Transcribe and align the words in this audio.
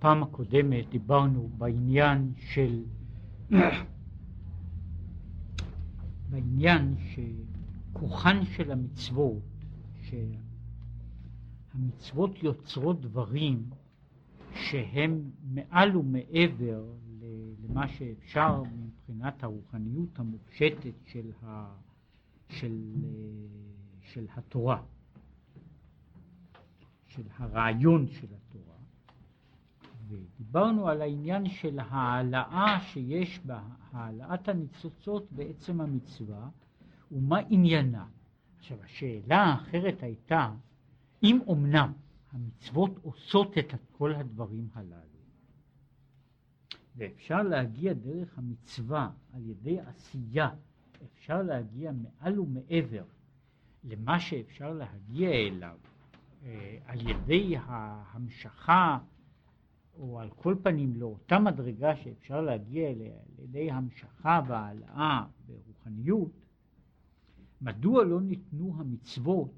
בפעם 0.00 0.22
הקודמת 0.22 0.88
דיברנו 0.88 1.48
בעניין 1.58 2.32
של 2.36 2.82
בעניין 6.30 6.94
שכוחן 6.98 8.44
של 8.44 8.72
המצוות, 8.72 9.42
שהמצוות 11.72 12.42
יוצרות 12.42 13.00
דברים 13.00 13.70
שהם 14.54 15.30
מעל 15.42 15.96
ומעבר 15.96 16.84
למה 17.68 17.88
שאפשר 17.88 18.62
מבחינת 18.62 19.44
הרוחניות 19.44 20.18
המופשטת 20.18 20.94
של, 21.06 21.32
ה, 21.42 21.74
של, 22.48 22.94
של 24.00 24.26
התורה, 24.34 24.82
של 27.06 27.22
הרעיון 27.38 28.06
של 28.06 28.26
התורה. 28.26 28.49
ודיברנו 30.10 30.88
על 30.88 31.02
העניין 31.02 31.48
של 31.48 31.78
העלאה 31.78 32.80
שיש 32.80 33.40
בה, 33.44 33.62
העלאת 33.92 34.48
הניצוצות 34.48 35.32
בעצם 35.32 35.80
המצווה, 35.80 36.48
ומה 37.12 37.38
עניינה. 37.48 38.06
עכשיו 38.58 38.78
השאלה 38.84 39.38
האחרת 39.38 40.02
הייתה, 40.02 40.52
אם 41.22 41.38
אמנם 41.50 41.92
המצוות 42.32 42.98
עושות 43.02 43.58
את 43.58 43.74
כל 43.92 44.14
הדברים 44.14 44.68
הללו, 44.74 45.00
ואפשר 46.96 47.42
להגיע 47.42 47.92
דרך 47.92 48.38
המצווה 48.38 49.10
על 49.32 49.46
ידי 49.46 49.80
עשייה, 49.80 50.48
אפשר 51.04 51.42
להגיע 51.42 51.92
מעל 51.92 52.40
ומעבר 52.40 53.04
למה 53.84 54.20
שאפשר 54.20 54.72
להגיע 54.72 55.30
אליו 55.30 55.78
אה, 56.44 56.78
על 56.86 57.08
ידי 57.08 57.56
ההמשכה 57.58 58.98
או 60.00 60.20
על 60.20 60.30
כל 60.30 60.54
פנים 60.62 60.96
לאותה 60.96 61.38
מדרגה 61.38 61.96
שאפשר 61.96 62.40
להגיע 62.40 62.90
אליה 62.90 63.12
על 63.12 63.44
ידי 63.44 63.70
המשכה 63.70 64.40
והעלאה 64.48 65.26
ברוחניות, 65.46 66.32
מדוע 67.60 68.04
לא 68.04 68.20
ניתנו 68.20 68.74
המצוות, 68.78 69.52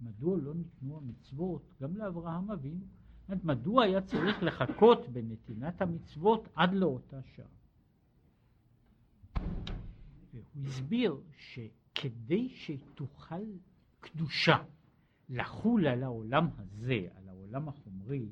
מדוע 0.00 0.38
לא 0.38 0.54
ניתנו 0.54 0.96
המצוות 0.96 1.62
גם 1.80 1.96
לאברהם 1.96 2.50
אבינו? 2.50 2.84
מדוע 3.44 3.84
היה 3.84 4.00
צריך 4.02 4.42
לחכות 4.42 5.08
בנתינת 5.08 5.82
המצוות 5.82 6.48
עד 6.54 6.74
לאותה 6.74 7.22
שעה? 7.22 7.46
והוא 10.32 10.66
הסביר 10.66 11.20
שכדי 11.36 12.48
שתוכל 12.48 13.44
קדושה 14.00 14.56
לחול 15.28 15.86
על 15.86 16.02
העולם 16.02 16.48
הזה, 16.58 17.06
על 17.16 17.28
העולם 17.28 17.68
החומרי, 17.68 18.28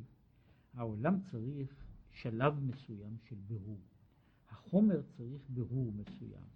העולם 0.75 1.21
צריך 1.21 1.75
שלב 2.13 2.61
מסוים 2.61 3.17
של 3.29 3.37
בירור. 3.47 3.81
החומר 4.51 5.03
צריך 5.17 5.43
בירור 5.49 5.93
מסוים. 5.93 6.47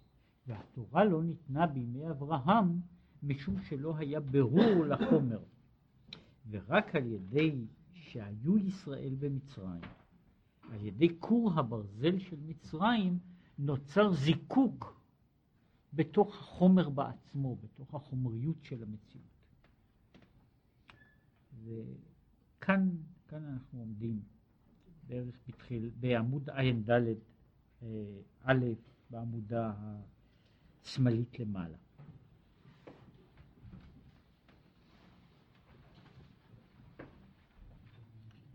והתורה 0.47 1.05
לא 1.05 1.23
ניתנה 1.23 1.67
בימי 1.67 2.09
אברהם 2.09 2.79
משום 3.23 3.61
שלא 3.61 3.97
היה 3.97 4.19
בירור 4.19 4.85
לחומר. 4.85 5.39
ורק 6.49 6.95
על 6.95 7.05
ידי 7.05 7.65
שהיו 7.93 8.57
ישראל 8.57 9.15
במצרים, 9.19 9.81
על 10.71 10.81
ידי 10.81 11.15
כור 11.19 11.51
הברזל 11.59 12.19
של 12.19 12.37
מצרים, 12.45 13.19
נוצר 13.59 14.13
זיקוק 14.13 15.01
בתוך 15.93 16.35
החומר 16.35 16.89
בעצמו, 16.89 17.55
בתוך 17.55 17.95
החומריות 17.95 18.63
של 18.63 18.83
המציאות. 18.83 19.25
וכאן 21.63 22.89
כאן 23.27 23.45
אנחנו 23.45 23.79
עומדים 23.79 24.21
בערך 25.07 25.35
בתחיל, 25.47 25.89
בעמוד 25.99 26.49
ע"ד 26.49 26.89
אה, 26.89 27.87
א', 28.43 28.65
בעמודה 29.09 29.73
השמאלית 30.83 31.39
למעלה. 31.39 31.77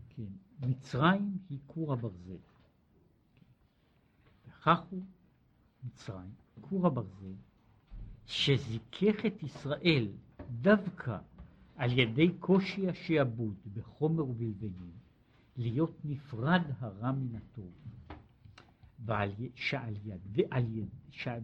כן, 0.09 0.23
מצרים 0.61 1.37
היא 1.49 1.59
כור 1.67 1.93
הברזל. 1.93 2.37
וכך 4.47 4.79
הוא 4.89 5.03
מצרים, 5.83 6.33
כור 6.61 6.87
הברזל, 6.87 7.33
שזיכך 8.25 9.25
את 9.25 9.43
ישראל 9.43 10.07
דווקא 10.61 11.17
על 11.75 11.99
ידי 11.99 12.31
קושי 12.39 12.89
השעבוד 12.89 13.55
בחומר 13.73 14.23
ובלבנים, 14.25 14.91
להיות 15.57 16.05
נפרד 16.05 16.61
הרע 16.79 17.11
מן 17.11 17.35
הטוב. 17.35 17.71
ועל, 19.05 19.31
שעל 19.55 19.93
יד, 20.05 20.21
ועל 20.31 20.77
יד, 20.77 20.89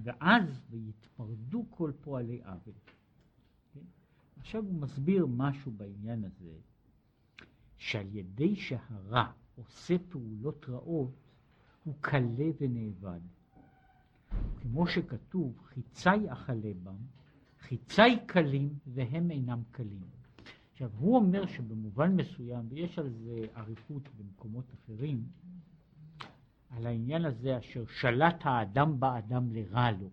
ואז 0.04 0.62
ויתפרדו 0.70 1.66
כל 1.70 1.92
פועלי 2.02 2.42
עוול. 2.44 2.74
כן? 3.74 3.80
עכשיו 4.40 4.64
הוא 4.64 4.74
מסביר 4.74 5.26
משהו 5.26 5.72
בעניין 5.72 6.24
הזה, 6.24 6.56
שעל 7.78 8.16
ידי 8.16 8.56
שהרע 8.56 9.32
עושה 9.56 9.96
פעולות 10.10 10.66
רעות, 10.70 11.12
הוא 11.84 11.94
קלה 12.02 12.50
ונאבד. 12.62 13.20
כמו 14.62 14.88
שכתוב, 14.88 15.62
חיצי 15.66 16.32
אכלה 16.32 16.74
בם, 16.84 16.96
חיצי 17.60 18.26
קלים 18.26 18.70
והם 18.88 19.32
אינם 19.32 19.62
קלים. 19.72 20.17
עכשיו, 20.78 20.90
הוא 20.98 21.16
אומר 21.16 21.48
שבמובן 21.48 22.16
מסוים, 22.16 22.66
ויש 22.70 23.00
על 23.00 23.10
זה 23.10 23.46
אריכות 23.56 24.04
במקומות 24.18 24.66
אחרים, 24.74 25.24
על 26.70 26.86
העניין 26.86 27.26
הזה 27.26 27.58
אשר 27.60 27.84
שלט 27.86 28.36
האדם 28.44 29.00
באדם 29.00 29.52
לרע 29.54 29.92
לו. 29.92 30.10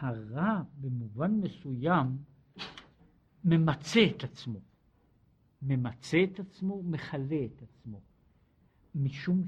הרע 0.00 0.62
במובן 0.80 1.30
מסוים 1.30 2.16
ממצה 3.44 4.00
את 4.16 4.24
עצמו. 4.24 4.60
ממצה 5.62 6.24
את 6.24 6.40
עצמו, 6.40 6.82
מכלה 6.82 7.44
את 7.44 7.62
עצמו. 7.62 8.00
משום 8.94 9.42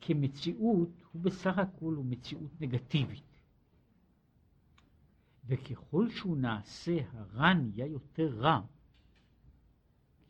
שכמציאות 0.00 0.90
הוא 1.12 1.22
בסך 1.22 1.58
הכל 1.58 1.94
הוא 1.94 2.04
מציאות 2.04 2.60
נגטיבית. 2.60 3.35
וככל 5.46 6.10
שהוא 6.10 6.36
נעשה 6.36 6.96
הרע 7.12 7.54
נהיה 7.54 7.86
יותר 7.86 8.38
רע, 8.38 8.60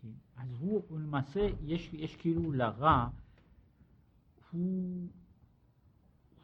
כן? 0.03 0.09
אז 0.37 0.49
הוא, 0.59 0.83
הוא 0.89 0.99
למעשה, 0.99 1.49
יש, 1.63 1.91
יש 1.93 2.17
כאילו 2.17 2.53
לרע, 2.53 3.09
הוא, 4.51 5.09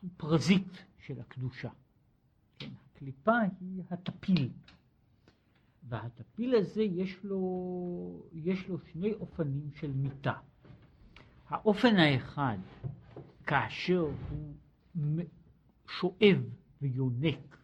הוא 0.01 0.11
פרזיט 0.17 0.69
של 0.99 1.21
הקדושה. 1.21 1.71
כן? 2.59 2.71
הקליפה 2.87 3.39
היא 3.61 3.83
הטפיל, 3.91 4.51
והטפיל 5.89 6.55
הזה 6.55 6.83
יש 6.83 7.25
לו, 7.25 8.23
יש 8.33 8.69
לו 8.69 8.79
שני 8.93 9.13
אופנים 9.15 9.71
של 9.75 9.93
מיתה. 9.93 10.35
האופן 11.49 11.97
האחד, 11.97 12.59
כאשר 13.47 14.01
הוא 14.31 14.55
שואב 15.89 16.45
ויונק 16.83 17.62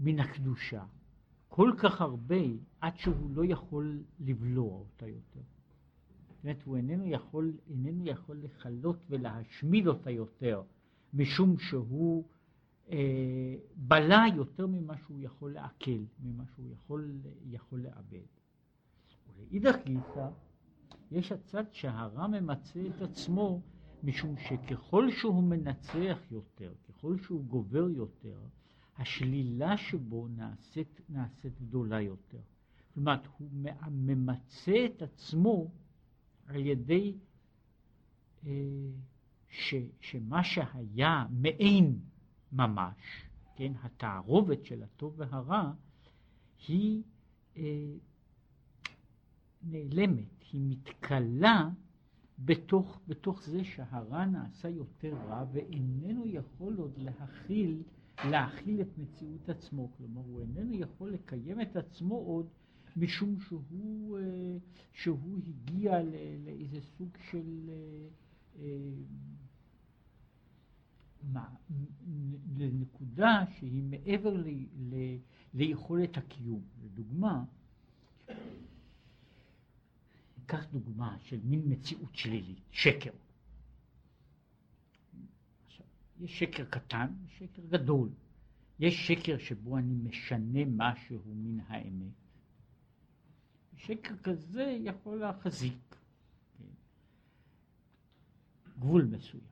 מן 0.00 0.20
הקדושה 0.20 0.84
כל 1.48 1.72
כך 1.78 2.00
הרבה 2.00 2.40
עד 2.80 2.96
שהוא 2.96 3.30
לא 3.30 3.44
יכול 3.44 4.02
לבלוע 4.20 4.72
אותה 4.72 5.08
יותר. 5.08 5.40
זאת 6.28 6.44
אומרת, 6.44 6.62
הוא 6.62 6.76
איננו 6.76 7.06
יכול, 7.06 7.52
איננו 7.70 8.06
יכול 8.06 8.36
לכלות 8.36 8.96
ולהשמיד 9.10 9.86
אותה 9.86 10.10
יותר, 10.10 10.62
משום 11.14 11.58
שהוא 11.58 12.24
אה, 12.90 13.56
בלע 13.76 14.22
יותר 14.36 14.66
ממה 14.66 14.96
שהוא 14.96 15.18
יכול 15.20 15.52
לעכל, 15.52 16.04
ממה 16.22 16.44
שהוא 16.54 16.66
יכול, 16.72 17.20
יכול 17.50 17.80
לאבד. 17.80 18.26
ולאידך 19.36 19.76
גיסא, 19.84 20.28
יש 21.10 21.32
הצד 21.32 21.64
שהרע 21.72 22.26
ממצה 22.26 22.80
את 22.86 23.02
עצמו, 23.02 23.60
משום 24.02 24.34
שככל 24.36 25.10
שהוא 25.10 25.42
מנצח 25.42 26.18
יותר, 26.30 26.72
ככל 26.88 27.18
שהוא 27.18 27.44
גובר 27.44 27.88
יותר, 27.88 28.38
השלילה 28.98 29.76
שבו 29.76 30.28
נעשית, 30.28 31.00
נעשית 31.08 31.60
גדולה 31.60 32.00
יותר. 32.00 32.40
כלומר, 32.94 33.16
הוא 33.38 33.48
ממצה 33.90 34.86
את 34.86 35.02
עצמו 35.02 35.70
על 36.46 36.66
ידי 36.66 37.14
אה, 38.46 38.50
ש, 39.50 39.74
שמה 40.00 40.44
שהיה 40.44 41.26
מעין 41.30 41.98
ממש, 42.52 42.96
כן, 43.56 43.72
התערובת 43.82 44.64
של 44.64 44.82
הטוב 44.82 45.14
והרע, 45.16 45.72
היא 46.68 47.02
אה, 47.56 47.94
נעלמת, 49.62 50.42
היא 50.52 50.60
מתכלה 50.68 51.70
בתוך, 52.38 53.00
בתוך 53.08 53.42
זה 53.42 53.64
שהרע 53.64 54.24
נעשה 54.24 54.68
יותר 54.68 55.14
רע 55.14 55.44
ואיננו 55.52 56.26
יכול 56.26 56.76
עוד 56.76 56.98
להכיל 56.98 57.82
להכיל 58.24 58.80
את 58.80 58.98
מציאות 58.98 59.48
עצמו, 59.48 59.90
כלומר 59.96 60.20
הוא 60.20 60.40
איננו 60.40 60.74
יכול 60.74 61.10
לקיים 61.10 61.60
את 61.60 61.76
עצמו 61.76 62.14
עוד 62.14 62.48
משום 62.96 63.40
שהוא, 63.40 64.18
אה, 64.18 64.56
שהוא 64.92 65.38
הגיע 65.46 66.02
לאיזה 66.44 66.80
סוג 66.80 67.08
של 67.30 67.70
לנקודה 72.56 73.44
שהיא 73.58 73.82
מעבר 73.82 74.36
ל, 74.36 74.48
ל, 74.76 74.94
ליכולת 75.54 76.16
הקיום. 76.16 76.62
לדוגמה, 76.84 77.44
ניקח 80.38 80.64
דוגמה 80.72 81.16
של 81.20 81.40
מין 81.44 81.62
מציאות 81.66 82.14
שלילית, 82.16 82.60
שקר. 82.70 83.10
יש 86.20 86.38
שקר 86.38 86.64
קטן 86.64 87.06
ושקר 87.26 87.62
גדול. 87.68 88.08
יש 88.78 89.06
שקר 89.06 89.38
שבו 89.38 89.78
אני 89.78 89.94
משנה 89.94 90.60
משהו 90.66 91.18
מן 91.26 91.60
האמת. 91.60 92.12
שקר 93.76 94.16
כזה 94.16 94.78
יכול 94.80 95.18
להחזיק 95.18 95.96
כן? 96.58 96.64
גבול 98.78 99.04
מסוים. 99.04 99.44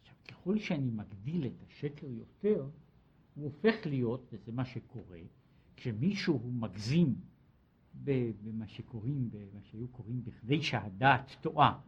עכשיו, 0.00 0.14
ככל 0.28 0.58
שאני 0.58 0.90
מגדיל 0.90 1.46
את 1.46 1.62
השקר 1.66 2.06
יותר, 2.06 2.68
הוא 3.34 3.44
הופך 3.44 3.86
להיות, 3.86 4.28
וזה 4.32 4.52
מה 4.52 4.64
שקורה, 4.64 5.20
כשמישהו 5.76 6.52
מגזים 6.52 7.14
במה 7.94 8.68
שקוראים, 8.68 9.30
במה 9.30 9.60
שהיו 9.62 9.88
קוראים 9.88 10.24
בכדי 10.24 10.62
שהדעת 10.62 11.36
טועה. 11.40 11.80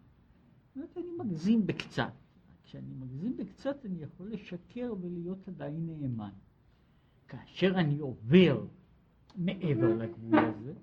זאת 0.66 0.76
אומרת, 0.76 0.96
אני 0.96 1.10
מגזים 1.18 1.66
בקצת. 1.66 2.21
כשאני 2.72 2.94
מגזים 2.94 3.36
בקצת 3.36 3.86
אני 3.86 4.02
יכול 4.02 4.32
לשקר 4.32 4.94
ולהיות 5.00 5.48
עדיין 5.48 5.86
נאמן. 5.86 6.30
כאשר 7.28 7.72
אני 7.74 7.98
עובר 7.98 8.66
מעבר 9.36 9.94
לגבול 9.96 10.38
הזה, 10.38 10.74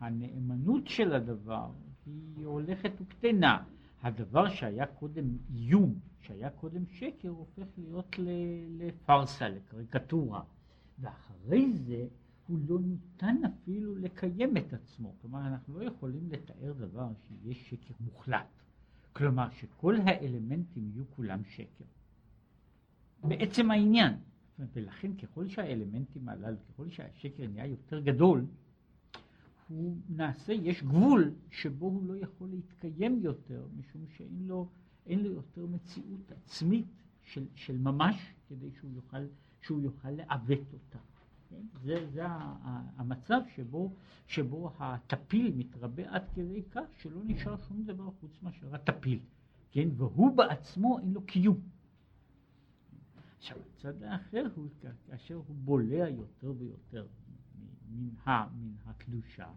הנאמנות 0.00 0.86
של 0.86 1.12
הדבר 1.12 1.70
היא 2.06 2.46
הולכת 2.46 2.90
וקטנה. 3.00 3.64
הדבר 4.02 4.48
שהיה 4.48 4.86
קודם 4.86 5.24
איום, 5.54 5.94
שהיה 6.20 6.50
קודם 6.50 6.86
שקר, 6.86 7.28
הופך 7.28 7.66
להיות 7.78 8.16
לפארסה, 8.68 9.48
לקריקטורה. 9.48 10.42
ואחרי 10.98 11.72
זה 11.72 12.06
הוא 12.46 12.58
לא 12.68 12.78
ניתן 12.80 13.36
אפילו 13.44 13.94
לקיים 13.96 14.56
את 14.56 14.72
עצמו. 14.72 15.14
כלומר, 15.20 15.46
אנחנו 15.46 15.78
לא 15.78 15.84
יכולים 15.84 16.28
לתאר 16.30 16.72
דבר 16.72 17.08
שיש 17.28 17.70
שקר 17.70 17.94
מוחלט. 18.00 18.60
כלומר, 19.12 19.50
שכל 19.50 19.96
האלמנטים 20.04 20.90
יהיו 20.94 21.04
כולם 21.16 21.44
שקר. 21.44 21.84
בעצם 23.24 23.70
העניין. 23.70 24.14
ולכן 24.72 25.14
ככל 25.16 25.48
שהאלמנטים 25.48 26.28
הללו, 26.28 26.56
ככל 26.68 26.88
שהשקר 26.88 27.46
נהיה 27.46 27.66
יותר 27.66 28.00
גדול, 28.00 28.44
הוא 29.68 29.96
נעשה, 30.08 30.52
יש 30.52 30.82
גבול 30.82 31.34
שבו 31.50 31.86
הוא 31.86 32.06
לא 32.06 32.16
יכול 32.16 32.48
להתקיים 32.48 33.20
יותר, 33.22 33.66
משום 33.76 34.06
שאין 34.16 34.46
לו, 34.46 34.68
לו 35.06 35.30
יותר 35.30 35.66
מציאות 35.66 36.32
עצמית 36.32 36.86
של, 37.22 37.46
של 37.54 37.78
ממש, 37.78 38.34
כדי 38.48 38.70
שהוא 38.80 38.90
יוכל, 38.94 39.26
שהוא 39.60 39.80
יוכל 39.80 40.10
לעוות 40.10 40.72
אותה. 40.72 40.98
זה, 41.82 42.06
זה 42.10 42.22
המצב 42.96 43.40
שבו, 43.54 43.94
שבו 44.26 44.70
הטפיל 44.78 45.52
מתרבה 45.56 46.02
עד 46.10 46.28
כדי 46.34 46.62
כך 46.70 46.84
שלא 46.96 47.20
נשאר 47.24 47.56
שום 47.56 47.82
דבר 47.84 48.10
חוץ 48.20 48.42
מאשר 48.42 48.74
הטפיל, 48.74 49.18
כן? 49.70 49.88
והוא 49.96 50.36
בעצמו 50.36 50.98
אין 50.98 51.12
לו 51.12 51.22
קיום. 51.22 51.60
עכשיו, 53.38 53.56
הצד 53.76 54.02
האחר 54.02 54.46
הוא 54.54 54.68
כאשר 55.06 55.34
הוא 55.34 55.56
בולע 55.56 56.08
יותר 56.08 56.52
ויותר 56.58 57.06
מן, 57.90 58.08
ה, 58.26 58.54
מן 58.54 58.74
הקדושה, 58.86 59.48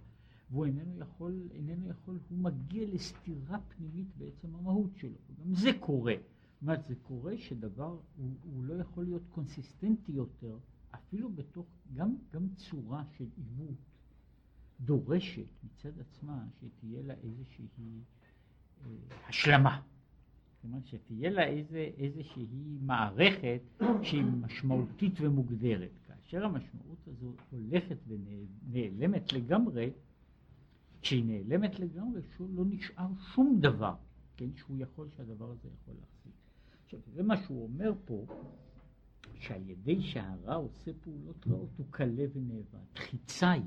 והוא 0.51 0.65
איננו 0.65 0.99
יכול, 0.99 1.47
איננו 1.51 1.89
יכול, 1.89 2.19
הוא 2.29 2.37
מגיע 2.37 2.87
לסתירה 2.87 3.59
פנימית 3.59 4.07
בעצם 4.17 4.55
המהות 4.55 4.95
שלו. 4.95 5.17
גם 5.39 5.53
זה 5.53 5.69
קורה. 5.79 6.13
זאת 6.15 6.61
אומרת, 6.61 6.85
זה 6.87 6.95
קורה 6.95 7.37
שדבר, 7.37 7.97
הוא, 8.17 8.31
הוא 8.43 8.63
לא 8.63 8.73
יכול 8.73 9.03
להיות 9.03 9.23
קונסיסטנטי 9.29 10.11
יותר, 10.11 10.57
אפילו 10.95 11.31
בתוך, 11.31 11.67
גם, 11.93 12.15
גם 12.33 12.47
צורה 12.55 13.03
של 13.17 13.25
עיוות 13.37 13.75
דורשת 14.79 15.47
מצד 15.63 15.99
עצמה 15.99 16.45
שתהיה 16.59 17.01
לה 17.03 17.13
איזושהי 17.13 17.65
אה, 18.85 18.91
השלמה. 19.27 19.81
כלומר 20.61 20.77
שתהיה 20.85 21.29
לה 21.29 21.47
איזה, 21.47 21.89
איזושהי 21.97 22.45
מערכת 22.81 23.61
שהיא 24.01 24.23
משמעותית 24.23 25.13
ומוגדרת. 25.21 25.91
כאשר 26.07 26.45
המשמעות 26.45 27.07
הזו 27.07 27.33
הולכת 27.49 27.97
ונעלמת 28.07 29.33
לגמרי, 29.33 29.91
כשהיא 31.01 31.25
נעלמת 31.25 31.79
לגמרי, 31.79 32.21
לא 32.39 32.65
נשאר 32.65 33.07
שום 33.33 33.59
דבר, 33.59 33.95
כן, 34.37 34.49
שהוא 34.55 34.77
יכול, 34.79 35.07
שהדבר 35.17 35.51
הזה 35.51 35.69
יכול 35.81 35.93
להחזיק. 35.99 36.33
עכשיו, 36.85 36.99
זה 37.13 37.23
מה 37.23 37.37
שהוא 37.37 37.63
אומר 37.63 37.93
פה, 38.05 38.25
שעל 39.39 39.69
ידי 39.69 40.01
שהרע 40.01 40.55
עושה 40.55 40.91
פעולות 41.01 41.47
רעות 41.47 41.69
הוא 41.77 41.85
קלה 41.89 42.23
ונאבד. 42.33 42.85
חיצה 42.95 43.51
היא 43.51 43.63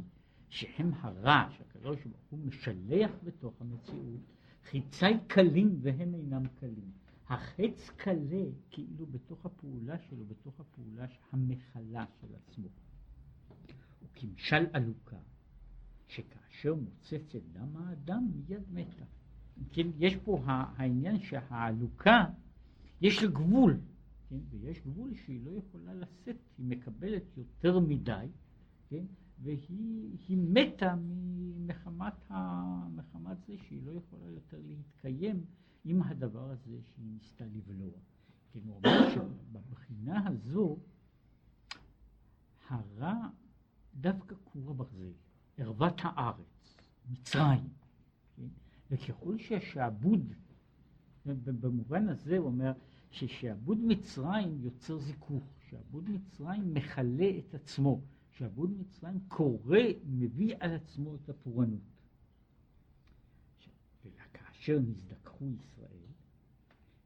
שהם 0.49 0.91
הרע, 0.95 1.49
שהקדוש 1.51 2.05
ברוך 2.05 2.31
הוא 2.31 2.39
משלח 2.39 3.11
בתוך 3.25 3.55
המציאות, 3.61 4.21
חיצי 4.65 5.19
קלים 5.27 5.79
והם 5.83 6.15
אינם 6.15 6.49
קלים. 6.49 6.91
החץ 7.29 7.91
קלה 7.97 8.45
כאילו 8.71 9.07
בתוך 9.07 9.47
הפעולה 9.47 9.99
שלו, 9.99 10.25
בתוך 10.25 10.61
הפעולה 10.61 11.07
המכלה 11.33 12.05
של 12.21 12.27
עצמו. 12.35 12.69
וכמשל 14.03 14.67
עלוקה, 14.73 15.17
שכאשר 16.09 16.75
מוצצת 16.75 17.37
דם 17.53 17.77
האדם 17.77 18.29
מיד 18.35 18.63
מתה. 18.73 19.05
כן, 19.71 19.87
יש 19.99 20.17
פה 20.17 20.43
העניין 20.47 21.21
שהעלוקה, 21.21 22.25
יש 23.01 23.23
לה 23.23 23.31
גבול, 23.31 23.81
כן, 24.29 24.39
ויש 24.51 24.81
גבול 24.81 25.15
שהיא 25.15 25.45
לא 25.45 25.51
יכולה 25.51 25.95
לשאת, 25.95 26.37
היא 26.59 26.67
מקבלת 26.67 27.37
יותר 27.37 27.79
מדי, 27.79 28.27
כן, 28.89 29.05
והיא 29.43 30.39
מתה 30.39 30.95
מחמת, 31.67 32.31
ה, 32.31 32.39
מחמת 32.89 33.37
זה 33.47 33.55
שהיא 33.59 33.83
לא 33.85 33.91
יכולה 33.93 34.31
יותר 34.31 34.61
להתקיים 34.67 35.45
עם 35.85 36.03
הדבר 36.03 36.51
הזה 36.51 36.79
שהיא 36.83 37.07
ניסתה 37.13 37.45
לבלוע. 37.45 37.99
כן, 38.53 38.61
הוא 38.67 38.77
אומר 38.77 39.11
שבבחינה 39.15 40.29
הזו 40.29 40.79
הרע 42.69 43.29
דווקא 43.95 44.35
כור 44.45 44.71
הברזל, 44.71 45.13
ערוות 45.57 45.95
הארץ, 46.03 46.77
מצרים, 47.11 47.69
כן? 48.37 48.49
וככל 48.91 49.39
שהשעבוד, 49.39 50.33
במובן 51.45 52.09
הזה 52.09 52.39
הוא 52.39 52.47
אומר 52.47 52.73
ששעבוד 53.11 53.79
מצרים 53.79 54.59
יוצר 54.61 54.99
זיכוך, 54.99 55.45
שעבוד 55.71 56.11
מצרים 56.11 56.75
מכלה 56.75 57.31
את 57.39 57.55
עצמו. 57.55 58.01
שעבוד 58.39 58.71
מצרים 58.71 59.21
קורא, 59.29 59.79
מביא 60.07 60.55
על 60.61 60.75
עצמו 60.75 61.15
את 61.15 61.29
הפורענות. 61.29 61.81
וכאשר 64.05 64.79
נזדככו 64.79 65.47
ישראל, 65.51 66.07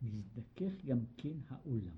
נזדכך 0.03 0.85
גם 0.85 0.99
כן 1.17 1.35
העולם. 1.49 1.97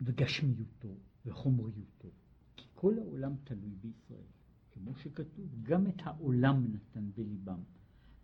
וגשמיותו 0.00 0.96
וחומריותו, 1.26 2.08
כי 2.56 2.64
כל 2.74 2.98
העולם 2.98 3.34
תלוי 3.44 3.74
בישראל. 3.80 4.20
כמו 4.70 4.96
שכתוב, 4.96 5.46
גם 5.62 5.86
את 5.86 6.00
העולם 6.04 6.64
נתן 6.74 7.10
בליבם. 7.16 7.60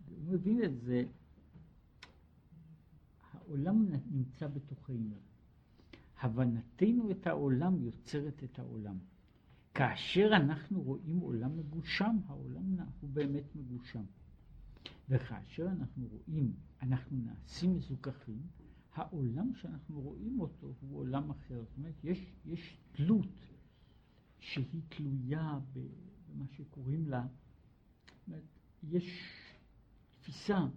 הוא 0.09 0.33
מבין 0.33 0.63
את 0.63 0.81
זה, 0.81 1.03
העולם 3.47 3.85
נמצא 4.11 4.47
בתוכנו. 4.47 5.15
הבנתנו 6.21 7.11
את 7.11 7.27
העולם 7.27 7.81
יוצרת 7.81 8.43
את 8.43 8.59
העולם. 8.59 8.97
כאשר 9.73 10.29
אנחנו 10.33 10.81
רואים 10.81 11.19
עולם 11.19 11.57
מגושם, 11.57 12.17
העולם 12.27 12.77
הוא 12.99 13.09
באמת 13.09 13.55
מגושם. 13.55 14.03
וכאשר 15.09 15.65
אנחנו 15.65 16.07
רואים, 16.07 16.53
אנחנו 16.81 17.17
נעשים 17.17 17.75
מזוכחים, 17.75 18.41
העולם 18.93 19.53
שאנחנו 19.55 20.01
רואים 20.01 20.39
אותו 20.39 20.73
הוא 20.79 20.97
עולם 20.97 21.29
אחר. 21.29 21.63
זאת 21.63 21.77
אומרת, 21.77 22.03
יש, 22.03 22.33
יש 22.45 22.77
תלות 22.91 23.45
שהיא 24.39 24.81
תלויה 24.89 25.59
במה 25.73 26.45
שקוראים 26.47 27.07
לה, 27.07 27.25
זאת 28.05 28.27
אומרת, 28.27 28.43
יש 28.83 29.29
תפיסה 30.19 30.67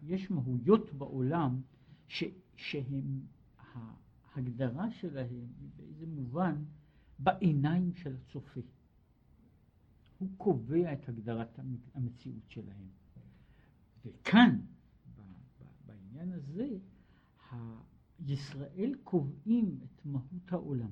שיש 0.00 0.30
מהויות 0.30 0.92
בעולם 0.92 1.60
ש, 2.08 2.24
שהן 2.56 3.20
ההגדרה 3.58 4.90
שלהם 4.90 5.48
היא 5.60 5.68
באיזה 5.76 6.06
מובן 6.06 6.64
בעיניים 7.18 7.94
של 7.94 8.16
הצופה. 8.16 8.60
הוא 10.18 10.28
קובע 10.36 10.92
את 10.92 11.08
הגדרת 11.08 11.58
המציאות 11.94 12.48
שלהם. 12.48 12.86
וכאן, 14.04 14.60
בעניין 15.86 16.32
הזה, 16.32 16.68
ישראל 18.26 18.94
קובעים 19.04 19.78
את 19.84 20.06
מהות 20.06 20.52
העולם. 20.52 20.90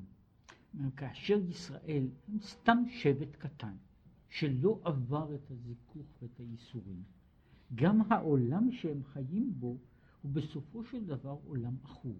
כאשר 0.97 1.41
ישראל 1.49 2.09
הם 2.29 2.41
סתם 2.41 2.79
שבט 2.89 3.37
קטן, 3.37 3.77
שלא 4.29 4.81
עבר 4.85 5.35
את 5.35 5.51
הזיכוך 5.51 6.07
ואת 6.23 6.41
הייסורים, 6.41 7.03
גם 7.75 8.13
העולם 8.13 8.73
שהם 8.73 9.03
חיים 9.05 9.53
בו 9.59 9.77
הוא 10.23 10.33
בסופו 10.33 10.85
של 10.85 11.07
דבר 11.07 11.37
עולם 11.47 11.77
עכור. 11.85 12.17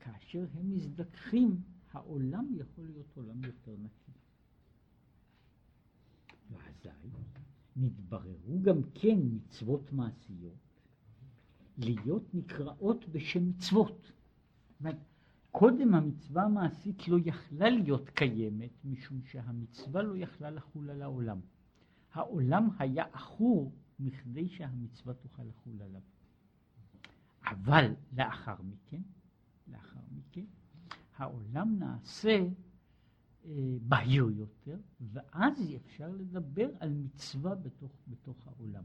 כאשר 0.00 0.46
הם 0.54 0.74
מזדככים, 0.74 1.60
העולם 1.92 2.46
יכול 2.54 2.84
להיות 2.84 3.16
עולם 3.16 3.44
יותר 3.44 3.72
נקי. 3.82 4.12
ואזי 6.50 7.08
נתבררו 7.76 8.62
גם 8.62 8.82
כן 8.94 9.18
מצוות 9.22 9.92
מעשיות 9.92 10.80
להיות 11.78 12.34
נקראות 12.34 13.08
בשם 13.08 13.48
מצוות. 13.48 14.12
קודם 15.50 15.94
המצווה 15.94 16.42
המעשית 16.42 17.08
לא 17.08 17.18
יכלה 17.24 17.70
להיות 17.70 18.10
קיימת, 18.10 18.70
משום 18.84 19.20
שהמצווה 19.24 20.02
לא 20.02 20.16
יכלה 20.16 20.50
לחול 20.50 20.90
על 20.90 21.02
העולם. 21.02 21.40
העולם 22.12 22.68
היה 22.78 23.04
עכור 23.12 23.72
מכדי 23.98 24.48
שהמצווה 24.48 25.14
תוכל 25.14 25.42
לחול 25.42 25.82
עליו. 25.82 26.02
אבל 27.44 27.94
לאחר 28.12 28.62
מכן, 28.62 29.02
לאחר 29.68 30.00
מכן, 30.10 30.44
העולם 31.16 31.78
נעשה 31.78 32.46
אה, 33.44 33.76
בהיר 33.88 34.30
יותר, 34.30 34.78
ואז 35.00 35.74
אפשר 35.76 36.08
לדבר 36.12 36.68
על 36.80 36.90
מצווה 36.92 37.54
בתוך, 37.54 37.92
בתוך 38.08 38.46
העולם. 38.46 38.84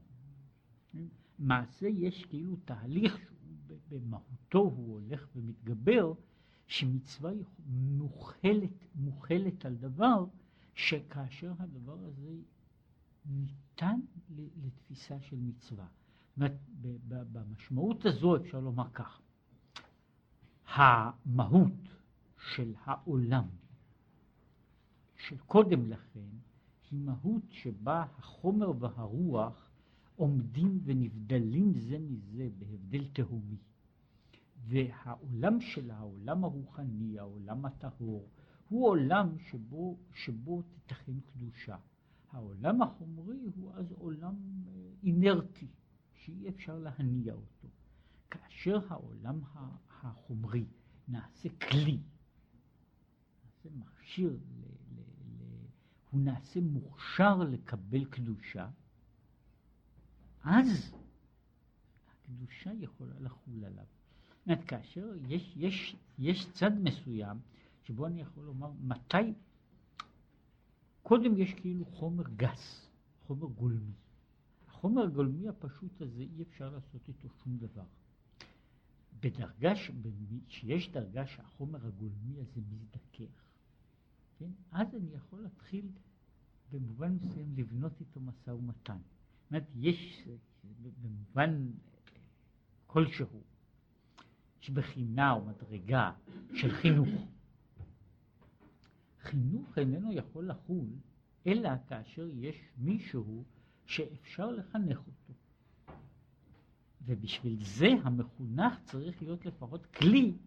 מעשה 1.40 1.88
יש 1.88 2.26
כאילו 2.26 2.56
תהליך 2.56 3.18
שהוא 3.18 3.78
במהותו 3.90 4.60
הוא 4.60 4.94
הולך 4.94 5.28
ומתגבר, 5.36 6.14
שמצווה 6.68 7.32
מוכלת, 7.68 8.86
מוכלת 8.96 9.66
על 9.66 9.76
דבר 9.76 10.26
שכאשר 10.74 11.54
הדבר 11.60 11.98
הזה 12.00 12.36
ניתן 13.26 14.00
לתפיסה 14.64 15.20
של 15.22 15.38
מצווה. 15.40 15.86
זאת 15.86 16.38
אומרת, 16.38 16.58
במשמעות 17.08 18.06
הזו 18.06 18.36
אפשר 18.36 18.60
לומר 18.60 18.90
כך, 18.94 19.22
המהות 20.66 21.90
של 22.54 22.74
העולם 22.84 23.48
של 25.16 25.38
קודם 25.38 25.90
לכן 25.90 26.30
היא 26.92 27.00
מהות 27.00 27.44
שבה 27.50 28.06
החומר 28.18 28.72
והרוח 28.80 29.70
עומדים 30.16 30.80
ונבדלים 30.84 31.74
זה 31.74 32.00
מזה 32.00 32.50
בהבדל 32.58 33.08
תהומי. 33.14 33.58
והעולם 34.68 35.62
של 35.62 35.92
העולם 35.92 36.44
הרוחני, 36.44 37.20
העולם 37.20 37.66
הטהור, 37.66 38.30
הוא 38.70 38.88
עולם 38.88 39.38
שבו, 39.40 39.98
שבו 40.14 40.62
תיתכן 40.62 41.20
קדושה. 41.20 41.78
העולם 42.32 42.82
החומרי 42.82 43.40
הוא 43.56 43.74
אז 43.74 43.92
עולם 43.92 44.36
אה, 44.68 44.92
אינרטי, 45.04 45.68
שאי 46.14 46.50
אפשר 46.50 46.80
להניע 46.80 47.34
אותו. 47.34 47.68
כאשר 48.32 48.80
העולם 48.90 49.40
החומרי 50.02 50.66
נעשה 51.08 51.50
כלי, 51.50 52.00
נעשה 53.46 53.70
מכשיר, 53.76 54.32
ל, 54.32 54.64
ל, 54.96 55.00
ל, 55.00 55.66
הוא 56.12 56.22
נעשה 56.22 56.62
מוכשר 56.62 57.38
לקבל 57.38 58.06
קדושה, 58.06 58.70
אז 60.44 60.94
הקדושה 62.10 62.74
יכולה 62.74 63.20
לחול 63.20 63.66
עליו. 63.66 63.86
זאת 64.30 64.46
אומרת, 64.46 64.64
כאשר 64.64 65.14
יש, 65.28 65.54
יש, 65.58 65.96
יש 66.20 66.48
צד 66.52 66.72
מסוים 66.84 67.38
שבו 67.84 68.08
אני 68.08 68.22
יכול 68.22 68.44
לומר 68.44 68.72
מתי, 68.82 69.34
קודם 71.10 71.38
יש 71.38 71.54
כאילו 71.54 71.86
חומר 71.86 72.24
גס, 72.36 72.90
חומר 73.28 73.48
גולמי. 73.48 73.94
החומר 74.68 75.04
הגולמי 75.04 75.48
הפשוט 75.48 76.02
הזה 76.02 76.22
אי 76.22 76.42
אפשר 76.42 76.70
לעשות 76.70 77.08
איתו 77.08 77.30
שום 77.44 77.58
דבר. 77.58 77.86
בדרגה, 79.20 79.74
שיש 80.48 80.92
דרגה 80.92 81.28
שהחומר 81.28 81.88
הגולמי 81.88 82.40
הזה 82.40 82.62
מזדכך, 82.72 83.44
כן? 84.38 84.50
אז 84.72 84.96
אני 84.96 85.14
יכול 85.14 85.42
להתחיל 85.42 85.86
במובן 86.72 87.14
מסוים 87.14 87.54
לבנות 87.58 88.00
איתו 88.00 88.20
משא 88.20 88.50
ומתן. 88.50 88.98
זאת 88.98 89.52
אומרת, 89.52 89.68
יש 89.76 90.28
במובן 91.02 91.72
כלשהו, 92.88 93.42
יש 94.62 94.70
בחינה 94.70 95.32
או 95.32 95.46
מדרגה 95.46 96.12
של 96.54 96.72
חינוך. 96.72 97.10
חינוך 99.30 99.78
איננו 99.78 100.14
יכול 100.14 100.48
לחול 100.50 100.86
אלא 101.48 101.70
כאשר 101.88 102.28
יש 102.34 102.56
מישהו 102.78 103.44
שאפשר 103.86 104.52
לחנך 104.52 104.98
אותו. 104.98 105.34
ובשביל 107.06 107.64
זה 107.64 107.88
המחונך 108.04 108.74
צריך 108.84 109.22
להיות 109.22 109.46
לפחות 109.46 109.86
כלי 109.86 110.38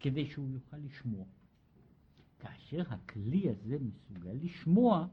כדי 0.00 0.30
שהוא 0.30 0.50
יוכל 0.50 0.76
לשמוע. 0.76 1.24
כאשר 2.38 2.82
הכלי 2.88 3.50
הזה 3.50 3.76
מסוגל 3.80 4.32
לשמוע, 4.32 5.06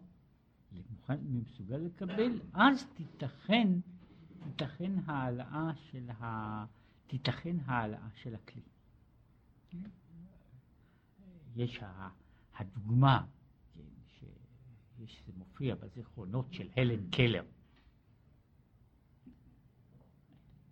מסוגל 1.21 1.77
לקבל, 1.77 2.41
אז 2.53 2.88
תיתכן, 2.93 3.67
תיתכן 4.43 4.91
העלאה 5.05 5.71
של, 5.75 6.09
ה, 6.09 6.65
תיתכן 7.07 7.55
העלאה 7.65 8.07
של 8.15 8.36
הכלי. 8.36 8.62
יש 11.55 11.83
הדוגמה, 12.59 13.25
כן, 13.73 13.81
שיש, 14.05 15.23
זה 15.25 15.33
מופיע 15.37 15.75
בזיכרונות 15.75 16.53
של 16.53 16.69
הלן 16.75 17.09
קלר. 17.09 17.43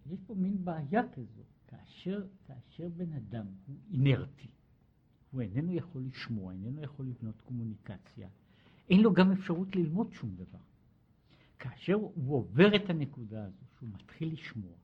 יש 0.06 0.20
פה 0.28 0.36
מין 0.36 0.66
בעיה 0.66 1.02
כזו, 1.14 1.44
כאשר, 1.68 2.28
כאשר 2.46 2.90
בן 2.90 3.14
אדם 3.14 3.46
הוא 3.68 3.76
אינרטי, 3.92 4.48
הוא 5.32 5.42
איננו 5.42 5.74
יכול 5.74 6.02
לשמוע, 6.02 6.54
איננו 6.54 6.82
יכול 6.82 7.08
לבנות 7.08 7.42
קומוניקציה, 7.42 8.30
אין 8.90 9.02
לו 9.02 9.14
גם 9.14 9.32
אפשרות 9.32 9.76
ללמוד 9.76 10.14
שום 10.14 10.36
דבר. 10.36 10.60
כאשר 11.60 11.94
הוא 11.94 12.36
עובר 12.36 12.76
את 12.76 12.90
הנקודה 12.90 13.46
הזו, 13.46 13.66
שהוא 13.78 13.90
מתחיל 13.90 14.34
לשמוע, 14.34 14.78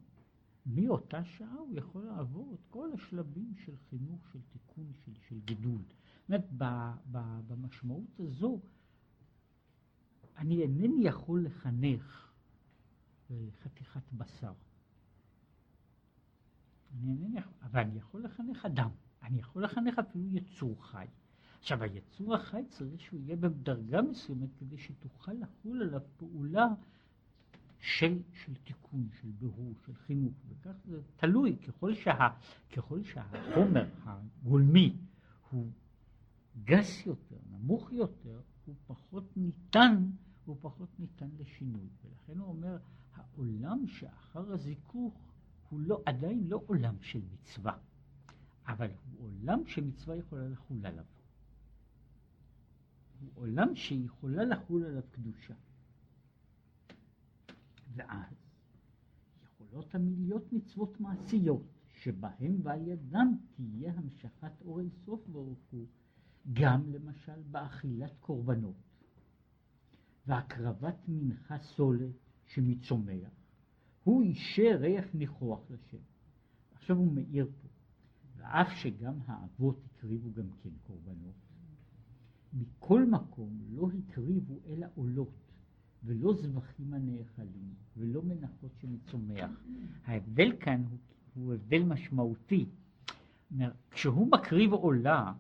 מאותה 0.65 1.23
שעה 1.23 1.55
הוא 1.55 1.77
יכול 1.77 2.03
לעבור 2.05 2.53
את 2.53 2.59
כל 2.69 2.89
השלבים 2.93 3.53
של 3.65 3.75
חינוך, 3.89 4.27
של 4.33 4.39
תיקון, 4.51 4.91
של, 5.05 5.11
של 5.29 5.39
גידול. 5.45 5.81
זאת 6.23 6.29
אומרת, 6.29 6.45
במשמעות 7.47 8.19
הזו, 8.19 8.59
אני 10.37 10.61
אינני 10.61 11.07
יכול 11.07 11.45
לחנך 11.45 12.31
אה, 13.31 13.35
חתיכת 13.63 14.13
בשר. 14.13 14.53
אני 16.93 17.11
אינני 17.11 17.39
יכול, 17.39 17.53
אבל 17.61 17.79
אני 17.79 17.97
יכול 17.97 18.23
לחנך 18.23 18.65
אדם. 18.65 18.89
אני 19.23 19.39
יכול 19.39 19.63
לחנך 19.63 19.99
אפילו 19.99 20.25
יצור 20.31 20.85
חי. 20.85 21.05
עכשיו, 21.59 21.83
היצור 21.83 22.35
החי 22.35 22.63
צריך 22.69 23.01
שהוא 23.01 23.19
יהיה 23.19 23.35
בדרגה 23.35 24.01
מסוימת 24.01 24.49
כדי 24.59 24.77
שתוכל 24.77 25.31
לחול 25.33 25.81
עליו 25.81 26.01
פעולה 26.17 26.67
של, 27.79 28.21
של 28.33 28.55
תיקון, 28.55 29.09
של 29.21 29.27
בירור, 29.39 29.73
של 29.85 29.95
חינוך, 29.95 30.33
וכך 30.49 30.75
זה 30.85 31.01
תלוי, 31.15 31.57
ככל, 31.67 31.93
שה, 31.95 32.29
ככל 32.71 33.03
שהחומר 33.03 33.85
הגולמי 34.03 34.95
הוא 35.49 35.71
גס 36.63 37.05
יותר, 37.05 37.37
נמוך 37.49 37.91
יותר, 37.91 38.41
הוא 38.65 38.75
פחות 38.87 39.37
ניתן, 39.37 40.09
הוא 40.45 40.57
פחות 40.61 40.99
ניתן 40.99 41.29
לשינוי. 41.39 41.87
ולכן 42.03 42.39
הוא 42.39 42.47
אומר, 42.47 42.77
העולם 43.13 43.87
שאחר 43.87 44.53
הזיכוך 44.53 45.13
הוא 45.69 45.79
לא, 45.79 46.01
עדיין 46.05 46.47
לא 46.47 46.63
עולם 46.67 46.95
של 47.01 47.21
מצווה, 47.33 47.77
אבל 48.67 48.91
הוא 49.11 49.27
עולם 49.27 49.65
שמצווה 49.65 50.15
יכולה 50.15 50.47
לחול 50.47 50.85
עליו. 50.85 51.05
הוא 53.19 53.29
עולם 53.35 53.75
שיכולה 53.75 54.43
לחול 54.43 54.85
עליו 54.85 55.03
קדושה. 55.11 55.53
ואז 57.95 58.35
יכולות 59.43 59.95
המיליות 59.95 60.53
מצוות 60.53 60.99
מעשיות, 60.99 61.63
שבהם 61.89 62.59
ועל 62.63 62.87
ידם 62.87 63.37
תהיה 63.55 63.93
המשכת 63.93 64.61
אור 64.61 64.79
אינסוף 64.79 65.27
ברוך 65.27 65.59
הוא, 65.71 65.87
גם 66.53 66.89
למשל 66.93 67.41
באכילת 67.51 68.11
קורבנות, 68.19 68.75
והקרבת 70.27 70.95
מנחה 71.07 71.57
סולת 71.57 72.15
שמצומח, 72.45 73.29
הוא 74.03 74.23
אישר 74.23 74.77
ריח 74.79 75.05
ניחוח 75.13 75.59
לשם. 75.69 76.03
עכשיו 76.71 76.97
הוא 76.97 77.13
מאיר 77.13 77.45
פה, 77.61 77.67
ואף 78.37 78.67
שגם 78.71 79.13
האבות 79.25 79.79
הקריבו 79.85 80.31
גם 80.33 80.49
כן 80.63 80.69
קורבנות, 80.87 81.35
מכל 82.53 83.05
מקום 83.05 83.59
לא 83.69 83.87
הקריבו 83.97 84.59
אלא 84.67 84.87
עולות, 84.95 85.51
ולא 86.03 86.33
זבחים 86.33 86.93
הנאכלים, 86.93 87.73
ולא 87.97 88.21
מנחות 88.21 88.71
שמצומח. 88.81 89.51
ההבדל 90.05 90.51
כאן 90.59 90.83
הוא, 90.89 90.97
הוא 91.33 91.53
הבדל 91.53 91.83
משמעותי. 91.83 92.65
כשהוא 93.91 94.31
מקריב 94.31 94.73
עולה, 94.73 95.33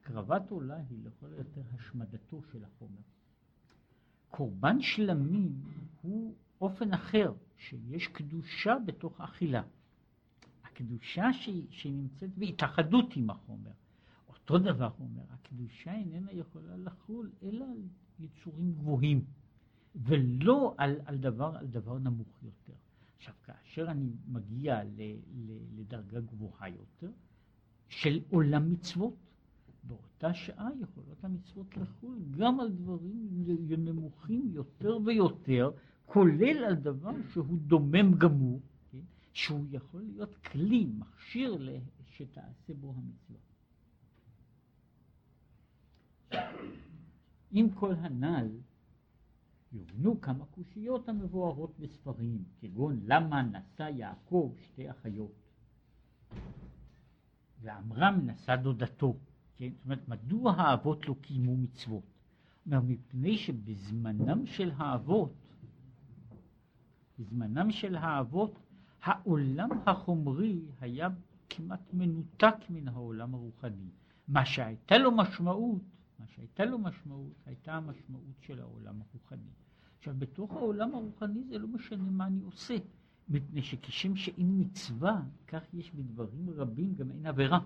הקרבת 0.00 0.50
עולה 0.50 0.76
היא 0.76 0.98
לכל 1.04 1.32
היותר 1.32 1.62
השמדתו 1.74 2.42
של 2.52 2.64
החומר. 2.64 3.00
קורבן 4.30 4.80
שלמים 4.80 5.52
הוא 6.02 6.34
אופן 6.60 6.92
אחר, 6.92 7.32
שיש 7.56 8.06
קדושה 8.06 8.74
בתוך 8.86 9.20
אכילה. 9.20 9.62
הקדושה 10.64 11.32
שהיא, 11.32 11.66
שנמצאת 11.70 12.38
בהתאחדות 12.38 13.16
עם 13.16 13.30
החומר. 13.30 13.70
אותו 14.28 14.58
דבר 14.58 14.90
אומר, 15.00 15.22
הקדושה 15.30 15.94
איננה 15.94 16.32
יכולה 16.32 16.76
לחול 16.76 17.30
אלא 17.42 17.64
על 17.64 17.82
יצורים 18.20 18.72
גבוהים, 18.72 19.24
ולא 19.94 20.74
על, 20.78 21.00
על, 21.04 21.18
דבר, 21.18 21.56
על 21.56 21.66
דבר 21.66 21.98
נמוך 21.98 22.42
יותר. 22.42 22.72
עכשיו, 23.16 23.34
כאשר 23.44 23.90
אני 23.90 24.10
מגיע 24.28 24.84
ל, 24.84 25.00
ל, 25.34 25.58
לדרגה 25.80 26.20
גבוהה 26.20 26.68
יותר, 26.68 27.10
של 27.88 28.20
עולם 28.30 28.72
מצוות, 28.72 29.14
באותה 29.84 30.34
שעה 30.34 30.68
יכולות 30.80 31.24
המצוות 31.24 31.76
לחול 31.76 32.18
גם 32.30 32.60
על 32.60 32.70
דברים 32.70 33.44
נמוכים 33.78 34.48
יותר 34.52 34.98
ויותר, 35.04 35.70
כולל 36.06 36.64
על 36.64 36.74
דבר 36.74 37.12
שהוא 37.32 37.58
דומם 37.58 38.14
גמור, 38.18 38.60
כן? 38.92 38.98
שהוא 39.32 39.66
יכול 39.70 40.02
להיות 40.02 40.36
כלי, 40.36 40.86
מכשיר 40.98 41.58
שתעשה 42.06 42.74
בו 42.80 42.94
המצווה. 42.96 43.40
עם 47.50 47.70
כל 47.70 47.94
הנ"ל, 47.94 48.48
יובנו 49.72 50.20
כמה 50.20 50.44
קושיות 50.44 51.08
המבוארות 51.08 51.78
בספרים, 51.78 52.44
כגון 52.60 53.00
למה 53.04 53.42
נשא 53.42 53.82
יעקב 53.82 54.54
שתי 54.62 54.90
אחיות, 54.90 55.32
ועמרם 57.60 58.20
נשא 58.26 58.56
דודתו, 58.56 59.16
כן? 59.60 59.70
זאת 59.76 59.84
אומרת, 59.84 60.08
מדוע 60.08 60.52
האבות 60.52 61.08
לא 61.08 61.14
קיימו 61.20 61.56
מצוות? 61.56 62.02
אומר, 62.66 62.80
מפני 62.80 63.38
שבזמנם 63.38 64.46
של 64.46 64.70
האבות, 64.76 65.32
בזמנם 67.18 67.70
של 67.70 67.96
האבות, 67.96 68.58
העולם 69.02 69.68
החומרי 69.86 70.60
היה 70.80 71.08
כמעט 71.50 71.92
מנותק 71.92 72.54
מן 72.70 72.88
העולם 72.88 73.34
הרוחני. 73.34 73.88
מה 74.28 74.46
שהייתה 74.46 74.98
לו 74.98 75.10
משמעות 75.10 75.82
מה 76.20 76.26
שהייתה 76.26 76.64
לו 76.64 76.78
משמעות, 76.78 77.32
הייתה 77.46 77.74
המשמעות 77.74 78.34
של 78.40 78.60
העולם 78.60 79.00
הרוחני. 79.00 79.50
עכשיו, 79.98 80.14
בתוך 80.18 80.52
העולם 80.52 80.94
הרוחני 80.94 81.44
זה 81.44 81.58
לא 81.58 81.68
משנה 81.68 82.10
מה 82.10 82.26
אני 82.26 82.40
עושה, 82.40 82.74
מפני 83.28 83.62
שכשם 83.62 84.16
שאין 84.16 84.60
מצווה, 84.60 85.22
כך 85.46 85.74
יש 85.74 85.90
בדברים 85.94 86.50
רבים 86.50 86.94
גם 86.94 87.10
אין 87.10 87.26
עבירה. 87.26 87.58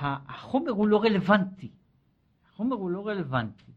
החומר 0.00 0.70
הוא 0.70 0.88
לא 0.88 1.02
רלוונטי, 1.02 1.70
החומר 2.48 2.76
הוא 2.76 2.90
לא 2.90 3.08
רלוונטי, 3.08 3.72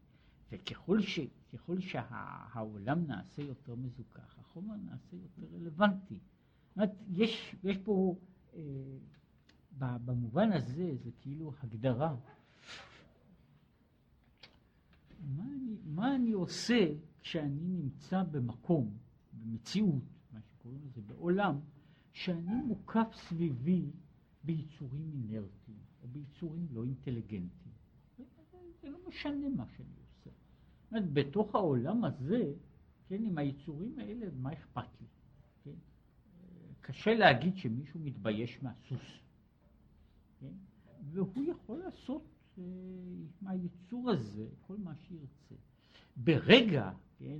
וככל 0.52 1.02
ש, 1.02 1.20
ככל 1.52 1.80
שהעולם 1.80 3.06
נעשה 3.06 3.42
יותר 3.42 3.74
מזוכח, 3.74 4.38
החומר 4.38 4.74
נעשה 4.76 5.16
יותר 5.16 5.56
רלוונטי. 5.56 6.18
אומרת, 6.76 6.90
יש, 7.12 7.56
יש 7.64 7.76
פה 7.78 8.16
אה, 8.54 8.60
במובן 9.78 10.52
הזה 10.52 10.96
זה 11.04 11.10
כאילו 11.20 11.52
הגדרה. 11.62 12.16
מה 15.36 15.44
אני, 15.44 15.76
מה 15.84 16.14
אני 16.14 16.32
עושה 16.32 16.86
כשאני 17.20 17.68
נמצא 17.68 18.22
במקום, 18.22 18.96
במציאות, 19.32 20.02
מה 20.32 20.40
שקוראים 20.40 20.80
לזה 20.84 21.00
בעולם, 21.00 21.60
שאני 22.12 22.62
מוקף 22.62 23.08
סביבי 23.14 23.90
ביצורים 24.44 25.10
אינרטיים 25.14 25.83
ביצורים 26.14 26.66
לא 26.72 26.84
אינטליגנטיים. 26.84 27.74
זה 28.82 28.90
לא 28.90 28.98
משנה 29.08 29.48
מה 29.56 29.64
שאני 29.76 29.88
עושה. 29.88 30.30
אומרת, 30.90 31.12
בתוך 31.12 31.54
העולם 31.54 32.04
הזה, 32.04 32.52
כן, 33.08 33.24
עם 33.24 33.38
היצורים 33.38 33.98
האלה, 33.98 34.26
מה 34.36 34.52
אכפת 34.52 35.00
לי? 35.00 35.06
כן? 35.64 35.74
קשה 36.80 37.14
להגיד 37.14 37.56
שמישהו 37.56 38.00
מתבייש 38.00 38.62
מהסוס. 38.62 39.20
כן? 40.40 40.52
והוא 41.12 41.44
יכול 41.44 41.78
לעשות 41.78 42.22
אה, 42.58 42.62
מהיצור 43.42 44.10
הזה 44.10 44.48
כל 44.66 44.76
מה 44.76 44.94
שירצה. 44.94 45.54
ברגע, 46.16 46.92
כן, 47.18 47.38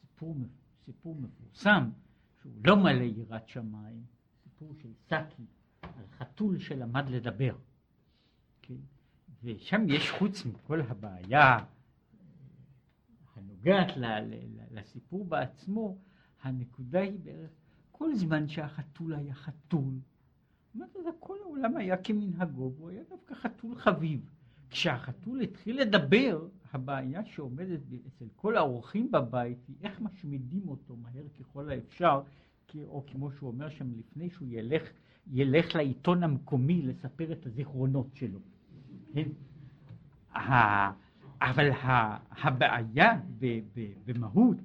סיפור, 0.00 0.36
סיפור 0.84 1.14
מפורסם, 1.14 1.90
שהוא 2.42 2.52
לא 2.64 2.76
מלא 2.76 3.02
יראת 3.02 3.48
שמיים, 3.48 4.04
סיפור 4.42 4.74
של 4.74 4.92
סאקי, 5.08 5.42
חתול 6.18 6.58
שלמד 6.58 7.08
לדבר. 7.08 7.54
כן? 8.62 8.74
ושם 9.42 9.84
יש 9.88 10.10
חוץ 10.10 10.46
מכל 10.46 10.80
הבעיה 10.80 11.58
אה, 11.58 11.64
הנוגעת 13.36 13.96
ל, 13.96 14.04
ל, 14.04 14.34
ל, 14.34 14.78
לסיפור 14.78 15.24
בעצמו, 15.24 15.98
הנקודה 16.42 17.00
היא 17.00 17.18
בערך 17.22 17.50
כל 17.90 18.14
זמן 18.14 18.48
שהחתול 18.48 19.14
היה 19.14 19.34
חתול, 19.34 19.94
אומרת 20.74 20.94
לזה, 21.00 21.10
כל 21.20 21.36
העולם 21.42 21.76
היה 21.76 21.96
כמנהגו, 21.96 22.72
והוא 22.76 22.90
היה 22.90 23.02
דווקא 23.10 23.34
חתול 23.34 23.74
חביב. 23.74 24.30
כשהחתול 24.70 25.40
התחיל 25.40 25.80
לדבר, 25.80 26.48
הבעיה 26.72 27.24
שעומדת 27.24 27.80
אצל 28.06 28.24
כל 28.36 28.56
האורחים 28.56 29.10
בבית 29.10 29.58
היא 29.68 29.76
איך 29.82 30.00
משמידים 30.00 30.68
אותו 30.68 30.96
מהר 30.96 31.28
ככל 31.40 31.70
האפשר, 31.70 32.20
או 32.76 33.04
כמו 33.06 33.32
שהוא 33.32 33.50
אומר 33.50 33.68
שם 33.68 33.92
לפני 33.98 34.30
שהוא 34.30 34.48
ילך, 34.50 34.82
ילך 35.26 35.74
לעיתון 35.74 36.22
המקומי 36.22 36.82
לספר 36.82 37.32
את 37.32 37.46
הזיכרונות 37.46 38.06
שלו. 38.14 38.38
כן? 39.14 39.28
אבל 41.42 41.70
הבעיה 42.30 43.20
במהות, 44.06 44.56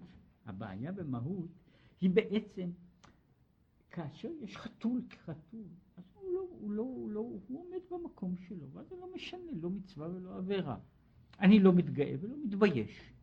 הבעיה 0.46 0.92
במהות 0.92 1.50
היא 2.02 2.10
בעצם 2.10 2.70
כאשר 3.92 4.30
יש 4.42 4.58
חתול 4.58 5.02
כחתול, 5.10 5.66
אז 5.98 6.04
הוא 6.14 6.34
לא, 6.34 6.40
הוא 6.60 6.72
לא, 6.72 6.82
הוא 6.82 7.12
לא, 7.12 7.20
הוא 7.20 7.66
עומד 7.68 7.80
במקום 7.92 8.36
שלו, 8.48 8.70
ואז 8.74 8.88
זה 8.90 8.96
לא 8.96 9.08
משנה, 9.16 9.52
לא 9.62 9.70
מצווה 9.70 10.10
ולא 10.10 10.38
עבירה. 10.38 10.78
אני 11.40 11.60
לא 11.60 11.74
מתגאה 11.74 12.16
ולא 12.22 12.36
מתבייש. 12.46 13.14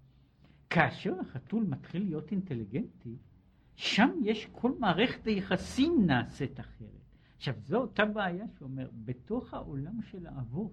כאשר 0.71 1.21
החתול 1.21 1.65
מתחיל 1.65 2.05
להיות 2.05 2.31
אינטליגנטי, 2.31 3.17
שם 3.77 4.11
יש 4.23 4.49
כל 4.53 4.73
מערכת 4.79 5.27
היחסים 5.27 6.07
נעשית 6.07 6.61
אחרת. 6.61 7.02
עכשיו, 7.43 7.55
זו 7.67 7.77
אותה 7.77 8.05
בעיה 8.05 8.45
שאומר, 8.59 8.91
בתוך 9.05 9.55
העולם 9.55 10.03
של 10.03 10.27
האבות, 10.27 10.73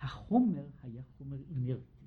החומר 0.00 0.66
היה 0.82 1.02
חומר 1.18 1.36
אינרטי, 1.50 2.06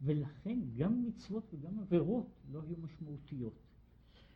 ולכן 0.00 0.58
גם 0.76 1.04
מצוות 1.04 1.54
וגם 1.54 1.78
עבירות 1.78 2.26
לא 2.50 2.62
היו 2.62 2.76
משמעותיות. 2.82 3.54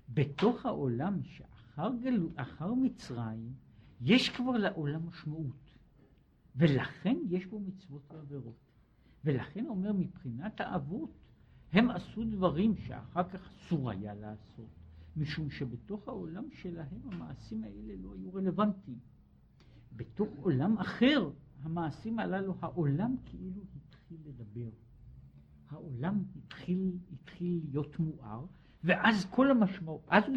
בתוך 0.09 0.67
העולם 0.67 1.23
שאחר 1.23 1.91
גלו, 2.03 2.29
מצרים, 2.77 3.55
יש 4.01 4.29
כבר 4.29 4.57
לעולם 4.57 5.09
משמעות, 5.09 5.75
ולכן 6.57 7.17
יש 7.29 7.47
בו 7.47 7.61
מצוות 7.61 8.03
ועבירות. 8.11 8.73
ולכן 9.25 9.67
אומר 9.67 9.93
מבחינת 9.93 10.61
האבות, 10.61 11.11
הם 11.73 11.91
עשו 11.91 12.25
דברים 12.25 12.77
שאחר 12.77 13.29
כך 13.29 13.49
אסור 13.49 13.91
היה 13.91 14.15
לעשות, 14.15 14.84
משום 15.17 15.51
שבתוך 15.51 16.09
העולם 16.09 16.45
שלהם 16.51 17.01
המעשים 17.05 17.65
האלה 17.65 17.95
לא 18.03 18.15
היו 18.15 18.35
רלוונטיים. 18.35 18.99
בתוך 19.97 20.29
עולם 20.37 20.79
אחר, 20.79 21.31
המעשים 21.63 22.19
הללו, 22.19 22.55
העולם 22.61 23.17
כאילו 23.25 23.63
התחיל 23.77 24.19
לדבר. 24.25 24.71
העולם 25.69 26.23
התחיל, 26.37 26.99
התחיל 27.13 27.61
להיות 27.65 27.99
מואר, 27.99 28.47
ואז 28.85 29.27
כל 29.31 29.51
המשמעות, 29.51 30.03
אז 30.09 30.25
הוא 30.27 30.37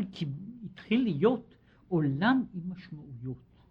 התחיל 0.66 1.04
להיות 1.04 1.56
עולם 1.88 2.46
עם 2.54 2.72
משמעויות 2.72 3.62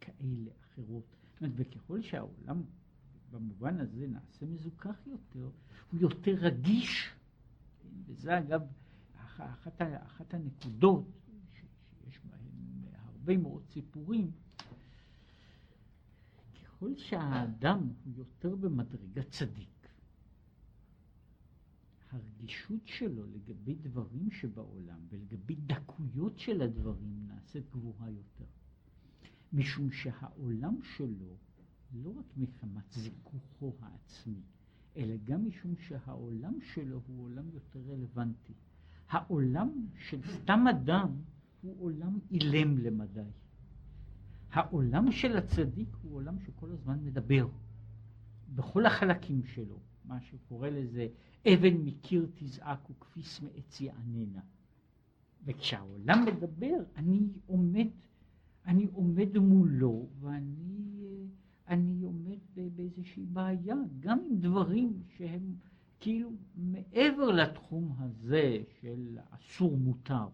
כאלה, 0.00 0.50
אחרות. 0.60 1.16
וככל 1.56 2.02
שהעולם 2.02 2.62
במובן 3.30 3.80
הזה 3.80 4.06
נעשה 4.06 4.46
מזוכח 4.46 5.06
יותר, 5.06 5.50
הוא 5.90 6.00
יותר 6.00 6.32
רגיש. 6.32 7.10
כן? 7.82 7.88
וזה 8.06 8.38
אגב 8.38 8.60
אחת, 9.40 9.82
אחת 9.82 10.34
הנקודות 10.34 11.08
שיש 11.54 12.20
בהן 12.24 12.94
הרבה 12.94 13.36
מאוד 13.36 13.62
סיפורים. 13.72 14.30
ככל 16.64 16.96
שהאדם 16.96 17.78
הוא 18.04 18.12
יותר 18.16 18.56
במדרגת 18.56 19.30
צדיק, 19.30 19.88
הרגישות 22.10 22.86
שלו 22.86 23.26
לגבי 23.26 23.74
דברים 23.74 24.30
שבעולם 24.30 24.98
ולגבי 25.08 25.54
דקויות 25.54 26.38
של 26.38 26.62
הדברים 26.62 27.26
נעשית 27.26 27.70
גבוהה 27.70 28.10
יותר. 28.10 28.44
משום 29.52 29.90
שהעולם 29.90 30.76
שלו, 30.82 31.36
לא 31.92 32.10
רק 32.18 32.36
מחמת 32.36 32.92
זיכוכו 32.92 33.72
העצמי, 33.80 34.42
אלא 34.96 35.14
גם 35.24 35.46
משום 35.48 35.74
שהעולם 35.76 36.54
שלו 36.60 37.00
הוא 37.06 37.24
עולם 37.24 37.50
יותר 37.50 37.80
רלוונטי. 37.80 38.54
העולם 39.08 39.86
של 40.08 40.20
סתם 40.22 40.64
אדם 40.70 41.08
הוא 41.62 41.76
עולם 41.78 42.18
אילם 42.30 42.78
למדי. 42.78 43.30
העולם 44.52 45.12
של 45.12 45.36
הצדיק 45.36 45.88
הוא 46.02 46.16
עולם 46.16 46.38
שכל 46.40 46.70
הזמן 46.70 47.04
מדבר, 47.04 47.48
בכל 48.54 48.86
החלקים 48.86 49.44
שלו, 49.44 49.78
מה 50.04 50.20
שקורא 50.20 50.68
לזה 50.68 51.06
אבן 51.46 51.74
מקיר 51.74 52.26
תזעק 52.34 52.90
וכפיס 52.90 53.40
מעץ 53.40 53.80
יעננה. 53.80 54.40
וכשהעולם 55.44 56.24
מדבר, 56.26 56.76
אני 56.96 57.28
עומד, 57.46 57.86
אני 58.66 58.86
עומד 58.92 59.38
מולו, 59.38 60.08
ואני 60.20 60.84
אני 61.68 62.02
עומד 62.02 62.38
באיזושהי 62.74 63.26
בעיה, 63.26 63.74
גם 64.00 64.18
עם 64.30 64.36
דברים 64.38 65.02
שהם 65.16 65.54
כאילו 66.04 66.32
מעבר 66.56 67.30
לתחום 67.30 67.96
הזה 67.98 68.62
של 68.80 69.18
אסור 69.30 69.76
מותר, 69.76 70.28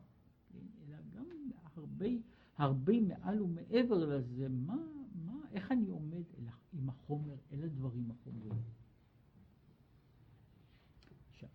אלא 0.55 0.97
גם 1.15 1.27
הרבה, 1.75 2.07
הרבה 2.57 3.01
מעל 3.01 3.43
ומעבר 3.43 4.05
לזה, 4.05 4.49
מה, 4.49 4.77
מה, 5.25 5.41
איך 5.53 5.73
אני 5.73 5.89
עומד 5.89 6.23
אל, 6.39 6.47
עם 6.73 6.89
החומר, 6.89 7.35
אל 7.53 7.65
הדברים 7.65 8.11
החומריים. 8.11 8.63
עכשיו, 11.31 11.49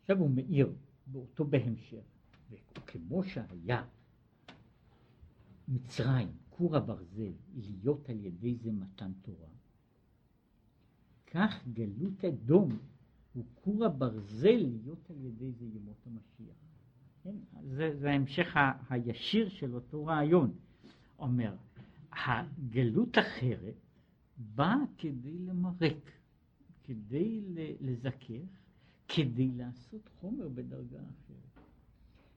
עכשיו 0.00 0.18
הוא 0.18 0.30
מאיר 0.30 0.72
באותו 1.06 1.44
בהמשך, 1.44 2.04
וכמו 2.50 3.22
שהיה 3.24 3.84
מצרים, 5.68 6.28
כור 6.50 6.76
הברזל, 6.76 7.32
להיות 7.54 8.08
על 8.08 8.24
ידי 8.24 8.56
זה 8.56 8.72
מתן 8.72 9.12
תורה, 9.22 9.57
כך 11.30 11.68
גלות 11.72 12.24
אדום 12.24 12.78
הוא 13.32 13.44
כור 13.54 13.84
הברזל 13.84 14.56
להיות 14.56 15.10
על 15.10 15.24
ידי 15.24 15.52
זה 15.52 15.66
ימות 15.66 16.06
המשיח. 16.06 16.56
כן? 17.22 17.34
זה, 17.62 17.96
זה 17.96 18.10
ההמשך 18.10 18.56
ה, 18.56 18.72
הישיר 18.90 19.48
של 19.48 19.74
אותו 19.74 20.06
רעיון. 20.06 20.52
אומר, 21.18 21.54
הגלות 22.12 23.18
אחרת 23.18 23.74
באה 24.54 24.76
כדי 24.98 25.38
למרק, 25.38 26.10
כדי 26.84 27.40
לזכך, 27.80 28.48
כדי 29.08 29.48
לעשות 29.48 30.08
חומר 30.20 30.48
בדרגה 30.48 30.98
אחרת. 30.98 31.64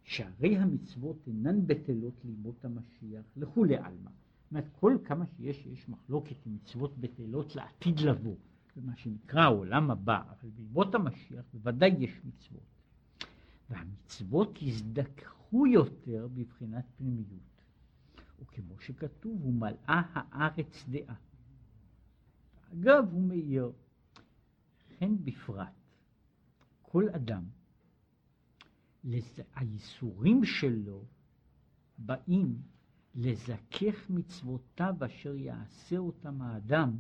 שהרי 0.04 0.58
המצוות 0.58 1.27
אינן 1.27 1.67
בטלות 1.67 2.25
לימות 2.25 2.65
המשיח 2.65 3.25
לכולי 3.36 3.77
עלמא. 3.77 4.12
זאת 4.12 4.51
אומרת, 4.51 4.67
כל 4.80 4.97
כמה 5.06 5.25
שיש, 5.25 5.65
יש 5.65 5.89
מחלוקת 5.89 6.45
עם 6.45 6.56
מצוות 6.56 6.97
בטלות 6.97 7.56
לעתיד 7.56 7.99
לבוא. 7.99 8.36
מה 8.76 8.96
שנקרא 8.96 9.42
העולם 9.42 9.92
הבא, 9.92 10.22
אבל 10.32 10.50
בימות 10.50 10.96
המשיח 10.96 11.46
בוודאי 11.54 11.90
יש 12.00 12.12
מצוות. 12.24 12.72
והמצוות 13.70 14.62
יזדככו 14.62 15.68
יותר 15.68 16.28
בבחינת 16.34 16.86
פנימיות. 16.98 17.64
וכמו 18.40 18.80
שכתוב, 18.80 19.42
הוא 19.42 19.54
מלאה 19.54 20.02
הארץ 20.14 20.86
דעה. 20.90 21.16
אגב, 22.74 23.08
הוא 23.12 23.24
מאיר, 23.24 23.72
כן 24.88 25.12
בפרט, 25.24 25.68
כל 26.82 27.10
אדם, 27.10 27.44
הייסורים 29.56 30.46
שלו 30.46 31.06
באים 31.98 32.62
לזכך 33.16 34.10
מצוותיו 34.10 34.96
אשר 35.06 35.36
יעשה 35.36 35.98
אותם 35.98 36.42
האדם 36.42 36.98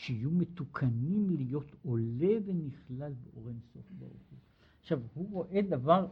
שיהיו 0.00 0.30
מתוקנים 0.30 1.30
להיות 1.30 1.74
עולה 1.82 2.34
ונכלל 2.46 3.12
באור 3.12 3.48
אינסוף 3.48 3.90
ברוך 3.98 4.22
הוא. 4.30 4.38
עכשיו, 4.80 5.00
הוא 5.14 5.30
רואה 5.30 5.62
דבר, 5.62 6.06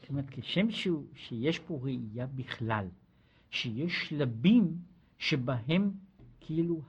זאת 0.00 0.08
אומרת, 0.08 0.24
כשם 0.30 0.70
שהוא, 0.70 1.04
שיש 1.14 1.58
פה 1.58 1.78
ראייה 1.82 2.26
בכלל, 2.26 2.88
שיש 3.50 3.92
שלבים 4.08 4.76
שבהם 5.18 5.92
כאילו 6.40 6.82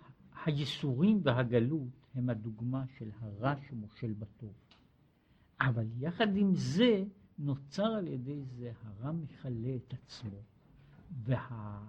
הייסורים 0.45 1.19
והגלות 1.23 1.89
הם 2.13 2.29
הדוגמה 2.29 2.83
של 2.97 3.09
הרע 3.19 3.53
שמושל 3.69 4.13
בטוב. 4.13 4.53
אבל 5.61 5.85
יחד 5.97 6.37
עם 6.37 6.55
זה, 6.55 7.03
נוצר 7.39 7.85
על 7.85 8.07
ידי 8.07 8.43
זה 8.45 8.71
הרע 8.83 9.11
מכלה 9.11 9.75
את 9.75 9.93
עצמו, 9.93 10.43
וה, 11.23 11.87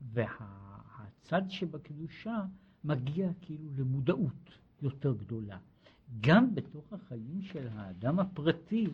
והצד 0.00 1.42
שבקדושה 1.48 2.44
מגיע 2.88 3.30
כאילו 3.40 3.70
למודעות 3.76 4.50
יותר 4.82 5.14
גדולה. 5.14 5.58
גם 6.20 6.54
בתוך 6.54 6.92
החיים 6.92 7.42
של 7.42 7.68
האדם 7.68 8.18
הפרטי, 8.18 8.86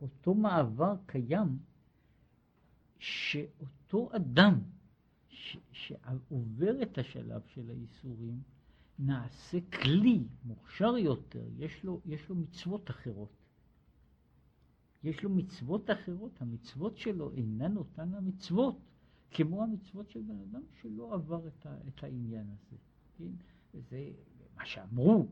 אותו 0.00 0.34
מעבר 0.34 0.94
קיים, 1.06 1.58
שאותו 2.98 4.10
אדם 4.16 4.58
ש, 5.28 5.56
שעובר 5.72 6.82
את 6.82 6.98
השלב 6.98 7.40
של 7.46 7.70
הייסורים, 7.70 8.42
נעשה 8.98 9.58
כלי 9.60 10.22
מוכשר 10.44 10.96
יותר, 10.98 11.44
יש 11.58 11.84
לו, 11.84 12.00
יש 12.06 12.28
לו 12.28 12.34
מצוות 12.34 12.90
אחרות. 12.90 13.32
יש 15.04 15.22
לו 15.22 15.30
מצוות 15.30 15.90
אחרות, 15.90 16.42
המצוות 16.42 16.96
שלו 16.96 17.32
אינן 17.32 17.76
אותן 17.76 18.14
המצוות 18.14 18.89
כמו 19.30 19.62
המצוות 19.62 20.10
של 20.10 20.20
בן 20.20 20.40
אדם 20.40 20.62
שלא 20.80 21.14
עבר 21.14 21.46
את, 21.46 21.66
ה, 21.66 21.74
את 21.88 22.04
העניין 22.04 22.46
הזה. 22.46 22.76
כן? 23.18 23.30
וזה 23.74 24.10
מה 24.56 24.66
שאמרו, 24.66 25.26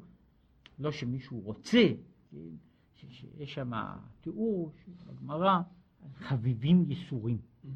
לא 0.78 0.92
שמישהו 0.92 1.40
רוצה, 1.40 1.82
כן? 2.30 2.56
שיש 2.94 3.54
שם 3.54 3.72
תיאור 4.20 4.72
בגמרא 5.06 5.60
על 6.02 6.10
חביבים 6.12 6.84
ייסורים. 6.90 7.38
כן? 7.62 7.68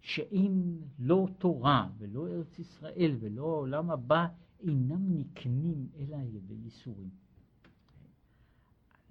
שאין 0.00 0.80
לא 0.98 1.28
תורה 1.38 1.90
ולא 1.98 2.28
ארץ 2.28 2.58
ישראל 2.58 3.16
ולא 3.20 3.42
העולם 3.42 3.90
הבא 3.90 4.26
אינם 4.60 5.18
נקנים 5.18 5.88
אלא 5.98 6.16
על 6.16 6.34
ידי 6.34 6.54
ייסורים. 6.54 7.10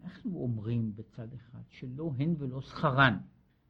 אנחנו 0.03 0.37
אומרים 0.39 0.95
בצד 0.95 1.33
אחד 1.33 1.61
שלא 1.69 2.11
הן 2.17 2.35
ולא 2.37 2.61
שכרן. 2.61 3.17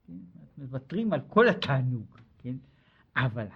כן? 0.08 0.18
מוותרים 0.58 1.14
על 1.14 1.22
כל 1.28 1.50
התענוג, 1.50 2.18
כן? 2.38 2.56
אבל 3.16 3.48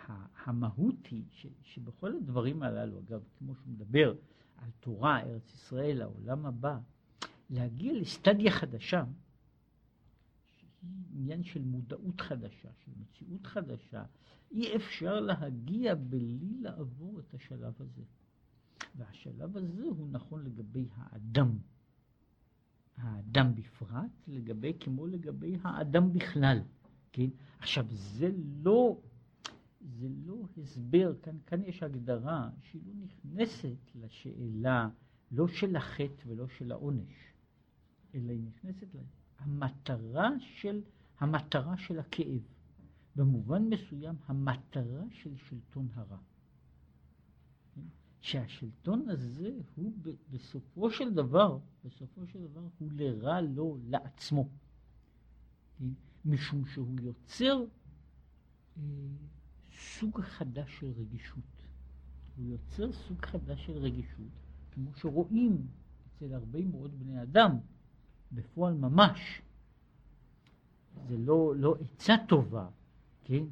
המהות 0.46 1.06
היא 1.12 1.24
ש, 1.32 1.48
שבכל 1.64 2.16
הדברים 2.16 2.64
הללו, 2.64 3.00
אגב, 3.00 3.24
כמו 3.38 3.56
שהוא 3.56 3.74
מדבר 3.74 4.14
על 4.58 4.70
תורה, 4.80 5.20
ארץ 5.20 5.54
ישראל, 5.54 6.02
העולם 6.02 6.46
הבא, 6.46 6.80
להגיע 7.50 7.94
לסטדיה 7.94 8.52
חדשה, 8.52 9.04
שהיא 10.58 10.92
עניין 11.14 11.44
של 11.44 11.62
מודעות 11.62 12.22
חדשה, 12.22 12.70
של 12.86 12.92
מציאות 12.98 13.48
חדשה, 13.48 14.04
אי 14.52 14.76
אפשר 14.76 15.20
להגיע 15.20 15.96
בלי 15.96 16.58
לעבור 16.60 17.20
את 17.20 17.34
השלב 17.34 17.74
הזה. 17.80 18.04
והשלב 18.96 19.58
הזה 19.58 19.84
הוא 19.84 20.08
נכון 20.12 20.44
לגבי 20.44 20.88
האדם 20.96 21.58
האדם 22.98 23.56
בפרט, 23.56 24.12
לגבי, 24.28 24.74
כמו 24.80 25.08
לגבי 25.08 25.58
האדם 25.64 26.14
בכלל, 26.14 26.60
כן? 27.12 27.28
עכשיו, 27.60 27.86
זה 27.90 28.30
לא, 28.64 29.02
זה 29.82 30.08
לא 30.26 30.36
הסבר, 30.58 31.14
כאן, 31.22 31.38
כאן 31.46 31.64
יש 31.64 31.84
הגדרה 31.84 32.50
שהיא 32.62 32.82
לא 32.86 32.94
נכנסת 32.94 33.96
לשאלה 33.96 34.90
לא 35.32 35.48
של 35.48 35.76
החטא 35.76 36.24
ולא 36.28 36.48
של 36.48 36.72
העונש, 36.72 37.14
אלא 38.16 38.32
היא 38.32 38.42
נכנסת 38.44 38.88
למטרה 39.46 40.30
של, 40.40 40.82
המטרה 41.20 41.78
של 41.78 42.00
הכאב. 42.00 42.42
במובן 43.16 43.64
מסוים, 43.64 44.16
המטרה 44.26 45.04
של 45.12 45.38
שלטון 45.38 45.88
הרע. 45.94 46.18
שהשלטון 48.22 49.10
הזה 49.10 49.52
הוא 49.76 49.94
בסופו 50.30 50.92
של 50.92 51.14
דבר, 51.14 51.58
בסופו 51.86 52.28
של 52.28 52.48
דבר 52.48 52.62
הוא 52.80 52.90
לרע 52.92 53.42
לו 53.42 53.78
לעצמו. 53.84 54.50
משום 56.26 56.66
שהוא 56.66 57.00
יוצר 57.02 57.64
אה, 58.78 58.84
סוג 59.74 60.22
חדש 60.22 60.80
של 60.80 60.92
רגישות. 60.98 61.68
הוא 62.38 62.46
יוצר 62.46 62.92
סוג 62.92 63.26
חדש 63.26 63.66
של 63.66 63.78
רגישות, 63.78 64.32
כמו 64.72 64.94
שרואים 64.94 65.68
אצל 66.08 66.34
הרבה 66.34 66.66
מאוד 66.66 67.00
בני 67.00 67.22
אדם, 67.22 67.58
בפועל 68.32 68.74
ממש. 68.74 69.42
זה 71.08 71.18
לא, 71.18 71.54
לא 71.56 71.76
עצה 71.82 72.14
טובה, 72.28 72.68
כן? 73.24 73.44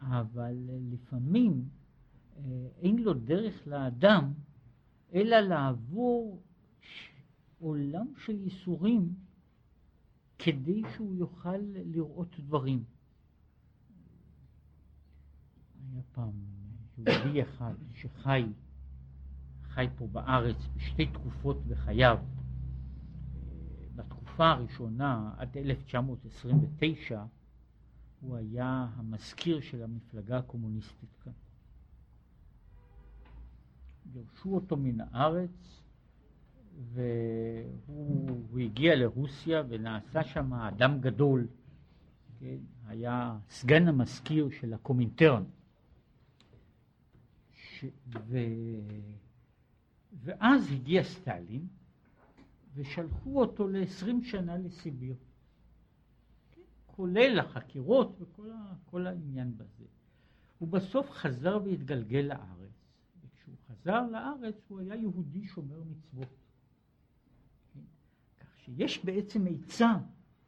אבל 0.00 0.56
לפעמים 0.90 1.68
אין 2.78 2.98
לו 2.98 3.14
דרך 3.14 3.66
לאדם 3.66 4.32
אלא 5.14 5.40
לעבור 5.40 6.42
עולם 7.58 8.06
של 8.24 8.40
ייסורים 8.40 9.14
כדי 10.38 10.82
שהוא 10.94 11.14
יוכל 11.14 11.58
לראות 11.84 12.40
דברים. 12.40 12.84
היה 15.92 16.02
פעם 16.12 16.32
יהודי 16.98 17.42
אחד 17.42 17.74
שחי, 17.94 18.46
חי 19.62 19.86
פה 19.96 20.06
בארץ 20.06 20.56
בשתי 20.76 21.06
תקופות 21.06 21.66
בחייו. 21.66 22.18
בתקופה 23.94 24.50
הראשונה, 24.50 25.34
עד 25.36 25.56
1929, 25.56 27.24
הוא 28.20 28.36
היה 28.36 28.88
המזכיר 28.96 29.60
של 29.60 29.82
המפלגה 29.82 30.38
הקומוניסטית 30.38 31.16
כאן. 31.24 31.32
גירשו 34.12 34.54
אותו 34.54 34.76
מן 34.76 35.00
הארץ, 35.00 35.82
והוא 36.92 38.58
הגיע 38.58 38.94
לרוסיה 38.94 39.62
ונעשה 39.68 40.24
שם 40.24 40.54
אדם 40.54 41.00
גדול, 41.00 41.46
כן? 42.38 42.56
היה 42.86 43.38
סגן 43.48 43.88
המזכיר 43.88 44.48
של 44.60 44.74
הקומינטרן. 44.74 45.44
ש... 47.52 47.84
ו... 48.28 48.38
ואז 50.22 50.72
הגיע 50.72 51.04
סטלין 51.04 51.66
ושלחו 52.74 53.40
אותו 53.40 53.68
לעשרים 53.68 54.22
שנה 54.22 54.58
לסיביר. 54.58 55.14
כן? 56.52 56.60
כולל 56.86 57.38
החקירות 57.38 58.20
וכל 58.20 59.06
העניין 59.06 59.56
בזה. 59.56 59.84
הוא 60.58 60.68
בסוף 60.68 61.10
חזר 61.10 61.58
והתגלגל 61.64 62.18
לארץ, 62.18 62.75
חזר 63.86 64.06
לארץ 64.10 64.54
הוא 64.68 64.80
היה 64.80 64.94
יהודי 64.96 65.44
שומר 65.44 65.82
מצוות. 65.84 66.28
כן? 67.74 67.80
כך 68.40 68.58
שיש 68.58 69.04
בעצם 69.04 69.44
עצה 69.46 69.94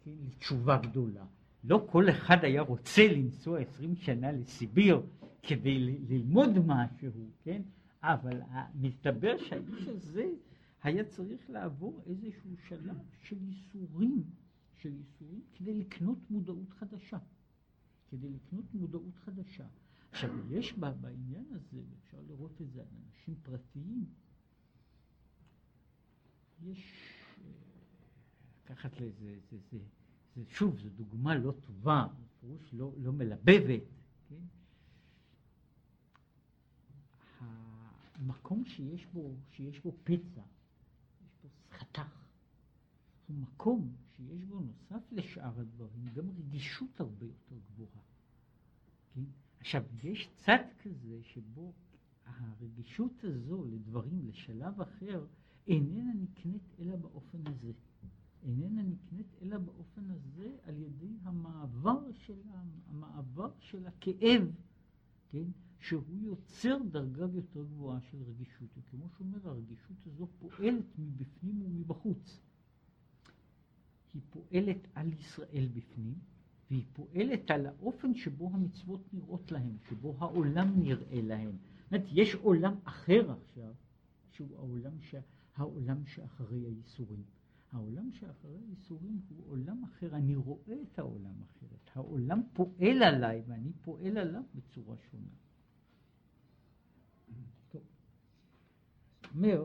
כן, 0.04 0.10
לתשובה 0.26 0.76
גדולה. 0.76 1.24
לא 1.64 1.86
כל 1.90 2.10
אחד 2.10 2.36
היה 2.42 2.62
רוצה 2.62 3.02
לנסוע 3.12 3.60
עשרים 3.60 3.96
שנה 3.96 4.32
לסיביר 4.32 5.02
כדי 5.42 5.78
ללמוד 6.08 6.50
משהו, 6.66 7.30
כן? 7.42 7.62
אבל 8.02 8.40
מסתבר 8.74 9.38
שהאיש 9.38 9.88
הזה 9.88 10.26
היה 10.82 11.04
צריך 11.04 11.50
לעבור 11.50 12.00
איזשהו 12.06 12.50
שלב 12.68 12.96
של 13.22 13.36
ייסורים, 13.42 14.22
של 14.82 14.92
ייסורים 14.94 15.40
כדי 15.54 15.74
לקנות 15.74 16.18
מודעות 16.30 16.72
חדשה. 16.72 17.18
כדי 18.10 18.28
לקנות 18.30 18.74
מודעות 18.74 19.16
חדשה. 19.24 19.66
עכשיו, 20.12 20.52
יש 20.52 20.72
בה, 20.72 20.90
בעניין 20.90 21.44
הזה, 21.50 21.82
אפשר 21.98 22.18
לראות 22.28 22.60
את 22.62 22.70
זה 22.70 22.80
על 22.80 22.86
אנשים 23.06 23.34
פרטיים, 23.42 24.06
יש, 26.62 26.92
אה, 27.44 27.50
לקחת 28.64 29.00
לזה, 29.00 29.38
זה, 29.50 29.58
זה, 29.70 29.78
זה, 30.36 30.42
שוב, 30.48 30.78
זו 30.78 30.88
דוגמה 30.88 31.34
לא 31.34 31.52
טובה, 31.66 32.06
פירוש 32.40 32.74
לא, 32.74 32.92
לא 32.98 33.12
מלבבת, 33.12 33.82
כן? 34.28 34.42
המקום 38.14 38.64
שיש 38.64 39.06
בו, 39.06 39.36
שיש 39.50 39.80
בו 39.80 39.92
פצע, 40.04 40.42
יש 41.24 41.32
בו 41.42 41.48
חתך, 41.70 42.26
הוא 43.28 43.36
מקום 43.36 43.96
שיש 44.16 44.44
בו, 44.44 44.60
נוסף 44.60 45.12
לשאר 45.12 45.60
הדברים, 45.60 46.08
גם 46.14 46.30
רגישות 46.30 47.00
הרבה 47.00 47.26
יותר 47.26 47.56
גבוהה. 47.66 48.02
כן? 49.14 49.24
עכשיו, 49.60 49.82
יש 50.02 50.28
צד 50.36 50.64
כזה 50.82 51.18
שבו 51.22 51.72
הרגישות 52.24 53.24
הזו 53.24 53.64
לדברים, 53.64 54.28
לשלב 54.28 54.80
אחר, 54.80 55.26
איננה 55.66 56.12
נקנית 56.14 56.62
אלא 56.78 56.96
באופן 56.96 57.46
הזה. 57.46 57.72
איננה 58.42 58.82
נקנית 58.82 59.26
אלא 59.42 59.58
באופן 59.58 60.10
הזה 60.10 60.56
על 60.62 60.78
ידי 60.78 61.16
המעבר 61.22 62.12
של, 62.12 62.40
המעבר 62.86 63.50
של 63.58 63.86
הכאב, 63.86 64.42
כן? 65.28 65.44
שהוא 65.80 66.18
יוצר 66.20 66.78
דרגה 66.90 67.26
יותר 67.34 67.64
גבוהה 67.64 68.00
של 68.00 68.22
רגישות. 68.22 68.68
וכמו 68.78 69.08
שאומר, 69.08 69.48
הרגישות 69.48 70.06
הזו 70.06 70.28
פועלת 70.38 70.98
מבפנים 70.98 71.62
ומבחוץ. 71.62 72.40
היא 74.14 74.22
פועלת 74.30 74.88
על 74.94 75.12
ישראל 75.12 75.68
בפנים, 75.74 76.18
והיא 76.70 76.84
פועלת 76.92 77.50
על 77.50 77.66
האופן 77.66 78.14
שבו 78.14 78.50
המצוות 78.54 79.14
נראות 79.14 79.52
להם, 79.52 79.76
שבו 79.88 80.14
העולם 80.18 80.80
נראה 80.80 81.20
להם. 81.22 81.56
זאת 81.84 81.92
אומרת, 81.92 82.06
יש 82.12 82.34
עולם 82.34 82.74
אחר 82.84 83.32
עכשיו, 83.32 83.74
שהוא 84.30 84.56
העולם, 84.56 85.00
ש... 85.00 85.14
העולם 85.56 86.06
שאחרי 86.06 86.66
הייסורים. 86.66 87.22
העולם 87.72 88.12
שאחרי 88.12 88.58
הייסורים 88.68 89.20
הוא 89.28 89.44
עולם 89.46 89.84
אחר, 89.84 90.16
אני 90.16 90.36
רואה 90.36 90.82
את 90.82 90.98
העולם 90.98 91.42
אחרת. 91.42 91.90
העולם 91.94 92.42
פועל 92.52 93.02
עליי 93.02 93.42
ואני 93.46 93.72
פועל 93.72 94.18
עליו 94.18 94.42
בצורה 94.54 94.96
שונה. 95.10 95.28
אומר, 99.34 99.64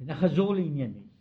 ונחזור 0.00 0.54
לענייני, 0.54 1.00
שהוא 1.00 1.11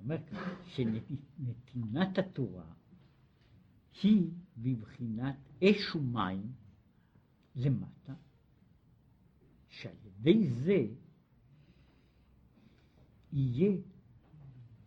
אומר 0.00 0.26
ככה, 0.26 0.50
שנתינת 0.66 2.18
התורה 2.18 2.72
היא 4.02 4.30
בבחינת 4.56 5.36
אש 5.64 5.94
ומים 5.94 6.52
למטה, 7.56 8.14
שעל 9.68 9.96
ידי 10.04 10.46
זה 10.46 10.86
יהיה 13.32 13.76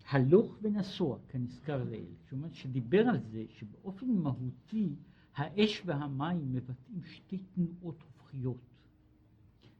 הלוך 0.09 0.57
ונסוע, 0.61 1.19
כנזכר 1.29 1.83
לעיל. 1.83 2.15
זאת 2.23 2.31
אומרת 2.31 2.53
שדיבר 2.55 3.07
על 3.07 3.19
זה 3.19 3.45
שבאופן 3.49 4.07
מהותי 4.09 4.95
האש 5.35 5.81
והמים 5.85 6.53
מבטאים 6.53 7.03
שתי 7.03 7.37
תנועות 7.37 8.03
הופכיות, 8.03 8.69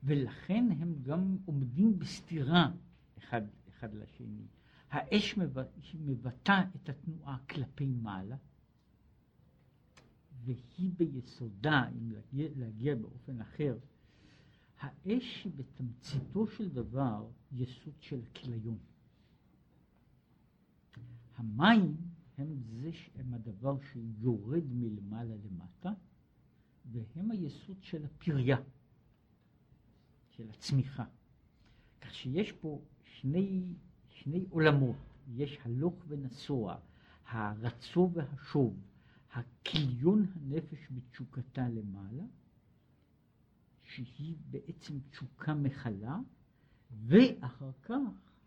ולכן 0.04 0.68
הם 0.80 0.96
גם 1.02 1.38
עומדים 1.46 2.00
בסתירה 2.00 2.72
אחד, 3.18 3.42
אחד 3.70 3.94
לשני. 3.94 4.48
האש 4.94 5.38
מבטא 5.94 6.62
את 6.76 6.90
התנועה 6.90 7.38
כלפי 7.50 7.88
מעלה, 7.88 8.36
והיא 10.44 10.92
ביסודה, 10.98 11.90
אם 11.98 12.12
להגיע, 12.12 12.50
להגיע 12.56 12.96
באופן 12.96 13.42
אחר, 13.42 13.78
האש 14.80 15.44
היא 15.44 15.52
בתמציתו 15.56 16.48
של 16.48 16.70
דבר 16.70 17.28
יסוד 17.52 17.94
של 18.00 18.22
כליון. 18.36 18.78
המים 21.36 21.98
הם, 22.38 22.58
זה, 22.64 22.92
הם 23.16 23.34
הדבר 23.34 23.78
שיורד 23.82 24.64
מלמעלה 24.70 25.36
למטה, 25.36 25.92
והם 26.92 27.32
היסוד 27.32 27.78
של 27.82 28.06
הפריה, 28.06 28.58
של 30.30 30.50
הצמיחה. 30.50 31.06
כך 32.02 32.16
שיש 32.16 32.52
פה 32.52 32.82
שני, 33.04 33.74
שני 34.24 34.46
עולמות, 34.50 34.96
יש 35.28 35.60
הלוך 35.64 35.96
ונסוע, 36.08 36.78
הרצו 37.28 38.10
והשוב, 38.14 38.80
הכיליון 39.34 40.26
הנפש 40.36 40.88
בתשוקתה 40.92 41.70
למעלה, 41.70 42.24
שהיא 43.84 44.36
בעצם 44.52 45.00
תשוקה 45.10 45.54
מכלה, 45.54 46.18
ואחר 47.06 47.72
כך 47.84 47.98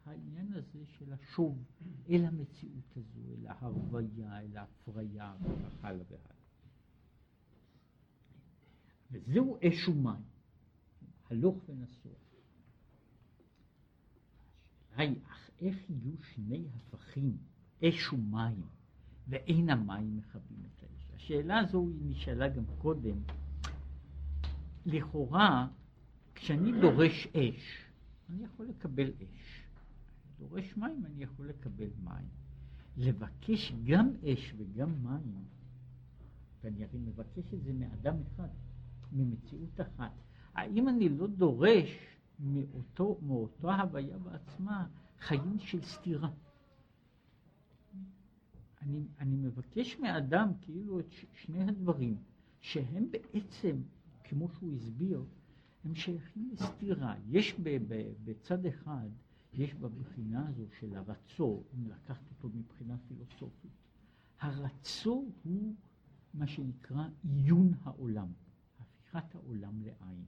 העניין 0.04 0.52
הזה 0.52 0.84
של 0.86 1.12
השוב 1.12 1.64
אל 2.10 2.24
המציאות 2.24 2.96
הזו, 2.96 3.20
אל 3.32 3.46
ההרוויה, 3.46 4.40
אל 4.40 4.56
ההפריה 4.56 5.34
וכך 5.40 5.84
הלאה 5.84 6.04
והלאה. 6.10 6.36
וזהו 9.10 9.58
אש 9.62 9.88
ומים, 9.88 10.22
הלוך 11.30 11.68
ונסוע. 11.68 12.12
השאלה 14.96 15.10
היא, 15.10 15.20
איך 15.60 15.90
יהיו 15.90 16.22
שני 16.34 16.64
הפכים, 16.76 17.36
אש 17.84 18.12
ומים, 18.12 18.62
ואין 19.28 19.70
המים 19.70 20.16
מכבים 20.16 20.58
את 20.64 20.82
האש? 20.82 21.10
השאלה 21.14 21.58
הזו 21.58 21.88
היא 21.88 22.10
נשאלה 22.10 22.48
גם 22.48 22.64
קודם. 22.78 23.16
לכאורה, 24.86 25.68
כשאני 26.34 26.80
דורש 26.80 27.26
אש, 27.26 27.86
אני 28.30 28.44
יכול 28.44 28.66
לקבל 28.66 29.10
אש. 29.10 29.62
דורש 30.38 30.76
מים, 30.76 31.06
אני 31.06 31.22
יכול 31.22 31.48
לקבל 31.48 31.88
מים. 32.04 32.28
לבקש 32.96 33.72
גם 33.84 34.10
אש 34.24 34.54
וגם 34.56 35.02
מים, 35.02 35.44
ואני 36.64 36.84
הרי 36.84 36.98
מבקש 36.98 37.54
את 37.54 37.62
זה 37.62 37.72
מאדם 37.72 38.16
אחד, 38.22 38.48
ממציאות 39.12 39.80
אחת. 39.80 40.12
האם 40.54 40.88
אני 40.88 41.08
לא 41.08 41.26
דורש 41.26 41.90
מאותו, 42.40 43.18
מאותה 43.22 43.74
הוויה 43.74 44.18
בעצמה 44.18 44.86
חיים 45.20 45.58
של 45.58 45.82
סתירה? 45.82 46.30
אני, 48.82 49.06
אני 49.20 49.36
מבקש 49.36 49.98
מאדם 49.98 50.52
כאילו 50.60 51.00
את 51.00 51.12
שני 51.32 51.68
הדברים, 51.68 52.16
שהם 52.60 53.10
בעצם, 53.10 53.76
כמו 54.24 54.48
שהוא 54.48 54.74
הסביר, 54.74 55.24
הם 55.84 55.94
שייכים 55.94 56.50
לסתירה. 56.52 57.14
יש 57.28 57.54
ב, 57.62 57.78
ב, 57.88 58.12
בצד 58.24 58.66
אחד, 58.66 59.08
יש 59.54 59.74
בבחינה 59.74 60.48
הזו 60.48 60.64
של 60.80 60.96
הרצו, 60.96 61.62
אם 61.74 61.88
לקחת 61.88 62.30
אותו 62.30 62.48
מבחינה 62.54 62.96
פילוסופית, 63.08 63.70
הרצו 64.40 65.24
הוא 65.44 65.74
מה 66.34 66.46
שנקרא 66.46 67.04
עיון 67.22 67.72
העולם. 67.82 68.28
הפיכת 68.80 69.34
העולם 69.34 69.82
לעין. 69.82 70.24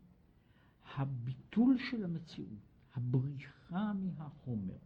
הביטול 0.97 1.79
של 1.91 2.05
המציאות, 2.05 2.68
הבריחה 2.99 3.93
מהחומר, 3.93 4.79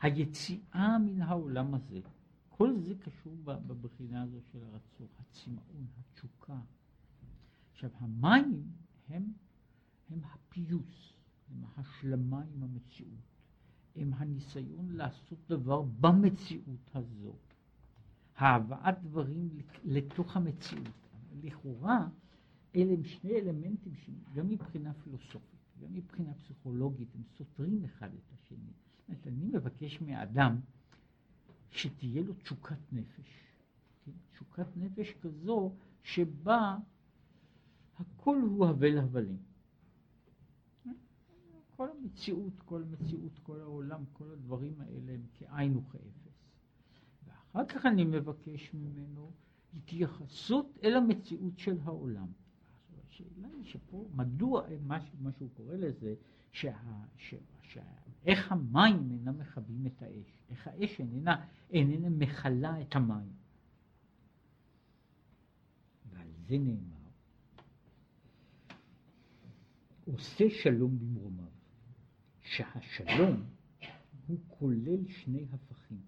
היציאה 0.00 0.98
מן 0.98 1.20
העולם 1.20 1.74
הזה, 1.74 2.00
כל 2.48 2.78
זה 2.80 2.94
קשור 2.94 3.36
בבחינה 3.44 4.22
הזו 4.22 4.40
של 4.52 4.58
הרצון, 4.62 5.06
הצמאון, 5.18 5.86
התשוקה. 5.98 6.60
עכשיו, 7.72 7.90
המים 7.98 8.70
הם, 9.08 9.32
הם 10.10 10.20
הפיוס, 10.24 11.12
הם 11.50 11.64
ההשלמה 11.74 12.42
עם 12.54 12.62
המציאות, 12.62 13.34
הם 13.96 14.14
הניסיון 14.14 14.90
לעשות 14.90 15.38
דבר 15.48 15.82
במציאות 15.82 16.90
הזו, 16.94 17.36
הבאת 18.36 19.02
דברים 19.02 19.48
לתוך 19.84 20.36
המציאות. 20.36 21.08
לכאורה, 21.42 22.08
אלה 22.76 22.92
הם 22.92 23.04
שני 23.04 23.32
אלמנטים 23.32 23.94
שגם 23.94 24.48
מבחינה 24.48 24.94
פילוסופית, 24.94 25.53
גם 25.84 25.94
מבחינה 25.94 26.34
פסיכולוגית, 26.34 27.14
הם 27.14 27.22
סותרים 27.36 27.84
אחד 27.84 28.14
את 28.14 28.32
השני. 28.32 28.72
זאת 29.08 29.26
אני 29.26 29.44
מבקש 29.44 30.00
מהאדם 30.00 30.60
שתהיה 31.70 32.22
לו 32.22 32.34
תשוקת 32.34 32.92
נפש, 32.92 33.54
כן? 34.04 34.12
תשוקת 34.32 34.76
נפש 34.76 35.14
כזו 35.22 35.72
שבה 36.02 36.78
הכל 37.98 38.40
הוא 38.40 38.66
הבל 38.66 38.98
הבלים. 38.98 39.38
כל 41.76 41.88
המציאות, 41.90 42.60
כל 42.64 42.82
המציאות, 42.82 43.38
כל 43.42 43.60
העולם, 43.60 44.04
כל 44.12 44.30
הדברים 44.30 44.80
האלה 44.80 45.12
הם 45.12 45.26
כאין 45.34 45.76
וכאפס. 45.76 46.38
ואחר 47.26 47.66
כך 47.66 47.86
אני 47.86 48.04
מבקש 48.04 48.74
ממנו 48.74 49.32
התייחסות 49.76 50.78
אל 50.84 50.96
המציאות 50.96 51.58
של 51.58 51.78
העולם. 51.84 52.26
השאלה 53.14 53.48
היא 53.56 53.64
שפה, 53.64 54.04
מדוע, 54.14 54.62
מה, 54.86 55.32
שהוא 55.32 55.48
קורא 55.56 55.74
לזה, 55.74 56.14
שה, 56.52 56.76
שה, 57.16 57.36
שה, 57.62 57.82
איך 58.26 58.52
המים 58.52 59.10
אינם 59.10 59.38
מכבים 59.38 59.86
את 59.86 60.02
האש, 60.02 60.38
איך 60.50 60.66
האש 60.66 61.00
איננה, 61.00 61.46
איננה 61.70 62.08
מכלה 62.08 62.80
את 62.82 62.96
המים. 62.96 63.32
ועל 66.10 66.28
זה 66.46 66.58
נאמר, 66.58 67.08
עושה 70.04 70.44
שלום 70.62 70.98
במרומיו, 70.98 71.48
שהשלום 72.42 73.44
הוא 74.26 74.38
כולל 74.48 75.08
שני 75.08 75.46
הפכים, 75.52 76.00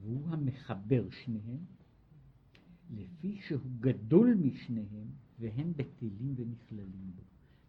והוא 0.00 0.28
המחבר 0.28 1.10
שניהם, 1.10 1.64
לפי 2.90 3.40
שהוא 3.40 3.70
גדול 3.80 4.34
משניהם 4.34 5.10
והם 5.40 5.72
בטלים 5.76 6.34
ונכללים 6.36 7.12
בו. 7.16 7.22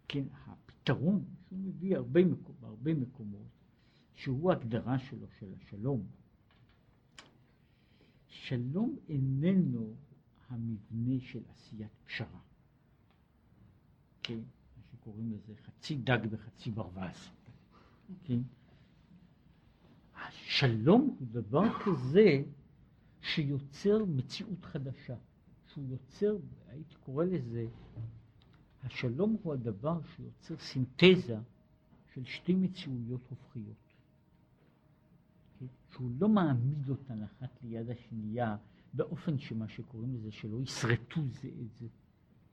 כן, 0.08 0.24
הפתרון 0.32 1.24
שהוא 1.48 1.58
מביא 1.58 1.96
הרבה 1.96 2.24
מקומות, 2.24 2.60
בהרבה 2.60 2.94
מקומות, 2.94 3.46
שהוא 4.14 4.52
הגדרה 4.52 4.98
שלו 4.98 5.26
של 5.38 5.54
השלום. 5.54 6.06
שלום 8.28 8.96
איננו 9.08 9.94
המבנה 10.48 11.20
של 11.20 11.42
עשיית 11.48 11.90
פשרה. 12.04 12.40
כן, 14.22 14.38
מה 14.76 14.82
שקוראים 14.92 15.32
לזה 15.32 15.54
חצי 15.56 15.96
דג 15.96 16.18
וחצי 16.30 16.70
ברווז. 16.70 17.30
כן? 18.24 18.38
השלום 20.14 21.16
הוא 21.18 21.28
דבר 21.30 21.68
כזה 21.84 22.42
שיוצר 23.20 24.04
מציאות 24.04 24.64
חדשה, 24.64 25.16
שהוא 25.72 25.84
יוצר, 25.88 26.36
הייתי 26.68 26.94
קורא 26.94 27.24
לזה, 27.24 27.66
השלום 28.82 29.36
הוא 29.42 29.52
הדבר 29.52 30.00
שיוצר 30.02 30.56
סינתזה 30.58 31.38
של 32.14 32.24
שתי 32.24 32.54
מציאויות 32.54 33.20
הופכיות. 33.30 33.92
שהוא 35.90 36.10
לא 36.18 36.28
מעמיד 36.28 36.88
אותן 36.88 37.22
אחת 37.22 37.62
ליד 37.62 37.90
השנייה 37.90 38.56
באופן 38.94 39.38
שמה 39.38 39.68
שקוראים 39.68 40.14
לזה 40.14 40.32
שלא 40.32 40.60
ישרטו 40.60 41.20
זה 41.28 41.48
את 41.48 41.80
זה, 41.80 41.86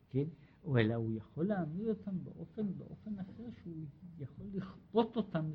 כן? 0.10 0.26
אלא 0.78 0.94
הוא 0.94 1.14
יכול 1.14 1.48
להעמיד 1.48 1.88
אותם 1.88 2.24
באופן, 2.24 2.78
באופן 2.78 3.20
אחר 3.20 3.44
שהוא 3.64 3.86
יכול 4.20 4.46
לכפות 4.54 5.18
אותם 5.18 5.46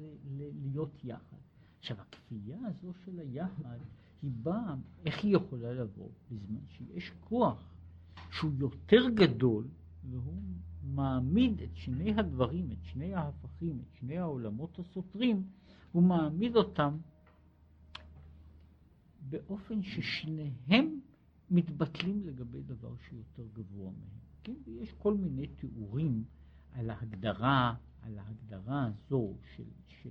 להיות 0.63 1.05
יחד. 1.05 1.37
עכשיו 1.79 1.97
הכפייה 2.01 2.59
הזו 2.67 2.93
של 3.05 3.19
היחד 3.19 3.79
היא 4.25 4.33
באה, 4.43 4.75
איך 5.05 5.25
היא 5.25 5.37
יכולה 5.37 5.73
לבוא? 5.73 6.09
בזמן 6.31 6.61
שיש 6.69 7.13
כוח 7.21 7.75
שהוא 8.31 8.53
יותר 8.59 9.09
גדול 9.15 9.69
והוא 10.11 10.43
מעמיד 10.83 11.63
את 11.63 11.77
שני 11.77 12.15
הדברים, 12.15 12.71
את 12.73 12.85
שני 12.85 13.15
ההפכים, 13.15 13.81
את 13.81 13.95
שני 13.95 14.19
העולמות 14.19 14.79
הסותרים, 14.79 15.43
הוא 15.93 16.03
מעמיד 16.03 16.57
אותם 16.57 16.97
באופן 19.29 19.83
ששניהם 19.83 21.01
מתבטלים 21.51 22.27
לגבי 22.27 22.63
דבר 22.63 22.95
שיותר 23.09 23.47
גבוה 23.53 23.91
מהם. 23.91 24.19
כן? 24.45 24.55
ויש 24.65 24.93
כל 24.93 25.15
מיני 25.15 25.47
תיאורים 25.47 26.25
על 26.73 26.91
ההגדרה, 26.91 27.75
על 28.03 28.19
ההגדרה 28.19 28.87
הזו 28.87 29.35
של, 29.57 29.65
של 29.87 30.11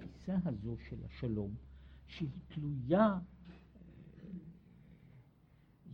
התפיסה 0.00 0.36
הזו 0.44 0.76
של 0.88 0.96
השלום, 1.04 1.54
שהיא 2.06 2.28
תלויה, 2.48 3.18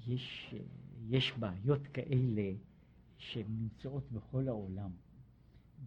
יש, 0.07 0.55
יש 1.09 1.33
בעיות 1.39 1.87
כאלה 1.87 2.53
שהן 3.19 3.47
נמצאות 3.49 4.13
בכל 4.13 4.49
העולם. 4.49 4.91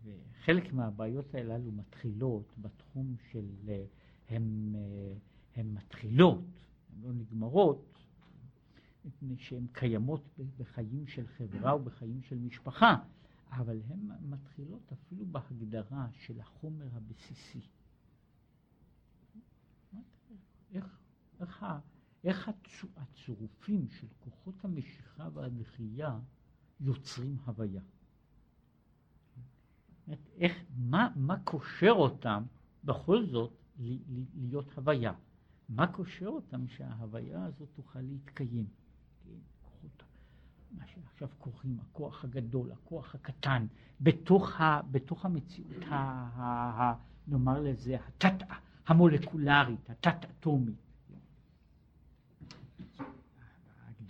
וחלק 0.04 0.74
מהבעיות 0.74 1.36
הללו 1.36 1.72
מתחילות 1.72 2.54
בתחום 2.58 3.16
של, 3.32 3.46
הן, 4.30 4.76
הן 5.56 5.74
מתחילות, 5.74 6.46
הן 6.90 7.02
לא 7.02 7.14
נגמרות, 7.14 7.98
מפני 9.06 9.38
שהן 9.38 9.68
קיימות 9.72 10.40
בחיים 10.58 11.08
של 11.08 11.28
חברה 11.28 11.76
ובחיים 11.76 12.22
של 12.22 12.38
משפחה, 12.38 12.96
אבל 13.52 13.82
הן 13.88 14.10
מתחילות 14.30 14.92
אפילו 14.94 15.26
בהגדרה 15.26 16.08
של 16.12 16.40
החומר 16.40 16.88
הבסיסי. 16.94 17.62
איך, 20.74 21.00
איך, 21.40 21.66
איך 22.28 22.50
הצירופים 22.98 23.88
של 23.90 24.08
כוחות 24.20 24.66
המשיכה 24.66 25.30
והדחייה 25.34 26.20
יוצרים 26.80 27.38
הוויה. 27.46 27.82
איך, 30.38 30.64
מה, 30.78 31.10
מה 31.16 31.40
קושר 31.44 31.92
אותם 31.92 32.44
בכל 32.84 33.26
זאת 33.26 33.54
להיות 34.36 34.78
הוויה? 34.78 35.14
מה 35.70 35.88
קושר 35.88 36.28
אותם 36.28 36.68
שההוויה 36.68 37.46
הזאת 37.46 37.68
תוכל 37.76 38.02
להתקיים? 38.02 38.68
כוחות, 39.62 40.04
מה 40.72 40.88
שעכשיו 40.88 41.28
קוראים 41.38 41.80
הכוח 41.80 42.24
הגדול, 42.24 42.72
הכוח 42.72 43.16
הקטן, 43.16 43.66
בתוך, 44.02 44.62
ה, 44.62 44.82
בתוך 44.92 45.26
המציאות, 45.26 45.84
ה, 45.90 45.96
ה, 45.96 46.44
ה, 46.82 46.96
נאמר 47.28 47.62
לזה, 47.62 47.98
התת 48.08 48.46
המולקולרית, 48.88 49.90
התת-אטומית. 49.90 50.87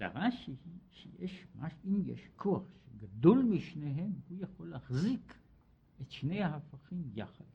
ההגדרה 0.01 0.31
שהיא, 0.31 0.55
שיש, 0.91 1.47
אם 1.86 2.01
יש 2.05 2.27
כוח 2.36 2.63
שגדול 2.71 3.43
משניהם, 3.43 4.12
הוא 4.29 4.38
יכול 4.41 4.69
להחזיק 4.69 5.36
את 6.01 6.12
שני 6.12 6.43
ההפכים 6.43 7.03
יחד. 7.15 7.45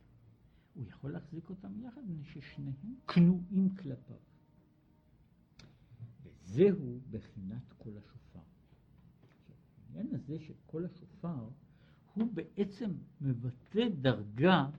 הוא 0.75 0.85
יכול 0.89 1.13
להחזיק 1.13 1.51
אותם 1.51 1.81
יחד, 1.81 2.01
מפני 2.09 2.25
ששניהם 2.25 2.95
כנועים 3.09 3.75
כלפיו. 3.75 4.17
וזהו 6.23 7.01
בחינת 7.11 7.73
קול 7.79 7.99
השופר. 7.99 8.41
העניין 9.87 10.15
הזה 10.15 10.39
של 10.39 10.55
קול 10.67 10.85
השופר 10.85 11.49
הוא 12.15 12.33
בעצם 12.33 12.91
מבטא 13.21 13.89
דרגה 14.01 14.71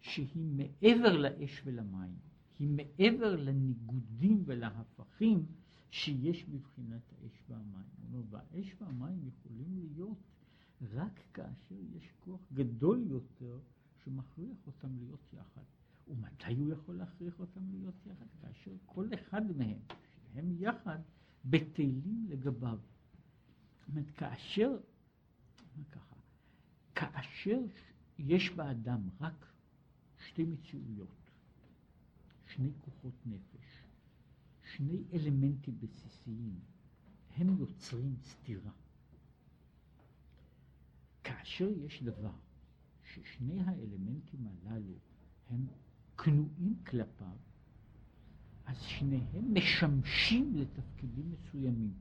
שהיא 0.00 0.44
מעבר 0.44 1.16
לאש 1.16 1.62
ולמים, 1.64 2.14
היא 2.58 2.68
מעבר 2.68 3.36
לניגודים 3.36 4.42
ולהפכים 4.46 5.46
שיש 5.92 6.44
בבחינת 6.44 7.02
האש 7.12 7.44
והמים. 7.48 8.24
והאש 8.30 8.74
והמים 8.80 9.28
יכולים 9.28 9.78
להיות 9.78 10.18
רק 10.92 11.20
כאשר 11.34 11.74
יש 11.96 12.12
כוח 12.20 12.40
גדול 12.52 13.02
יותר 13.06 13.58
שמכריח 14.04 14.56
אותם 14.66 14.96
להיות 14.98 15.32
יחד. 15.32 15.62
ומתי 16.08 16.54
הוא 16.54 16.72
יכול 16.72 16.94
להכריח 16.94 17.40
אותם 17.40 17.70
להיות 17.70 17.94
יחד? 18.06 18.26
כאשר 18.40 18.70
כל 18.86 19.08
אחד 19.14 19.56
מהם, 19.56 19.78
שהם 20.32 20.52
יחד, 20.58 20.98
בטלים 21.44 22.26
לגביו. 22.28 22.78
זאת 23.78 23.88
אומרת, 23.88 24.10
כאשר, 24.10 24.70
ככה, 25.90 26.16
כאשר 26.94 27.58
יש 28.18 28.50
באדם 28.50 29.08
רק 29.20 29.52
שתי 30.18 30.44
מציאויות, 30.44 31.30
שני 32.46 32.70
כוחות 32.80 33.14
נפש, 33.26 33.81
שני 34.76 35.04
אלמנטים 35.12 35.78
בסיסיים, 35.80 36.60
הם 37.36 37.56
יוצרים 37.58 38.16
סתירה. 38.22 38.72
כאשר 41.24 41.68
יש 41.68 42.02
דבר 42.02 42.34
ששני 43.02 43.60
האלמנטים 43.60 44.46
הללו 44.46 44.94
הם 45.48 45.66
כנועים 46.18 46.76
כלפיו, 46.86 47.36
אז 48.66 48.80
שניהם 48.80 49.54
משמשים 49.54 50.56
לתפקידים 50.56 51.30
מסוימים. 51.30 51.94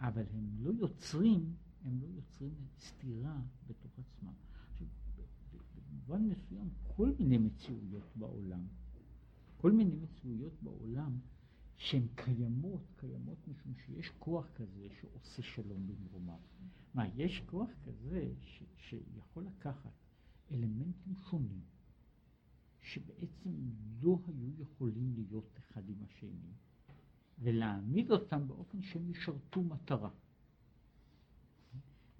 אבל 0.00 0.24
הם 0.32 0.56
לא 0.58 0.70
יוצרים, 0.70 1.54
הם 1.84 2.00
לא 2.00 2.06
יוצרים 2.06 2.66
סתירה 2.78 3.40
בתוך 3.66 3.92
עצמם. 3.98 4.32
עכשיו, 4.70 4.86
במובן 5.90 6.28
מסוים, 6.28 6.68
כל 6.96 7.12
מיני 7.18 7.38
מציאויות 7.38 8.16
בעולם, 8.16 8.66
כל 9.56 9.72
מיני 9.72 9.96
מציאויות 9.96 10.62
בעולם, 10.62 11.18
שהן 11.76 12.06
קיימות, 12.14 12.82
קיימות 12.96 13.48
משום 13.48 13.74
שיש 13.86 14.10
כוח 14.18 14.46
כזה 14.54 14.88
שעושה 15.00 15.42
שלום 15.42 15.86
במרומיו. 15.86 16.38
מה, 16.94 17.06
יש 17.14 17.42
כוח 17.46 17.70
כזה 17.84 18.32
ש, 18.40 18.62
שיכול 18.76 19.44
לקחת 19.44 19.92
אלמנטים 20.52 21.14
שונים, 21.30 21.60
שבעצם 22.80 23.50
לא 24.02 24.18
היו 24.26 24.50
יכולים 24.58 25.12
להיות 25.14 25.58
אחד 25.58 25.88
עם 25.88 26.02
השני, 26.04 26.52
ולהעמיד 27.38 28.10
אותם 28.10 28.48
באופן 28.48 28.82
שהם 28.82 29.10
ישרתו 29.10 29.62
מטרה. 29.62 30.10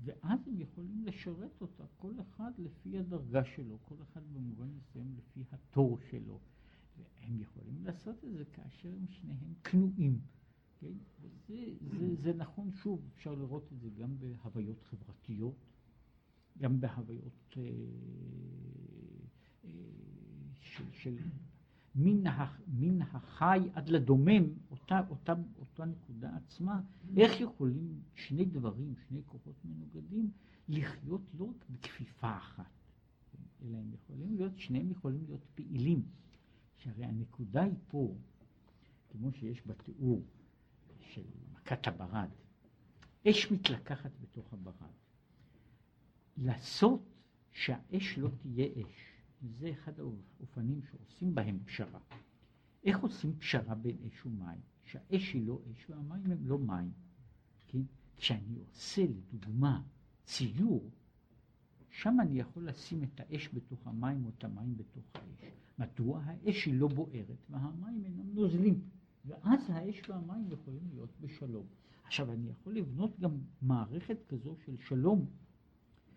ואז 0.04 0.40
הם 0.46 0.60
יכולים 0.60 1.04
לשרת 1.04 1.60
אותה, 1.60 1.84
כל 1.96 2.12
אחד 2.20 2.52
לפי 2.58 2.98
הדרגה 2.98 3.44
שלו, 3.44 3.78
כל 3.84 3.94
אחד 4.02 4.20
במובן 4.32 4.68
מסוים 4.68 5.14
לפי 5.16 5.44
התור 5.52 5.98
שלו. 6.10 6.40
והם 6.98 7.40
יכולים 7.40 7.84
לעשות 7.84 8.24
את 8.24 8.32
זה 8.32 8.44
כאשר 8.44 8.88
הם 8.88 9.06
שניהם 9.08 9.54
כנועים. 9.64 10.20
כן? 10.80 10.92
וזה 11.20 11.64
זה, 11.98 12.14
זה 12.22 12.32
נכון, 12.32 12.70
שוב, 12.72 13.08
אפשר 13.14 13.34
לראות 13.34 13.72
את 13.72 13.80
זה 13.80 13.88
גם 13.90 14.18
בהוויות 14.18 14.82
חברתיות, 14.82 15.66
גם 16.58 16.80
בהוויות 16.80 17.56
אה, 17.56 17.62
אה, 19.64 19.70
של, 20.60 20.84
של 20.92 21.16
מן, 21.94 22.26
ה, 22.26 22.56
מן 22.68 23.02
החי 23.02 23.60
עד 23.74 23.88
לדומם, 23.88 24.44
אותה, 24.70 25.00
אותה, 25.10 25.34
אותה 25.58 25.84
נקודה 25.84 26.36
עצמה, 26.36 26.80
איך 27.16 27.40
יכולים 27.40 28.00
שני 28.14 28.44
דברים, 28.44 28.94
שני 29.08 29.22
כוחות 29.26 29.54
מנוגדים, 29.64 30.30
לחיות 30.68 31.22
לא 31.38 31.44
רק 31.44 31.64
בכפיפה 31.70 32.36
אחת, 32.36 32.64
אלא 33.62 33.78
הם 33.78 33.90
יכולים 33.92 34.36
להיות, 34.36 34.58
שניהם 34.58 34.90
יכולים 34.90 35.24
להיות 35.26 35.44
פעילים. 35.54 36.02
שהרי 36.84 37.04
הנקודה 37.04 37.62
היא 37.62 37.74
פה, 37.88 38.14
כמו 39.08 39.32
שיש 39.32 39.62
בתיאור 39.66 40.22
של 41.00 41.24
מכת 41.52 41.86
הברד, 41.86 42.28
אש 43.28 43.52
מתלקחת 43.52 44.10
בתוך 44.20 44.52
הברד. 44.52 44.92
לעשות 46.36 47.00
שהאש 47.50 48.18
לא 48.18 48.28
תהיה 48.42 48.66
אש, 48.66 49.22
זה 49.42 49.70
אחד 49.70 50.00
האופנים 50.00 50.82
שעושים 50.82 51.34
בהם 51.34 51.58
פשרה. 51.64 52.00
איך 52.84 52.98
עושים 52.98 53.38
פשרה 53.38 53.74
בין 53.74 53.96
אש 54.06 54.26
ומים? 54.26 54.60
שהאש 54.84 55.32
היא 55.32 55.46
לא 55.46 55.60
אש 55.72 55.90
והמים 55.90 56.30
הם 56.30 56.46
לא 56.46 56.58
מים. 56.58 56.92
כן? 57.68 57.82
כשאני 58.16 58.58
עושה 58.58 59.02
לדוגמה 59.02 59.82
ציור, 60.24 60.90
שם 61.94 62.20
אני 62.20 62.40
יכול 62.40 62.68
לשים 62.68 63.02
את 63.02 63.20
האש 63.20 63.48
בתוך 63.54 63.86
המים 63.86 64.24
או 64.24 64.30
את 64.38 64.44
המים 64.44 64.76
בתוך 64.76 65.04
האש. 65.14 65.52
מדוע? 65.78 66.20
האש 66.24 66.64
היא 66.64 66.74
לא 66.74 66.88
בוערת 66.88 67.36
והמים 67.50 68.04
אינם 68.04 68.34
נוזלים. 68.34 68.80
ואז 69.26 69.60
האש 69.68 70.02
והמים 70.08 70.50
יכולים 70.50 70.82
להיות 70.92 71.10
בשלום. 71.20 71.66
עכשיו, 72.04 72.32
אני 72.32 72.48
יכול 72.50 72.74
לבנות 72.74 73.20
גם 73.20 73.30
מערכת 73.62 74.16
כזו 74.28 74.56
של 74.64 74.76
שלום, 74.78 75.26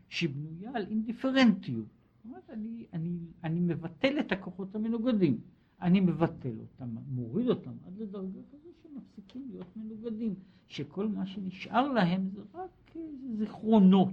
שבנויה 0.09 0.71
על 0.73 0.85
אינדיפרנטיות. 0.87 1.85
זאת 1.85 2.25
אומרת, 2.25 2.49
אני, 2.49 2.85
אני, 2.93 3.17
אני 3.43 3.59
מבטל 3.59 4.19
את 4.19 4.31
הכוחות 4.31 4.75
המנוגדים. 4.75 5.39
אני 5.81 5.99
מבטל 5.99 6.59
אותם, 6.59 6.95
מוריד 7.07 7.49
אותם 7.49 7.73
עד 7.85 7.97
לדרגה 7.97 8.39
כזו 8.51 8.69
שמפסיקים 8.83 9.47
להיות 9.51 9.77
מנוגדים, 9.77 10.35
שכל 10.67 11.07
מה 11.07 11.25
שנשאר 11.25 11.87
להם 11.87 12.29
זה 12.29 12.41
רק 12.53 12.95
זיכרונות. 13.37 14.09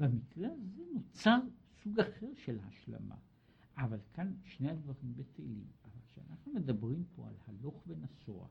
במקרה 0.00 0.48
הזה 0.52 0.82
נוצר 0.94 1.38
סוג 1.82 2.00
אחר 2.00 2.26
של 2.34 2.58
השלמה. 2.60 3.16
אבל 3.76 3.98
כאן 4.14 4.32
שני 4.44 4.70
הדברים 4.70 5.14
בטלים. 5.16 5.64
אבל 5.84 6.00
כשאנחנו 6.06 6.52
מדברים 6.52 7.04
פה 7.16 7.28
על 7.28 7.34
הלוך 7.46 7.82
ונסוע, 7.86 8.48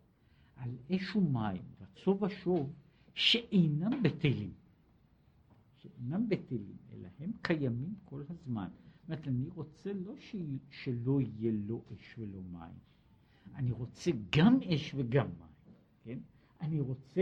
על 0.56 0.70
אש 0.91 1.16
ומים, 1.16 1.64
רצו 1.82 2.20
ושוב, 2.22 2.74
שאינם 3.14 4.04
בטלים, 4.04 4.54
שאינם 5.76 6.30
בטלים, 6.30 6.78
אלא 6.93 7.08
הם 7.20 7.32
קיימים 7.41 7.96
כל 8.06 8.24
הזמן. 8.30 8.70
זאת 8.74 9.10
אומרת, 9.10 9.28
אני 9.28 9.48
רוצה 9.50 9.93
לא 9.93 10.14
ש... 10.20 10.36
שלא 10.70 11.22
יהיה 11.22 11.52
לא 11.68 11.82
אש 11.93 12.16
ולא 12.18 12.41
מים, 12.52 12.76
אני 13.56 13.72
רוצה 13.72 14.12
גם 14.36 14.60
אש 14.76 14.93
וגם 14.98 15.28
מים, 15.39 15.76
כן? 16.04 16.20
אני 16.62 16.80
רוצה, 16.80 17.22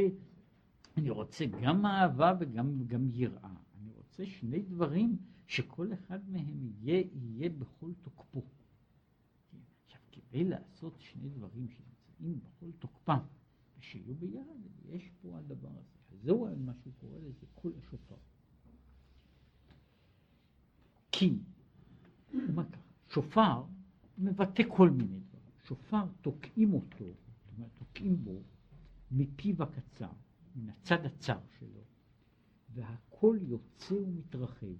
אני 0.97 1.09
רוצה 1.09 1.45
גם 1.61 1.85
אהבה 1.85 2.33
וגם 2.39 2.87
גם 2.87 3.07
יראה. 3.11 3.62
רוצה 4.13 4.25
שני 4.25 4.61
דברים 4.61 5.17
שכל 5.47 5.93
אחד 5.93 6.29
מהם 6.29 6.61
יהיה, 6.63 7.03
יהיה 7.13 7.49
בכל 7.49 7.91
תוקפו. 8.01 8.41
עכשיו, 9.85 10.01
כדי 10.11 10.43
לעשות 10.43 10.93
שני 10.99 11.29
דברים 11.29 11.67
שנמצאים 11.69 12.39
בכל 12.39 12.71
תוקפם, 12.79 13.19
ושיהיו 13.79 14.15
ביחד, 14.15 14.59
יש 14.89 15.09
פה 15.21 15.37
הדבר 15.37 15.69
הזה. 15.69 16.17
זהו 16.23 16.47
מה 16.57 16.73
שהוא 16.73 16.93
קורא 16.99 17.19
לזה 17.19 17.45
כל 17.55 17.71
השופר. 17.77 18.15
כי, 21.11 21.33
הוא 22.33 22.41
אומר 22.47 22.63
שופר 23.09 23.63
מבטא 24.17 24.63
כל 24.77 24.89
מיני 24.89 25.19
דברים. 25.19 25.51
שופר 25.63 26.05
תוקעים 26.21 26.73
אותו, 26.73 27.05
זאת 27.05 27.57
אומרת, 27.57 27.71
תוקעים 27.75 28.23
בו 28.23 28.41
מפיו 29.11 29.63
הקצר, 29.63 30.11
מן 30.55 30.69
הצד 30.69 31.05
הצר 31.05 31.39
שלו, 31.59 31.83
והקול 32.73 33.39
יוצא 33.41 33.93
ומתרחב. 33.93 34.75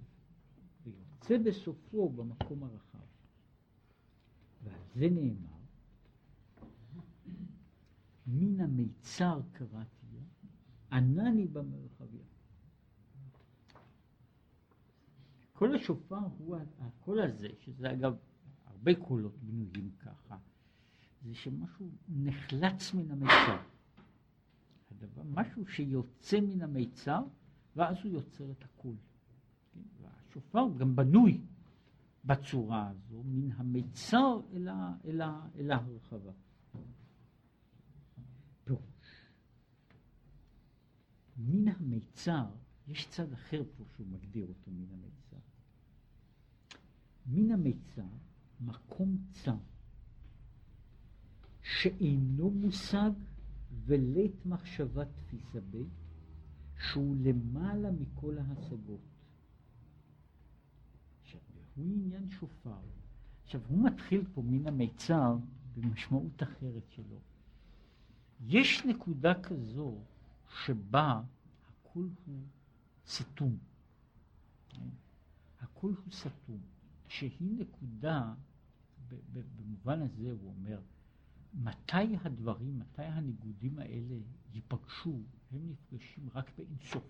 ויוצא 0.84 1.38
בסופו 1.38 2.08
במקום 2.08 2.62
הרחב. 2.62 2.98
ועל 4.64 4.80
זה 4.94 5.08
נאמר, 5.10 5.54
מן 8.26 8.60
המיצר 8.60 9.40
קראתי, 9.52 10.06
ענני 10.92 11.46
במרחביה. 11.46 12.24
כל 15.52 15.74
השופר 15.74 16.18
הוא 16.38 16.56
הקול 16.78 17.20
הזה, 17.20 17.48
שזה 17.60 17.92
אגב 17.92 18.16
הרבה 18.66 18.94
קולות 18.94 19.38
בנויים 19.42 19.90
ככה, 19.98 20.36
זה 21.22 21.34
שמשהו 21.34 21.88
נחלץ 22.08 22.94
מן 22.94 23.10
המיצר. 23.10 23.58
הדבר, 24.90 25.22
משהו 25.24 25.66
שיוצא 25.66 26.40
מן 26.40 26.62
המיצר, 26.62 27.22
ואז 27.76 27.96
הוא 28.04 28.12
יוצר 28.12 28.50
את 28.50 28.64
הקול. 28.64 28.96
השופר 30.04 30.66
גם 30.78 30.96
בנוי 30.96 31.40
בצורה 32.24 32.88
הזו, 32.88 33.22
מן 33.24 33.52
המיצר 33.52 34.40
אל, 34.52 34.68
ה, 34.68 34.92
אל, 35.04 35.20
ה, 35.20 35.46
אל 35.58 35.70
ההרחבה. 35.70 36.32
מן 41.36 41.68
המיצר, 41.68 42.46
יש 42.88 43.06
צד 43.06 43.32
אחר 43.32 43.62
פה 43.76 43.84
שהוא 43.94 44.06
מגדיר 44.06 44.46
אותו 44.46 44.70
מן 44.70 44.86
המיצר. 44.92 45.36
מן 47.26 47.50
המיצר, 47.50 48.08
מקום 48.60 49.18
צר, 49.30 49.56
שאינו 51.62 52.50
מושג 52.50 53.10
ולית 53.84 54.46
מחשבה 54.46 55.04
תפיסה 55.04 55.60
ב, 55.70 55.76
שהוא 56.92 57.16
למעלה 57.16 57.90
מכל 57.90 58.38
ההשגות. 58.38 59.00
הוא 61.76 61.84
עניין 61.84 62.30
שופר. 62.30 62.80
עכשיו, 63.44 63.60
הוא 63.68 63.84
מתחיל 63.84 64.24
פה 64.34 64.42
מן 64.42 64.66
המיצר 64.66 65.36
במשמעות 65.74 66.42
אחרת 66.42 66.82
שלו. 66.90 67.20
יש 68.40 68.84
נקודה 68.84 69.42
כזו 69.42 69.98
שבה 70.64 71.22
הכול 71.68 72.10
הוא 72.26 72.40
סתום. 73.06 73.56
הכול 75.60 75.94
הוא 76.04 76.12
סתום. 76.12 76.60
שהיא 77.08 77.58
נקודה, 77.58 78.34
במובן 79.32 80.02
הזה 80.02 80.32
הוא 80.32 80.54
אומר, 80.58 80.80
מתי 81.54 82.16
הדברים, 82.24 82.78
מתי 82.78 83.02
הניגודים 83.02 83.78
האלה 83.78 84.14
ייפגשו, 84.52 85.20
הם 85.54 85.70
נפגשים 85.70 86.28
רק 86.34 86.50
באינסוף. 86.58 87.04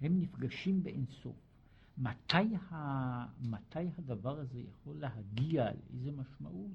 הם 0.00 0.20
נפגשים 0.20 0.82
באינסוף. 0.82 1.36
מתי, 1.98 2.56
ה, 2.70 3.26
מתי 3.40 3.88
הדבר 3.98 4.38
הזה 4.38 4.60
יכול 4.60 4.96
להגיע 4.96 5.70
לאיזה 5.72 6.12
משמעות? 6.12 6.70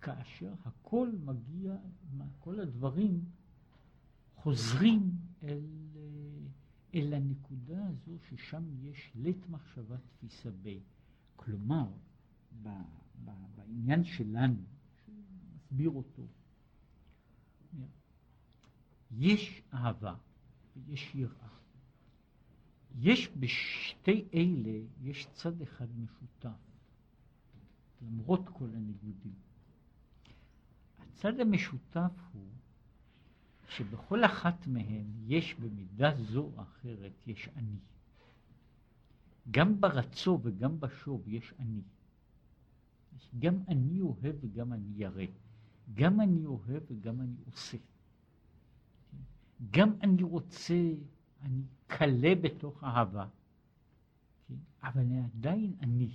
כאשר 0.00 0.54
הכל 0.64 1.10
מגיע, 1.24 1.76
כל 2.38 2.60
הדברים 2.60 3.24
חוזרים 4.34 5.10
אל, 5.42 5.60
אל 6.94 7.14
הנקודה 7.14 7.86
הזו 7.86 8.12
ששם 8.28 8.62
יש 8.80 9.10
לית 9.14 9.48
מחשבה 9.48 9.96
תפיסה 9.98 10.50
ב. 10.62 10.78
כלומר, 11.36 11.88
ב, 12.62 12.68
ב, 13.24 13.30
בעניין 13.56 14.04
שלנו, 14.04 14.62
מסביר 15.54 15.90
אותו, 15.90 16.22
יש 19.10 19.62
אהבה 19.74 20.14
ויש 20.76 21.14
יראה. 21.14 21.48
יש 23.00 23.28
בשתי 23.36 24.24
אלה, 24.34 24.78
יש 25.02 25.26
צד 25.32 25.62
אחד 25.62 25.86
משותף, 25.98 26.58
למרות 28.02 28.48
כל 28.52 28.68
הניגודים. 28.74 29.34
הצד 30.98 31.40
המשותף 31.40 32.12
הוא 32.32 32.48
שבכל 33.68 34.24
אחת 34.24 34.66
מהן 34.66 35.06
יש 35.26 35.54
במידה 35.54 36.14
זו 36.14 36.40
או 36.40 36.62
אחרת, 36.62 37.12
יש 37.26 37.48
אני. 37.56 37.78
גם 39.50 39.80
ברצו 39.80 40.40
וגם 40.42 40.80
בשוב 40.80 41.28
יש 41.28 41.54
אני. 41.58 41.82
גם 43.38 43.54
אני 43.68 44.00
אוהב 44.00 44.36
וגם 44.40 44.72
אני 44.72 44.90
ירא. 44.96 45.24
גם 45.94 46.20
אני 46.20 46.46
אוהב 46.46 46.82
וגם 46.90 47.20
אני 47.20 47.36
עושה. 47.46 47.78
גם 49.70 49.92
אני 50.02 50.22
רוצה, 50.22 50.92
אני 51.42 51.62
קלה 51.86 52.34
בתוך 52.40 52.84
אהבה, 52.84 53.26
אבל 54.82 55.00
אני 55.00 55.20
עדיין 55.20 55.74
אני. 55.80 56.10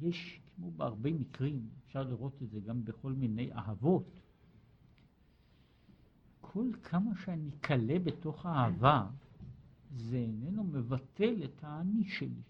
יש, 0.00 0.40
כמו 0.56 0.70
בהרבה 0.70 1.12
מקרים, 1.12 1.68
אפשר 1.86 2.02
לראות 2.02 2.42
את 2.42 2.50
זה 2.50 2.60
גם 2.60 2.84
בכל 2.84 3.12
מיני 3.12 3.52
אהבות, 3.52 4.20
כל 6.40 6.70
כמה 6.82 7.10
שאני 7.24 7.50
קלה 7.60 7.98
בתוך 7.98 8.46
האהבה, 8.46 9.06
זה 9.96 10.16
איננו 10.16 10.64
מבטל 10.64 11.44
את 11.44 11.64
האני 11.64 12.04
שלי. 12.04 12.42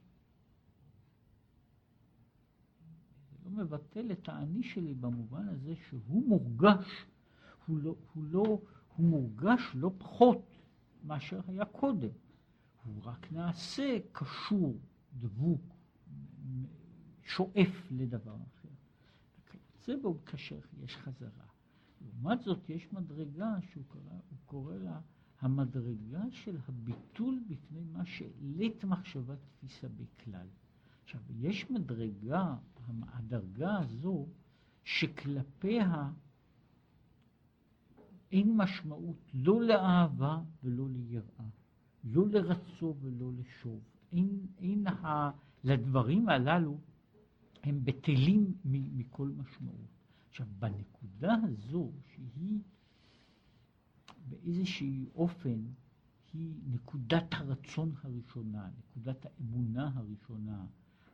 זה 3.31 3.39
לא 3.45 3.51
מבטל 3.51 4.13
את 4.13 4.29
האני 4.29 4.63
שלי 4.63 4.95
במובן 4.95 5.49
הזה 5.49 5.75
שהוא 5.89 6.29
מורגש, 6.29 7.07
הוא 7.67 7.79
לא, 7.79 7.95
הוא 8.15 8.25
לא, 8.25 8.61
הוא 8.97 9.07
מורגש 9.07 9.61
לא 9.75 9.91
פחות 9.99 10.59
מאשר 11.05 11.41
היה 11.47 11.65
קודם. 11.65 12.09
הוא 12.85 13.03
רק 13.05 13.33
נעשה 13.33 13.99
קשור, 14.13 14.79
דבוק, 15.19 15.63
שואף 17.23 17.91
לדבר 17.91 18.37
אחר. 18.37 18.69
וכיוצא 19.41 20.03
בו 20.03 20.19
כאשר 20.27 20.59
יש 20.83 20.97
חזרה. 20.97 21.47
לעומת 22.01 22.43
זאת 22.43 22.71
יש 22.71 22.93
מדרגה 22.93 23.57
שהוא 23.61 23.85
קורא, 23.89 24.13
קורא 24.47 24.77
לה 24.77 25.01
המדרגה 25.41 26.23
של 26.31 26.59
הביטול 26.69 27.41
בפני 27.49 27.81
מה 27.93 28.07
שלית 28.07 28.85
מחשבה 28.85 29.35
תפיסה 29.37 29.89
בכלל. 29.89 30.47
עכשיו, 31.05 31.21
יש 31.31 31.71
מדרגה, 31.71 32.57
הדרגה 32.89 33.79
הזו, 33.79 34.27
שכלפיה 34.85 36.11
אין 38.37 38.57
משמעות 38.57 39.31
לא 39.35 39.63
לאהבה 39.63 40.43
ולא 40.65 40.89
ליראה, 40.91 41.49
לא 42.05 42.29
לרצו 42.29 42.95
ולא 43.01 43.31
לשוב. 43.33 43.81
אין, 44.13 44.47
אין 44.59 44.87
ה... 44.87 45.31
לדברים 45.65 46.29
הללו 46.29 46.79
הם 47.63 47.85
בטלים 47.85 48.55
מכל 48.65 49.29
משמעות. 49.29 49.91
עכשיו, 50.29 50.47
בנקודה 50.59 51.35
הזו, 51.43 51.93
שהיא 52.15 52.61
באיזשהי 54.29 55.07
אופן, 55.15 55.61
היא 56.33 56.55
נקודת 56.67 57.27
הרצון 57.31 57.93
הראשונה, 58.03 58.71
נקודת 58.79 59.27
האמונה 59.27 59.91
הראשונה, 59.95 60.67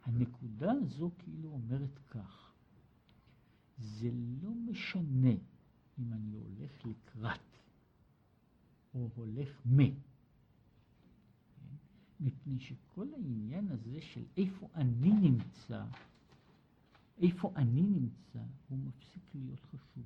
הנקודה 0.04 0.72
הזו 0.72 1.10
כאילו 1.18 1.48
אומרת 1.48 1.98
כך, 2.10 2.52
זה 3.78 4.10
לא 4.42 4.50
משנה 4.54 5.34
אם 5.99 6.12
אני 6.12 6.36
הולך 6.36 6.86
לקראת 6.86 7.40
או 8.95 9.11
הולך 9.14 9.66
מ. 9.66 9.78
מפני 12.20 12.61
שכל 12.61 13.14
העניין 13.14 13.68
הזה 13.68 14.01
של 14.01 14.24
איפה 14.36 14.68
אני 14.74 15.12
נמצא, 15.12 15.84
איפה 17.18 17.53
אני 17.57 17.82
נמצא, 17.82 18.43
הוא 18.68 18.78
מפסיק 18.78 19.22
להיות 19.34 19.61
חשוב. 19.64 20.05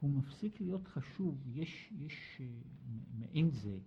הוא 0.00 0.10
מפסיק 0.10 0.60
להיות 0.60 0.86
חשוב, 0.86 1.42
יש, 1.54 1.92
יש 1.98 2.40
אה, 2.40 2.46
מעין 3.18 3.50
זה. 3.50 3.78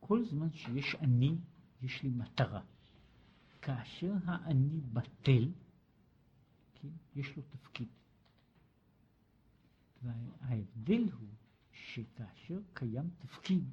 כל 0.00 0.24
זמן 0.24 0.52
שיש 0.52 0.94
אני, 1.00 1.34
יש 1.82 2.02
לי 2.02 2.10
מטרה. 2.10 2.62
כאשר 3.62 4.12
האני 4.24 4.80
בטל, 4.92 5.50
כן, 6.80 6.88
יש 7.14 7.36
לו 7.36 7.42
תפקיד. 7.42 7.88
וההבדל 10.02 11.04
הוא 11.12 11.28
שכאשר 11.72 12.60
קיים 12.74 13.10
תפקיד, 13.18 13.64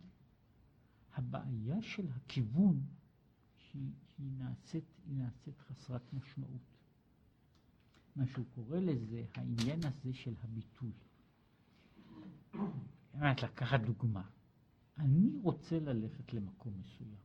הבעיה 1.14 1.82
של 1.82 2.08
הכיוון 2.16 2.84
היא, 3.74 3.92
היא, 4.18 4.32
נעשית, 4.38 4.86
היא 5.06 5.16
נעשית 5.16 5.62
חסרת 5.62 6.14
משמעות. 6.14 6.62
מה 8.16 8.28
שהוא 8.28 8.46
קורא 8.56 8.80
לזה, 8.80 9.26
העניין 9.36 9.80
הזה 9.84 10.14
של 10.14 10.34
הביטוי. 10.44 10.92
באמת, 13.14 13.44
לקחת 13.44 13.80
דוגמה. 13.80 14.24
אני 14.98 15.32
רוצה 15.42 15.80
ללכת 15.80 16.34
למקום 16.34 16.74
מסוים, 16.80 17.16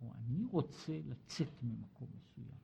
או 0.00 0.12
אני 0.14 0.44
רוצה 0.44 1.00
לצאת 1.04 1.48
ממקום 1.62 2.08
מסוים, 2.16 2.58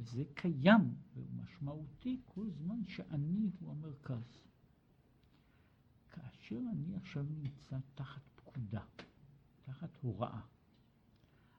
וזה 0.00 0.24
קיים 0.34 0.94
ומשמעותי 1.16 2.20
כל 2.24 2.50
זמן 2.50 2.86
שאני 2.86 3.50
הוא 3.60 3.70
המרכז. 3.70 4.42
כאשר 6.10 6.58
אני 6.72 6.96
עכשיו 6.96 7.22
נמצא 7.22 7.78
תחת 7.94 8.22
פקודה, 8.36 8.84
תחת 9.64 9.96
הוראה, 10.00 10.40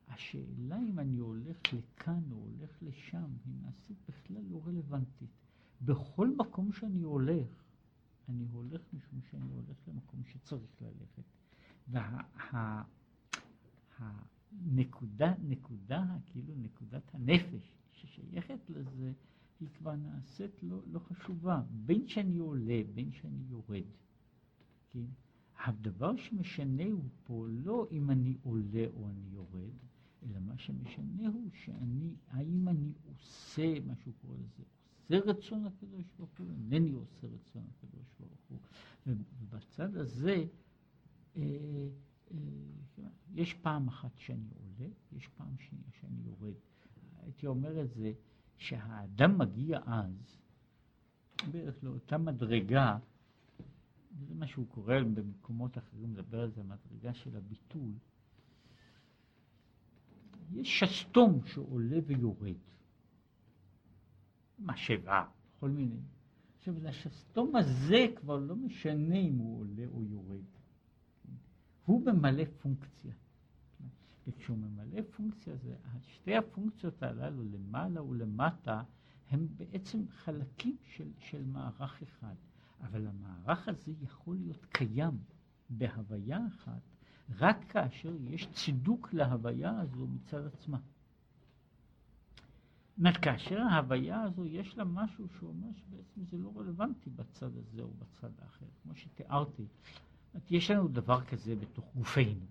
השאלה 0.08 0.80
אם 0.80 1.00
אני 1.00 1.18
הולך 1.18 1.58
לכאן 1.74 2.32
או 2.32 2.38
הולך 2.38 2.84
לשם 2.84 3.32
היא 3.46 3.54
נעשית 3.62 3.98
בכלל 4.10 4.44
לא 4.50 4.62
רלוונטית. 4.66 5.30
בכל 5.82 6.30
מקום 6.38 6.72
שאני 6.72 7.02
הולך, 7.02 7.64
אני 8.30 8.48
הולך 8.52 8.82
משום 8.94 9.22
שאני 9.32 9.52
הולך 9.52 9.88
למקום 9.88 10.24
שצריך 10.26 10.82
ללכת. 10.82 11.24
והנקודה, 14.00 15.26
וה, 15.30 15.34
נקודה, 15.42 16.06
כאילו 16.26 16.54
נקודת 16.58 17.16
הנפש 17.16 17.81
ששייכת 18.02 18.70
לזה, 18.70 19.14
היא 19.60 19.70
כבר 19.78 19.96
נעשית 19.96 20.64
לא, 20.64 20.82
לא 20.92 21.00
חשובה. 21.00 21.62
בין 21.86 22.08
שאני 22.08 22.38
עולה, 22.38 22.82
בין 22.94 23.12
שאני 23.12 23.44
יורד. 23.50 23.84
כן? 24.90 25.06
הדבר 25.66 26.16
שמשנה 26.16 26.92
הוא 26.92 27.10
פה 27.24 27.46
לא 27.50 27.88
אם 27.92 28.12
אני 28.12 28.38
עולה 28.44 28.86
או 28.94 29.10
אני 29.10 29.26
יורד, 29.32 29.74
אלא 30.24 30.40
מה 30.40 30.58
שמשנה 30.58 31.28
הוא 31.28 31.50
שאני, 31.54 32.16
האם 32.28 32.68
אני 32.68 32.94
עושה, 33.06 33.80
מה 33.80 33.96
שהוא 33.96 34.14
קורא 34.22 34.38
לזה, 34.38 34.64
עושה 35.10 35.30
רצון 35.32 35.66
הקדוש 35.66 36.06
ברוך 36.18 36.32
הוא, 36.38 36.52
אינני 36.52 36.92
עושה 36.92 37.28
רצון 37.28 37.64
הקדוש 37.70 38.06
ברוך 38.20 38.40
הוא. 38.50 38.60
ובצד 39.08 39.96
הזה, 39.96 40.46
אה, 41.36 41.42
אה, 42.32 42.38
יש 43.34 43.54
פעם 43.54 43.88
אחת 43.88 44.18
שאני 44.18 44.50
עולה, 44.60 44.90
יש 45.12 45.28
פעם 45.28 45.58
שנייה 45.60 45.86
שאני 46.00 46.22
יורד. 46.26 46.54
הייתי 47.42 47.48
אומר 47.48 47.82
את 47.82 47.94
זה, 47.94 48.14
שהאדם 48.58 49.38
מגיע 49.38 49.80
אז, 49.86 50.38
בערך 51.52 51.84
לאותה 51.84 52.18
מדרגה, 52.18 52.98
זה 54.28 54.36
מה 54.36 54.48
שהוא 54.48 54.68
קורא 54.68 55.00
במקומות 55.00 55.78
אחרים, 55.78 56.12
מדבר 56.12 56.40
על 56.40 56.52
זה, 56.52 56.62
המדרגה 56.62 57.14
של 57.14 57.38
הביטול, 57.38 57.92
יש 60.52 60.80
שסתום 60.80 61.46
שעולה 61.46 61.98
ויורד. 62.06 62.58
משאבה, 64.60 65.26
כל 65.60 65.70
מיני. 65.70 66.00
עכשיו, 66.58 66.74
לשסתום 66.82 67.56
הזה 67.56 68.06
כבר 68.16 68.38
לא 68.38 68.56
משנה 68.56 69.16
אם 69.16 69.38
הוא 69.38 69.60
עולה 69.60 69.86
או 69.88 70.04
יורד. 70.04 70.46
הוא 71.86 72.06
ממלא 72.06 72.44
פונקציה. 72.62 73.14
וכשהוא 74.28 74.58
ממלא 74.58 75.02
פונקציה, 75.16 75.56
זה, 75.56 75.76
שתי 76.08 76.36
הפונקציות 76.36 77.04
הללו, 77.04 77.44
למעלה 77.44 78.04
ולמטה, 78.04 78.84
הם 79.30 79.48
בעצם 79.58 80.08
חלקים 80.10 80.78
של, 80.96 81.12
של 81.18 81.44
מערך 81.46 82.02
אחד. 82.02 82.36
אבל 82.82 83.08
המערך 83.08 83.68
הזה 83.68 83.92
יכול 84.02 84.36
להיות 84.36 84.66
קיים 84.66 85.18
בהוויה 85.70 86.40
אחת 86.48 86.82
רק 87.40 87.58
כאשר 87.70 88.16
יש 88.30 88.48
צידוק 88.54 89.14
להוויה 89.14 89.80
הזו 89.80 90.08
מצד 90.08 90.46
עצמה. 90.46 90.78
אומרת, 93.02 93.18
כאשר 93.18 93.60
ההוויה 93.60 94.22
הזו 94.22 94.46
יש 94.46 94.78
לה 94.78 94.84
משהו 94.84 95.28
שאומר 95.40 95.68
שבעצם 95.76 96.26
זה 96.26 96.38
לא 96.38 96.52
רלוונטי 96.56 97.10
בצד 97.10 97.58
הזה 97.58 97.82
או 97.82 97.92
בצד 98.00 98.30
האחר, 98.42 98.66
כמו 98.84 98.96
שתיארתי. 98.96 99.64
זאת 99.64 100.34
אומרת, 100.34 100.52
יש 100.52 100.72
לנו 100.72 100.88
דבר 100.88 101.22
כזה 101.22 101.56
בתוך 101.56 101.86
גופנו. 101.96 102.46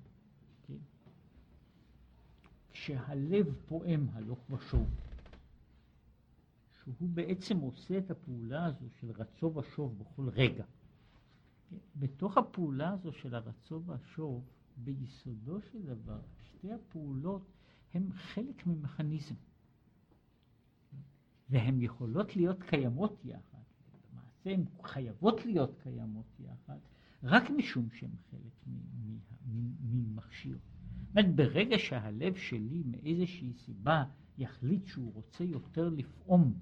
כשהלב 2.73 3.55
פועם 3.69 4.09
הלוך 4.13 4.51
ושוב, 4.51 4.89
שהוא 6.73 7.09
בעצם 7.09 7.59
עושה 7.59 7.99
את 7.99 8.11
הפעולה 8.11 8.65
הזו 8.67 8.87
של 9.01 9.11
רצו 9.11 9.55
ושוב 9.55 9.99
בכל 9.99 10.29
רגע. 10.29 10.65
בתוך 11.97 12.39
הפעולה 12.39 12.91
הזו 12.91 13.13
של 13.13 13.35
הרצו 13.35 13.83
והשוב, 13.87 14.45
ביסודו 14.77 15.61
של 15.61 15.83
דבר, 15.83 16.21
שתי 16.45 16.73
הפעולות 16.73 17.43
הן 17.95 18.13
חלק 18.13 18.67
ממכניזם. 18.67 19.35
והן 21.51 21.81
יכולות 21.81 22.37
להיות 22.37 22.63
קיימות 22.63 23.25
יחד, 23.25 23.59
למעשה 24.13 24.51
הן 24.51 24.65
חייבות 24.83 25.47
להיות 25.47 25.71
קיימות 25.83 26.41
יחד, 26.41 26.79
רק 27.23 27.51
משום 27.51 27.89
שהן 27.91 28.11
חלק 28.31 28.67
ממכשיר. 29.83 30.59
אומרת, 31.11 31.35
ברגע 31.35 31.79
שהלב 31.79 32.35
שלי 32.35 32.83
מאיזושהי 32.87 33.53
סיבה 33.53 34.05
יחליט 34.39 34.87
שהוא 34.87 35.15
רוצה 35.15 35.45
יותר 35.45 35.89
לפעום 35.89 36.55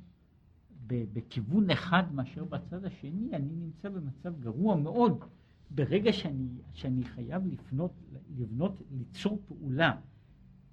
בכיוון 0.87 1.71
אחד 1.71 2.15
מאשר 2.15 2.45
בצד 2.45 2.85
השני, 2.85 3.31
אני 3.33 3.55
נמצא 3.55 3.89
במצב 3.89 4.41
גרוע 4.41 4.77
מאוד. 4.77 5.25
ברגע 5.71 6.13
שאני, 6.13 6.49
שאני 6.73 7.05
חייב 7.05 7.47
לפנות, 7.47 7.93
לבנות, 8.37 8.83
ליצור 8.91 9.43
פעולה, 9.49 10.01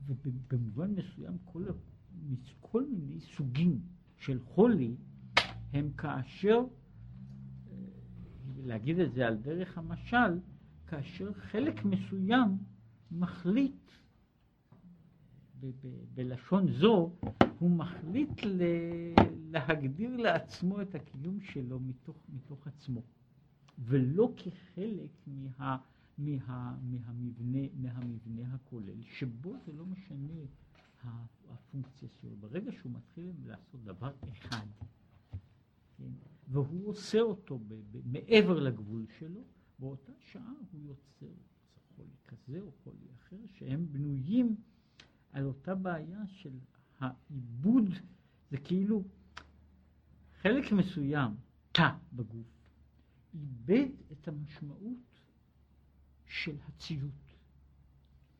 ובמובן 0.07 0.91
מסוים 0.91 1.37
כל, 1.45 1.65
כל 2.59 2.85
מיני 2.85 3.19
סוגים 3.19 3.79
של 4.17 4.39
חולי, 4.39 4.95
הם 5.73 5.91
כאשר, 5.97 6.57
אה, 6.57 6.63
להגיד 8.63 8.99
את 8.99 9.13
זה 9.13 9.27
על 9.27 9.35
דרך 9.37 9.77
המשל, 9.77 10.39
כאשר 10.87 11.33
חלק 11.33 11.85
מסוים 11.85 12.57
מחליט 13.11 13.91
ב- 15.59 15.65
ב- 15.65 16.05
בלשון 16.13 16.71
זו, 16.71 17.11
הוא 17.59 17.71
מחליט 17.71 18.43
ל- 18.43 19.13
להגדיר 19.51 20.17
לעצמו 20.17 20.81
את 20.81 20.95
הקיום 20.95 21.41
שלו 21.41 21.79
מתוך, 21.79 22.17
מתוך 22.29 22.67
עצמו, 22.67 23.01
ולא 23.79 24.33
כחלק 24.37 25.09
מה, 25.27 25.77
מה, 26.17 26.77
מהמבנה, 26.83 27.59
מהמבנה 27.75 28.53
הכולל, 28.53 29.01
שבו 29.01 29.53
זה 29.65 29.73
לא 29.73 29.85
משנה 29.85 30.33
הפונקציה 31.49 32.09
שלו. 32.21 32.35
ברגע 32.39 32.71
שהוא 32.71 32.91
מתחיל 32.91 33.31
לעשות 33.45 33.83
דבר 33.83 34.11
אחד, 34.31 34.65
כן, 35.97 36.11
והוא 36.47 36.87
עושה 36.89 37.21
אותו 37.21 37.57
ב- 37.59 37.73
ב- 37.91 38.01
מעבר 38.05 38.59
לגבול 38.59 39.05
שלו, 39.19 39.41
באותה 39.79 40.11
שעה 40.19 40.53
הוא 40.71 40.81
יוצר 40.83 41.33
חולי 41.95 42.09
כזה 42.27 42.61
או 42.61 42.71
חולי 42.83 43.07
אחר, 43.19 43.37
שהם 43.47 43.87
בנויים 43.91 44.55
על 45.31 45.45
אותה 45.45 45.75
בעיה 45.75 46.27
של 46.27 46.53
העיבוד, 46.99 47.89
זה 48.51 48.57
כאילו 48.57 49.03
חלק 50.41 50.71
מסוים, 50.71 51.31
תא 51.71 51.89
בגוף, 52.13 52.69
איבד 53.33 53.87
את 54.11 54.27
המשמעות 54.27 55.21
של 56.25 56.55
הציות, 56.67 57.11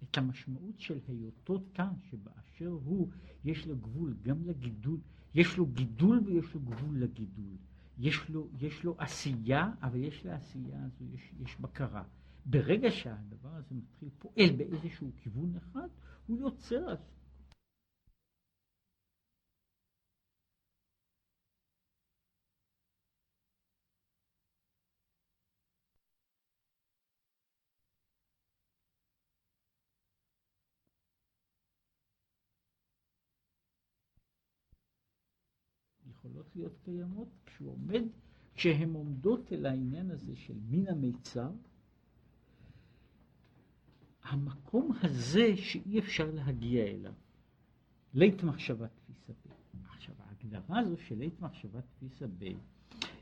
את 0.04 0.18
המשמעות 0.18 0.80
של 0.80 1.00
היותו 1.08 1.64
תא, 1.74 1.88
שבאשר 2.10 2.70
הוא, 2.70 3.10
יש 3.46 3.68
לו 3.68 3.78
גבול 3.78 4.16
גם 4.22 4.46
לגידול, 4.46 5.00
יש 5.36 5.58
לו 5.58 5.66
גידול 5.66 6.20
ויש 6.26 6.54
לו 6.54 6.60
גבול 6.60 7.00
לגידול. 7.00 7.56
יש 7.98 8.30
לו, 8.30 8.48
יש 8.60 8.84
לו 8.84 8.96
עשייה, 8.98 9.72
אבל 9.82 10.04
יש 10.04 10.26
לעשייה 10.26 10.84
הזו, 10.84 11.06
יש, 11.14 11.32
יש 11.40 11.56
בקרה. 11.62 12.04
ברגע 12.46 12.92
שהדבר 12.92 13.50
הזה 13.50 13.76
מתחיל 13.76 14.10
פועל 14.20 14.56
באיזשהו 14.58 15.12
כיוון 15.18 15.56
אחד, 15.56 15.88
הוא 16.28 16.38
יוצר 16.38 16.92
אז 16.92 17.16
יכולות 36.10 36.56
להיות 36.56 36.78
קיימות 36.84 37.28
כשהוא 37.46 37.72
עומד, 37.72 38.04
כשהן 38.56 38.94
עומדות 38.94 39.54
אל 39.54 39.66
העניין 39.66 40.12
הזה 40.12 40.36
של 40.36 40.54
מין 40.70 40.88
המיצר, 40.88 41.52
המקום 44.26 44.92
הזה 45.04 45.58
שאי 45.58 46.00
אפשר 46.00 46.32
להגיע 46.32 46.86
אליו, 46.86 47.14
לית 48.14 48.44
מחשבה 48.44 48.88
תפיסה 48.88 49.34
ב. 49.34 49.52
עכשיו 49.88 50.16
ההגדרה 50.20 50.80
הזו 50.80 50.98
של 50.98 51.16
לית 51.16 51.42
מחשבה 51.42 51.82
תפיסה 51.82 52.26
ב, 52.38 52.44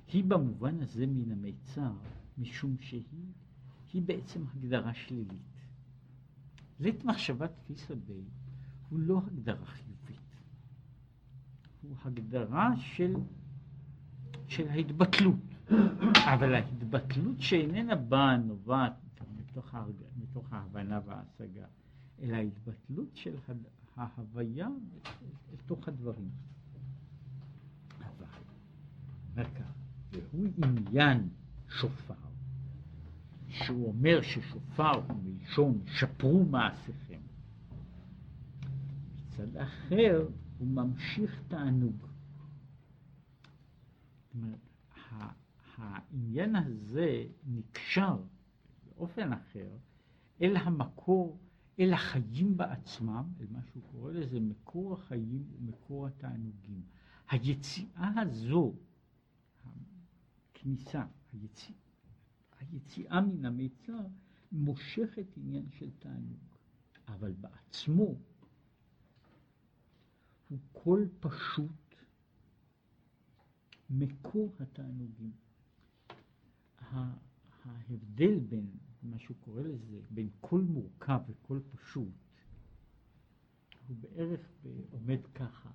היא 0.08 0.24
במובן 0.24 0.80
הזה 0.80 1.06
מן 1.08 1.32
המיצר, 1.32 1.92
משום 2.38 2.76
שהיא 2.80 3.04
היא 3.94 4.02
בעצם 4.02 4.44
הגדרה 4.56 4.94
שלילית. 4.94 5.54
לית 6.80 7.06
מחשבה 7.06 7.48
תפיסה 7.48 7.96
ב 7.96 8.12
הוא 8.90 9.00
לא 9.00 9.22
הגדרה 9.28 9.66
חיובית, 9.66 10.20
הוא 11.82 11.96
הגדרה 12.06 12.78
של, 12.78 13.14
של 14.48 14.68
ההתבטלות, 14.68 15.36
אבל 16.34 16.56
ההתבטלות 16.56 17.42
שאיננה 17.42 17.96
באה 17.96 18.38
נובעת 18.38 19.03
מתוך, 19.54 19.76
ההרג... 19.76 19.96
מתוך 20.16 20.54
ההבנה 20.54 21.00
וההשגה, 21.06 21.66
אלא 22.22 22.36
ההתבטלות 22.36 23.10
של 23.14 23.36
ההוויה 23.96 24.68
אל 25.52 25.58
תוך 25.66 25.88
הדברים. 25.88 26.32
אבל, 28.00 28.26
אומר 29.32 29.56
כך, 29.56 29.74
והוא 30.12 30.48
עניין 30.64 31.30
שופר, 31.70 32.14
שהוא 33.50 33.88
אומר 33.88 34.22
ששופר 34.22 34.92
הוא 34.92 35.24
מלשון 35.24 35.84
שפרו 35.88 36.46
מעשיכם. 36.46 37.22
מצד 39.28 39.58
אחר 39.58 40.28
הוא 40.58 40.68
ממשיך 40.68 41.42
תענוג. 41.48 41.96
זאת 41.98 42.08
אומרת, 44.36 44.60
העניין 45.78 46.56
הזה 46.56 47.24
נקשר 47.46 48.18
באופן 49.04 49.34
אחר 49.34 49.70
אל 50.42 50.58
המקור, 50.58 51.40
אל 51.80 51.94
החיים 51.94 52.58
בעצמם, 52.58 53.24
אל 53.40 53.46
מה 53.52 53.60
שהוא 53.64 53.84
קורא 53.92 54.12
לזה 54.12 54.40
מקור 54.40 54.94
החיים 54.94 55.44
ומקור 55.52 56.08
התענוגים. 56.08 56.82
היציאה 57.30 58.22
הזו, 58.22 58.74
הכניסה, 60.54 61.06
היציאה, 61.34 61.78
היציאה 62.60 63.22
מן 63.22 63.46
המיצר, 63.46 64.06
מושכת 64.52 65.38
עניין 65.38 65.66
של 65.72 65.90
תענוג, 66.00 66.56
אבל 67.08 67.32
בעצמו 67.32 68.16
הוא 70.50 70.60
קול 70.72 71.10
פשוט 71.20 71.96
מקור 73.90 74.54
התענוגים. 74.60 75.32
ההבדל 77.66 78.40
בין 78.40 78.68
מה 79.04 79.20
שהוא 79.20 79.38
קורא 79.40 79.62
לזה, 79.62 80.00
בין 80.10 80.30
קול 80.42 80.62
מורכב 80.62 81.20
וקול 81.28 81.62
פשוט, 81.72 82.14
הוא 83.88 83.98
בערך 83.98 84.42
עומד 84.92 85.20
ככה, 85.36 85.70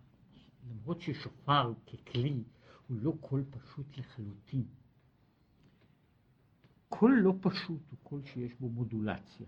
למרות 0.70 1.00
ששופר 1.00 1.72
ככלי 1.86 2.42
הוא 2.86 2.96
לא 3.00 3.14
קול 3.20 3.44
פשוט 3.50 3.98
לחלוטין. 3.98 4.64
קול 6.88 7.20
לא 7.22 7.34
פשוט 7.40 7.90
הוא 7.90 7.98
קול 8.02 8.22
שיש 8.24 8.54
בו 8.54 8.68
מודולציה. 8.68 9.46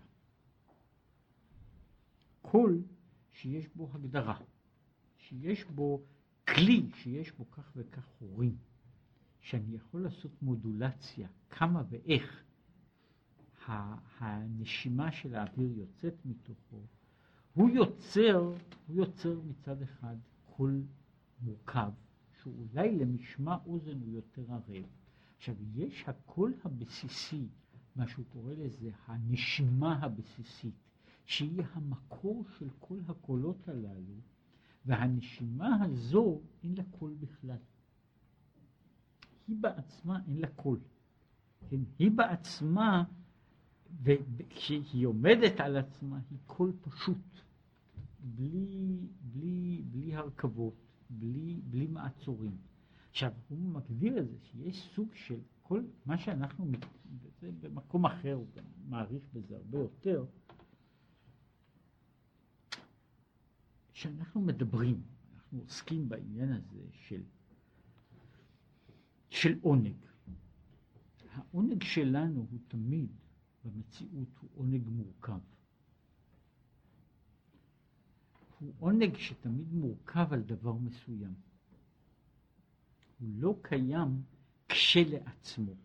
קול 2.41 2.83
שיש 3.31 3.67
בו 3.75 3.89
הגדרה, 3.93 4.39
שיש 5.17 5.63
בו 5.63 6.05
כלי, 6.47 6.89
שיש 6.93 7.31
בו 7.31 7.51
כך 7.51 7.71
וכך 7.75 8.05
חורים. 8.19 8.57
שאני 9.41 9.75
יכול 9.75 10.03
לעשות 10.03 10.31
מודולציה, 10.41 11.27
כמה 11.49 11.83
ואיך 11.89 12.43
הנשימה 13.67 15.11
של 15.11 15.35
האוויר 15.35 15.77
יוצאת 15.77 16.25
מתוכו, 16.25 16.81
הוא 17.53 17.69
יוצר, 17.69 18.53
הוא 18.87 18.95
יוצר 18.95 19.39
מצד 19.45 19.81
אחד 19.81 20.15
קול 20.45 20.83
מורכב, 21.41 21.91
שאולי 22.41 22.95
למשמע 22.97 23.57
אוזן 23.65 24.01
הוא 24.01 24.09
יותר 24.09 24.53
ערב. 24.53 24.85
עכשיו, 25.37 25.55
יש 25.75 26.03
הקול 26.07 26.53
הבסיסי, 26.63 27.47
מה 27.95 28.07
שהוא 28.07 28.25
קורא 28.25 28.53
לזה 28.53 28.89
הנשימה 29.07 29.99
הבסיסית, 30.01 30.75
שהיא 31.25 31.63
המקור 31.73 32.45
של 32.57 32.69
כל 32.79 32.99
הקולות 33.07 33.67
הללו, 33.67 34.15
והנשימה 34.85 35.83
הזו 35.83 36.41
אין 36.63 36.75
לה 36.75 36.83
קול 36.83 37.15
בכלל. 37.19 37.57
היא 39.47 39.55
בעצמה 39.59 40.19
אין 40.27 40.37
לה 40.37 40.47
קול. 40.47 40.79
כן? 41.69 41.79
היא 41.99 42.11
בעצמה, 42.11 43.03
וכשהיא 44.03 45.07
עומדת 45.07 45.59
על 45.59 45.77
עצמה, 45.77 46.19
היא 46.29 46.39
קול 46.45 46.73
פשוט. 46.81 47.41
בלי, 48.23 49.07
בלי, 49.21 49.83
בלי 49.91 50.15
הרכבות, 50.15 50.75
בלי, 51.09 51.61
בלי 51.63 51.87
מעצורים. 51.87 52.57
עכשיו, 53.09 53.31
הוא 53.49 53.59
מגדיר 53.59 54.19
את 54.19 54.29
זה 54.29 54.37
שיש 54.43 54.89
סוג 54.95 55.09
של 55.13 55.39
כל 55.61 55.83
מה 56.05 56.17
שאנחנו, 56.17 56.65
זה 57.41 57.51
במקום 57.61 58.05
אחר, 58.05 58.33
הוא 58.33 58.47
גם 58.55 58.63
מעריך 58.89 59.23
בזה 59.33 59.55
הרבה 59.55 59.77
יותר, 59.77 60.25
שאנחנו 63.93 64.41
מדברים, 64.41 65.01
אנחנו 65.35 65.59
עוסקים 65.59 66.09
בעניין 66.09 66.51
הזה 66.51 66.81
של, 66.91 67.21
של 69.29 69.59
עונג. 69.61 69.95
העונג 71.31 71.83
שלנו 71.83 72.47
הוא 72.51 72.59
תמיד 72.67 73.09
במציאות 73.65 74.37
הוא 74.41 74.49
עונג 74.55 74.89
מורכב. 74.89 75.39
הוא 78.59 78.73
עונג 78.79 79.17
שתמיד 79.17 79.73
מורכב 79.73 80.33
על 80.33 80.41
דבר 80.41 80.73
מסוים. 80.73 81.33
הוא 83.19 83.29
לא 83.33 83.59
קיים 83.61 84.21
כשלעצמו. 84.69 85.75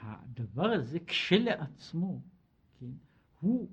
הדבר 0.00 0.66
הזה 0.66 0.98
כשלעצמו, 1.06 2.20
כן, 2.78 2.92
הוא 3.40 3.68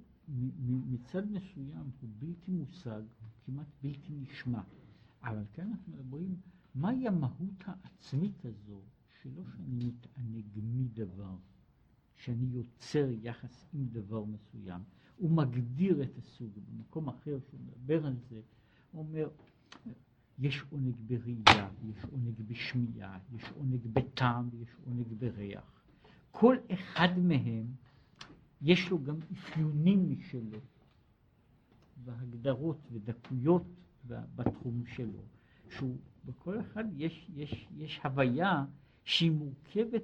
מצד 0.68 1.32
מסוים 1.32 1.92
הוא 2.02 2.10
בלתי 2.20 2.52
מושג, 2.52 3.02
הוא 3.22 3.30
כמעט 3.46 3.68
בלתי 3.82 4.14
נשמע. 4.14 4.62
אבל 5.24 5.44
כאן 5.54 5.72
אנחנו 5.72 5.94
מדברים, 5.94 6.36
מהי 6.76 7.08
המהות 7.08 7.64
העצמית 7.66 8.46
הזו, 8.46 8.82
שלא 9.22 9.44
שאני 9.46 9.86
מתענג 9.86 10.46
מדבר, 10.56 11.36
שאני 12.16 12.46
יוצר 12.52 13.08
יחס 13.22 13.66
עם 13.74 13.86
דבר 13.92 14.24
מסוים. 14.24 14.82
הוא 15.18 15.32
מגדיר 15.32 16.04
את 16.04 16.18
הסוג, 16.18 16.50
במקום 16.68 17.10
אחר 17.10 17.38
שהוא 17.50 17.60
מדבר 17.60 18.06
על 18.06 18.16
זה, 18.30 18.42
הוא 18.92 19.06
אומר, 19.08 19.30
יש 20.40 20.64
עונג 20.70 20.96
בראייה, 21.08 21.70
יש 21.90 22.04
עונג 22.12 22.42
בשמיעה, 22.48 23.20
יש 23.36 23.44
עונג 23.58 23.88
בטעם 23.94 24.50
ויש 24.52 24.70
עונג 24.86 25.08
בריח. 25.20 25.82
כל 26.32 26.56
אחד 26.74 27.20
מהם 27.20 27.66
יש 28.62 28.90
לו 28.90 29.04
גם 29.04 29.16
אפיונים 29.34 30.12
משלו, 30.12 30.60
והגדרות 32.04 32.78
ודקויות 32.92 33.66
בתחום 34.08 34.84
שלו, 34.86 35.22
שהוא, 35.70 35.98
בכל 36.26 36.60
אחד 36.60 36.84
יש, 36.96 37.30
יש, 37.36 37.68
יש 37.78 38.00
הוויה 38.04 38.66
שהיא 39.04 39.32
מורכבת 39.32 40.04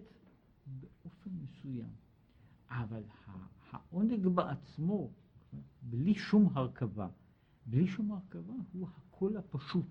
באופן 0.67 1.29
מסוים, 1.43 1.89
אבל 2.71 3.03
העונג 3.71 4.27
בעצמו, 4.27 5.11
בלי 5.81 6.15
שום 6.15 6.49
הרכבה, 6.53 7.07
בלי 7.65 7.87
שום 7.87 8.11
הרכבה, 8.11 8.53
הוא 8.73 8.87
הקול 8.87 9.37
הפשוט, 9.37 9.85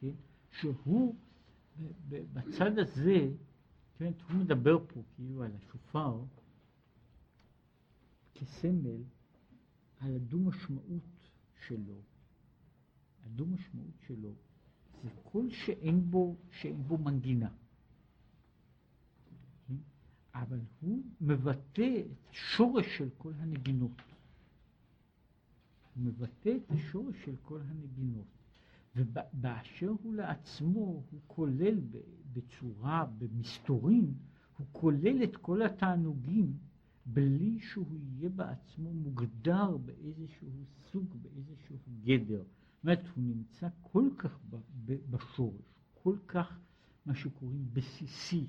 כן? 0.00 0.12
שהוא 0.50 1.14
בצד 2.08 2.78
הזה, 2.78 3.32
כן, 3.94 4.12
הוא 4.28 4.38
מדבר 4.38 4.78
פה 4.86 5.02
כאילו 5.14 5.42
על 5.42 5.50
השופר 5.56 6.24
כסמל 8.34 9.02
על 10.00 10.14
הדו-משמעות 10.14 11.30
שלו. 11.66 12.00
הדו-משמעות 13.24 14.00
שלו 14.06 14.34
זה 15.02 15.10
קול 15.22 15.50
שאין 15.50 16.10
בו, 16.10 16.36
שאין 16.50 16.82
בו 16.82 16.98
מנגינה. 16.98 17.48
אבל 20.42 20.60
הוא 20.80 21.02
מבטא 21.20 22.00
את 22.00 22.30
השורש 22.30 22.98
של 22.98 23.08
כל 23.18 23.32
הנגינות. 23.38 24.02
הוא 25.94 26.04
מבטא 26.04 26.48
את 26.56 26.70
השורש 26.70 27.16
של 27.24 27.34
כל 27.42 27.60
הנגינות. 27.60 28.26
ובאשר 28.96 29.92
הוא 30.02 30.14
לעצמו, 30.14 31.02
הוא 31.10 31.20
כולל 31.26 31.78
בצורה, 32.32 33.06
במסתורים, 33.18 34.14
הוא 34.58 34.66
כולל 34.72 35.24
את 35.24 35.36
כל 35.36 35.62
התענוגים 35.62 36.52
בלי 37.06 37.60
שהוא 37.60 37.98
יהיה 37.98 38.28
בעצמו 38.28 38.94
מוגדר 38.94 39.76
באיזשהו 39.76 40.48
סוג, 40.90 41.16
באיזשהו 41.22 41.76
גדר. 42.04 42.42
זאת 42.42 42.82
אומרת, 42.84 43.02
הוא 43.14 43.24
נמצא 43.24 43.68
כל 43.82 44.08
כך 44.18 44.38
בשורש, 45.10 45.62
כל 46.02 46.16
כך, 46.26 46.58
מה 47.06 47.14
שקוראים 47.14 47.66
בסיסי, 47.72 48.46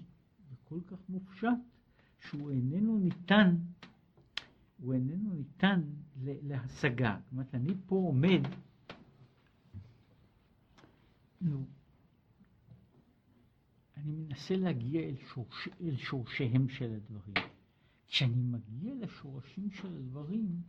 וכל 0.51 0.79
כך 0.87 0.97
מופשט, 1.09 1.47
שהוא 2.19 2.51
איננו 2.51 2.97
ניתן, 2.97 3.55
הוא 4.81 4.93
איננו 4.93 5.33
ניתן 5.33 5.81
להשגה. 6.23 7.17
זאת 7.23 7.31
אומרת, 7.31 7.55
אני 7.55 7.73
פה 7.85 7.95
עומד, 7.95 8.41
נו, 11.41 11.65
אני 13.97 14.11
מנסה 14.11 14.55
להגיע 14.55 15.01
אל, 15.01 15.15
שורש, 15.33 15.69
אל 15.81 15.97
שורשיהם 15.97 16.69
של 16.69 16.93
הדברים. 16.93 17.49
כשאני 18.07 18.43
מגיע 18.43 18.93
לשורשים 18.95 19.71
של 19.71 19.97
הדברים, 19.97 20.61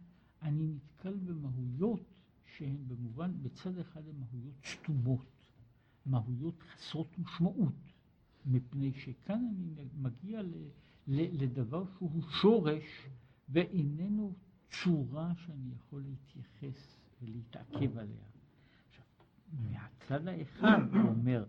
אני 0.42 0.66
נתקל 0.66 1.14
במהויות 1.14 2.02
שהן 2.44 2.76
במובן, 2.88 3.32
בצד 3.42 3.78
אחד 3.78 4.08
הן 4.08 4.14
מהויות 4.18 4.54
סתומות, 4.64 5.26
מהויות 6.06 6.62
חסרות 6.62 7.18
משמעות, 7.18 7.74
מפני 8.46 8.92
שכאן 8.92 9.44
אני 9.78 9.88
מגיע 9.98 10.42
ל, 10.42 10.52
לדבר 11.08 11.84
שהוא 11.96 12.22
שורש 12.22 13.08
ואיננו 13.48 14.34
צורה 14.70 15.32
שאני 15.34 15.74
יכול 15.74 16.02
להתייחס 16.02 16.98
ולהתעכב 17.22 17.98
עליה. 17.98 18.24
עכשיו, 18.88 19.04
מהצד 19.52 20.28
האחד 20.28 20.80
הוא 20.92 21.08
אומר, 21.08 21.44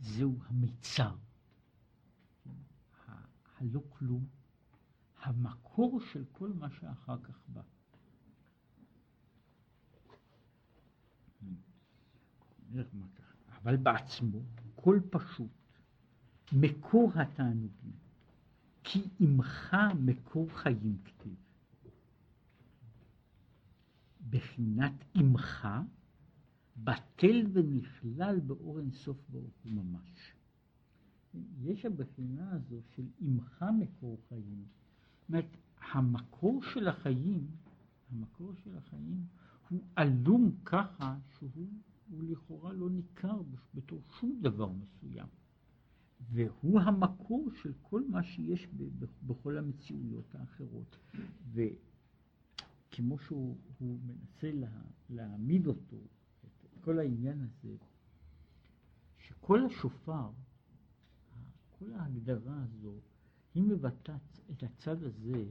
זהו 0.00 0.38
המיצר, 0.46 1.16
הלא 3.58 3.80
כלום, 3.88 4.26
המקור 5.22 6.00
של 6.00 6.24
כל 6.32 6.52
מה 6.52 6.70
שאחר 6.70 7.18
כך 7.22 7.38
בא. 7.48 7.62
אבל 13.62 13.76
בעצמו, 13.76 14.42
כל 14.74 15.00
פשוט, 15.10 15.50
מקור 16.52 17.12
התענוגים, 17.14 17.97
כי 18.92 19.08
עמך 19.20 19.76
מקור 20.00 20.48
חיים 20.50 20.96
כתיב. 21.04 21.36
בחינת 24.30 25.04
עמך, 25.14 25.68
בטל 26.76 27.46
ונכלל 27.52 28.40
באור 28.40 28.78
אינסוף 28.78 29.16
ברוך 29.28 29.54
הוא 29.64 29.72
ממש. 29.72 30.32
יש 31.60 31.84
הבחינה 31.84 32.50
הזו 32.52 32.80
של 32.94 33.06
עמך 33.20 33.64
מקור 33.78 34.18
חיים, 34.28 34.64
אומרת, 35.28 35.56
המקור 35.92 36.62
של 36.62 36.88
החיים, 36.88 37.46
המקור 38.10 38.52
של 38.64 38.76
החיים 38.76 39.26
הוא 39.68 39.80
עלום 39.96 40.50
ככה 40.64 41.16
שהוא 41.38 41.68
לכאורה 42.22 42.72
לא 42.72 42.90
ניכר 42.90 43.42
בתור 43.74 44.00
שום 44.20 44.38
דבר 44.42 44.72
מסוים. 44.72 45.28
והוא 46.20 46.80
המקור 46.80 47.50
של 47.62 47.72
כל 47.82 48.02
מה 48.08 48.22
שיש 48.22 48.68
בכל 49.26 49.58
המציאויות 49.58 50.34
האחרות. 50.34 50.96
וכמו 51.52 53.18
שהוא 53.18 53.56
מנסה 53.80 54.52
לה, 54.52 54.82
להעמיד 55.10 55.66
אותו, 55.66 55.96
את 56.44 56.80
כל 56.80 56.98
העניין 56.98 57.40
הזה, 57.40 57.76
שכל 59.18 59.66
השופר, 59.66 60.30
כל 61.78 61.92
ההגדרה 61.92 62.62
הזו, 62.62 62.94
היא 63.54 63.62
מבטאת 63.62 64.40
את 64.50 64.62
הצד 64.62 65.02
הזה 65.02 65.44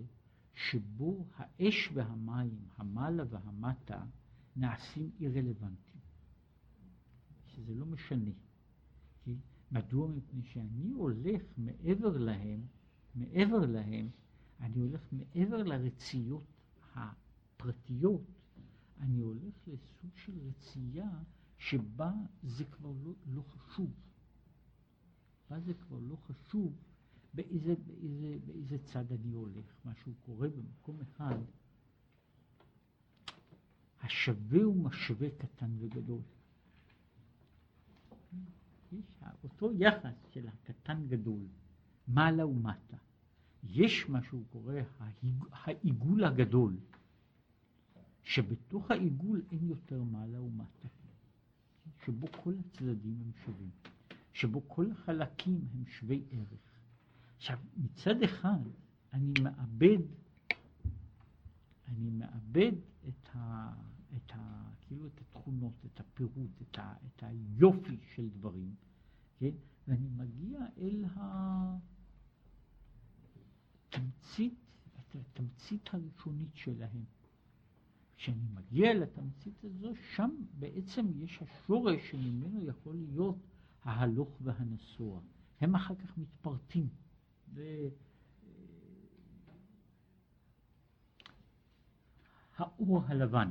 שבו 0.53 1.26
האש 1.36 1.89
והמים, 1.93 2.59
המעלה 2.78 3.24
והמטה, 3.30 4.05
נעשים 4.55 5.11
אי-רלוונטיים. 5.20 6.01
שזה 7.47 7.76
לא 7.76 7.86
משנה. 7.86 8.32
מדוע? 9.72 10.07
מפני 10.07 10.43
שאני 10.43 10.91
הולך 10.91 11.41
מעבר 11.57 12.18
להם, 12.18 12.68
מעבר 13.15 13.59
להם, 13.59 14.09
אני 14.59 14.80
הולך 14.80 15.01
מעבר 15.11 15.63
לרציות 15.63 16.43
הפרטיות, 16.95 18.22
אני 18.99 19.20
הולך 19.20 19.68
לסוג 19.68 20.11
של 20.15 20.39
רצייה 20.39 21.09
שבה 21.57 22.11
זה 22.43 22.65
כבר 22.65 22.91
לא, 23.03 23.13
לא 23.26 23.41
חשוב. 23.41 23.91
בה 25.49 25.59
זה 25.59 25.74
כבר 25.74 25.99
לא 25.99 26.15
חשוב 26.15 26.74
באיזה, 27.34 27.76
באיזה, 27.76 28.38
באיזה 28.45 28.78
צד 28.78 29.11
אני 29.11 29.32
הולך. 29.32 29.65
מה 29.86 29.95
שהוא 29.95 30.13
קורא 30.26 30.47
במקום 30.47 31.01
אחד, 31.01 31.39
השווה 34.01 34.70
ומשווה 34.70 35.30
קטן 35.38 35.72
וגדול. 35.80 36.22
יש 38.92 39.06
אותו 39.44 39.72
יחס 39.74 40.14
של 40.30 40.48
הקטן 40.48 41.08
גדול, 41.08 41.42
מעלה 42.08 42.46
ומטה. 42.48 42.98
יש 43.64 44.10
מה 44.10 44.24
שהוא 44.24 44.44
קורא 44.50 44.74
העיגול 45.52 46.24
הגדול, 46.24 46.78
שבתוך 48.24 48.92
העיגול 48.92 49.42
אין 49.52 49.68
יותר 49.68 50.04
מעלה 50.04 50.42
ומטה, 50.42 50.88
שבו 52.06 52.28
כל 52.44 52.54
הצדדים 52.60 53.22
הם 53.22 53.32
שווים, 53.46 53.70
שבו 54.34 54.62
כל 54.68 54.92
החלקים 54.92 55.62
הם 55.74 55.86
שווי 55.86 56.24
ערך. 56.32 56.60
עכשיו, 57.38 57.58
מצד 57.78 58.24
אחד 58.24 58.60
אני 59.14 59.34
מאבד, 59.44 59.98
אני 61.88 62.10
מאבד 62.10 62.72
את 63.08 63.30
ה... 63.36 63.72
את 64.16 64.32
ה... 64.36 64.66
כאילו 64.88 65.08
את 65.08 65.22
התכונות, 65.22 65.86
את 65.86 66.00
הפירוט, 66.00 66.62
את, 66.62 66.80
ה, 66.80 66.94
את 67.06 67.24
היופי 67.24 67.98
של 68.16 68.30
דברים, 68.30 68.76
כן? 69.40 69.52
ואני 69.88 70.10
מגיע 70.10 70.60
אל 70.78 71.06
התמצית, 73.90 74.54
התמצית 74.96 75.90
הראשונית 75.94 76.56
שלהם. 76.56 77.04
כשאני 78.18 78.48
מגיע 78.54 78.94
לתמצית 78.94 79.64
הזו, 79.64 79.94
שם 80.16 80.30
בעצם 80.60 81.06
יש 81.16 81.42
השורש 81.42 82.12
שממנו 82.12 82.64
יכול 82.64 82.96
להיות 82.96 83.38
ההלוך 83.84 84.38
והנסוע. 84.42 85.22
הם 85.62 85.76
אחר 85.76 85.96
כך 85.96 86.18
מתפרטים. 86.18 86.90
ו... 87.54 87.62
האור 92.58 93.04
הלבן. 93.06 93.50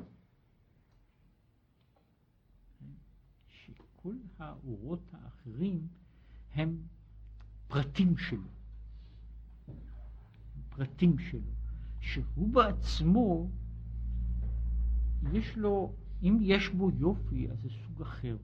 שכל 4.07 4.17
האורות 4.39 5.01
האחרים 5.13 5.89
הם 6.55 6.77
פרטים 7.69 8.17
שלו. 8.17 8.49
פרטים 10.69 11.19
שלו. 11.19 11.53
שהוא 12.01 12.49
בעצמו, 12.49 13.51
יש 15.33 15.57
לו, 15.57 15.93
אם 16.23 16.39
יש 16.41 16.69
בו 16.69 16.91
יופי, 16.91 17.51
אז 17.51 17.59
זה 17.63 17.69
סוג 17.71 18.03
אחר. 18.03 18.37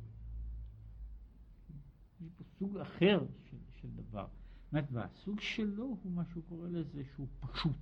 יש 2.21 2.29
בו 2.39 2.45
סוג 2.59 2.79
אחר 2.79 3.27
של, 3.51 3.57
של 3.81 3.89
דבר. 3.91 4.27
זאת 4.73 4.85
והסוג 4.93 5.41
שלו 5.41 5.97
הוא 6.03 6.13
מה 6.13 6.25
שהוא 6.25 6.43
קורא 6.49 6.69
לזה 6.69 7.03
שהוא 7.15 7.27
פשוט. 7.41 7.77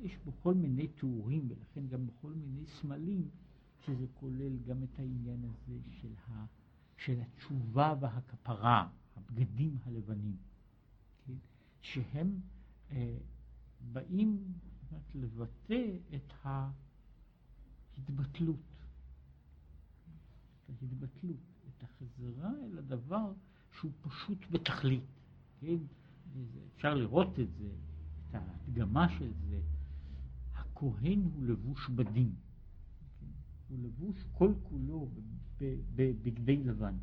יש 0.00 0.18
בו 0.24 0.32
כל 0.42 0.54
מיני 0.54 0.88
תיאורים, 0.88 1.48
ולכן 1.48 1.86
גם 1.88 2.06
בכל 2.06 2.32
מיני 2.32 2.66
סמלים, 2.66 3.28
שזה 3.88 4.06
כולל 4.14 4.56
גם 4.58 4.82
את 4.82 4.98
העניין 4.98 5.44
הזה 5.44 5.78
של, 5.90 6.12
ה, 6.28 6.44
של 6.96 7.20
התשובה 7.20 7.94
והכפרה, 8.00 8.88
הבגדים 9.16 9.78
הלבנים, 9.84 10.36
כן? 11.26 11.34
שהם 11.80 12.40
אה, 12.90 13.16
באים 13.92 14.52
אומרת, 14.90 15.14
לבטא 15.14 15.96
את 16.14 16.32
ההתבטלות, 17.96 18.56
את 20.70 20.82
ההתבטלות, 20.82 21.36
את 21.68 21.82
החזרה 21.82 22.50
אל 22.64 22.78
הדבר 22.78 23.32
שהוא 23.72 23.92
פשוט 24.02 24.38
בתכלית, 24.50 25.04
כן? 25.60 25.76
אפשר 26.76 26.94
לראות 26.94 27.38
את 27.40 27.54
זה, 27.58 27.70
את 28.30 28.34
ההדגמה 28.34 29.08
של 29.18 29.32
זה, 29.48 29.60
הכהן 30.54 31.22
הוא 31.22 31.44
לבוש 31.44 31.88
בדים. 31.88 32.34
הוא 33.68 33.78
לבוש 33.78 34.24
כל 34.32 34.52
כולו 34.62 35.08
בבגדי 35.94 36.56
לבן. 36.64 36.94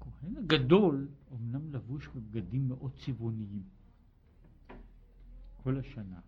הכהן 0.00 0.36
הגדול 0.36 1.08
אמנם 1.32 1.72
לבוש 1.72 2.08
בבגדים 2.08 2.68
מאוד 2.68 2.92
צבעוניים 3.04 3.62
כל 5.62 5.78
השנה, 5.78 6.20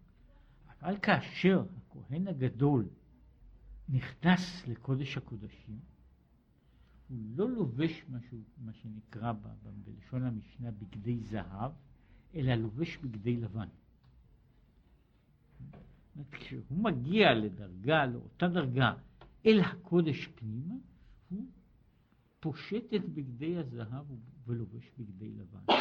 אבל 0.80 0.98
כאשר 1.02 1.64
הכהן 1.76 2.28
הגדול 2.28 2.88
נכנס 3.88 4.66
לקודש 4.66 5.16
הקודשים, 5.16 5.78
הוא 7.08 7.18
לא 7.36 7.50
לובש 7.50 8.04
משהו, 8.10 8.38
מה 8.58 8.72
שנקרא 8.72 9.32
בלשון 9.84 10.24
המשנה 10.24 10.70
בגדי 10.70 11.20
זהב, 11.20 11.72
אלא 12.34 12.54
לובש 12.54 12.96
בגדי 12.96 13.36
לבן. 13.36 13.68
כשהוא 16.30 16.78
מגיע 16.78 17.34
לדרגה, 17.34 18.06
לאותה 18.06 18.48
דרגה, 18.48 18.92
אל 19.46 19.60
הקודש 19.60 20.26
פנימה, 20.26 20.74
הוא 21.28 21.46
פושט 22.40 22.94
את 22.96 23.08
בגדי 23.08 23.56
הזהב 23.56 24.06
ולובש 24.46 24.90
בגדי 24.98 25.30
לבן. 25.30 25.74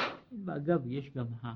ואגב, 0.45 0.81
יש 0.85 1.09
גם 1.09 1.27
ה... 1.43 1.55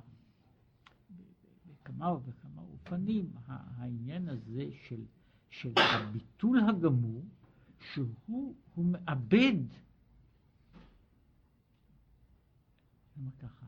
בכמה 1.67 2.13
וכמה 2.25 2.61
אופנים 2.61 3.31
העניין 3.45 4.29
הזה 4.29 4.65
של, 4.87 5.01
של 5.49 5.73
הביטול 5.75 6.59
הגמור, 6.69 7.23
שהוא 7.93 8.55
מאבד, 8.77 9.59
ככה, 13.39 13.65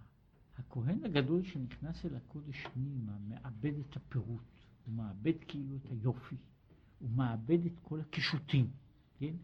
הכהן 0.57 1.03
הגדול 1.05 1.43
שנכנס 1.43 2.05
אל 2.05 2.15
הקודש 2.15 2.65
פנימה 2.73 3.17
מאבד 3.27 3.73
את 3.79 3.95
הפירוט. 3.95 4.54
הוא 4.85 4.93
מאבד 4.93 5.33
כאילו 5.47 5.75
את 5.75 5.91
היופי, 5.91 6.35
הוא 6.99 7.09
מאבד 7.09 7.65
את 7.65 7.79
כל 7.81 7.99
הקישוטים, 7.99 8.71
כן? 9.17 9.35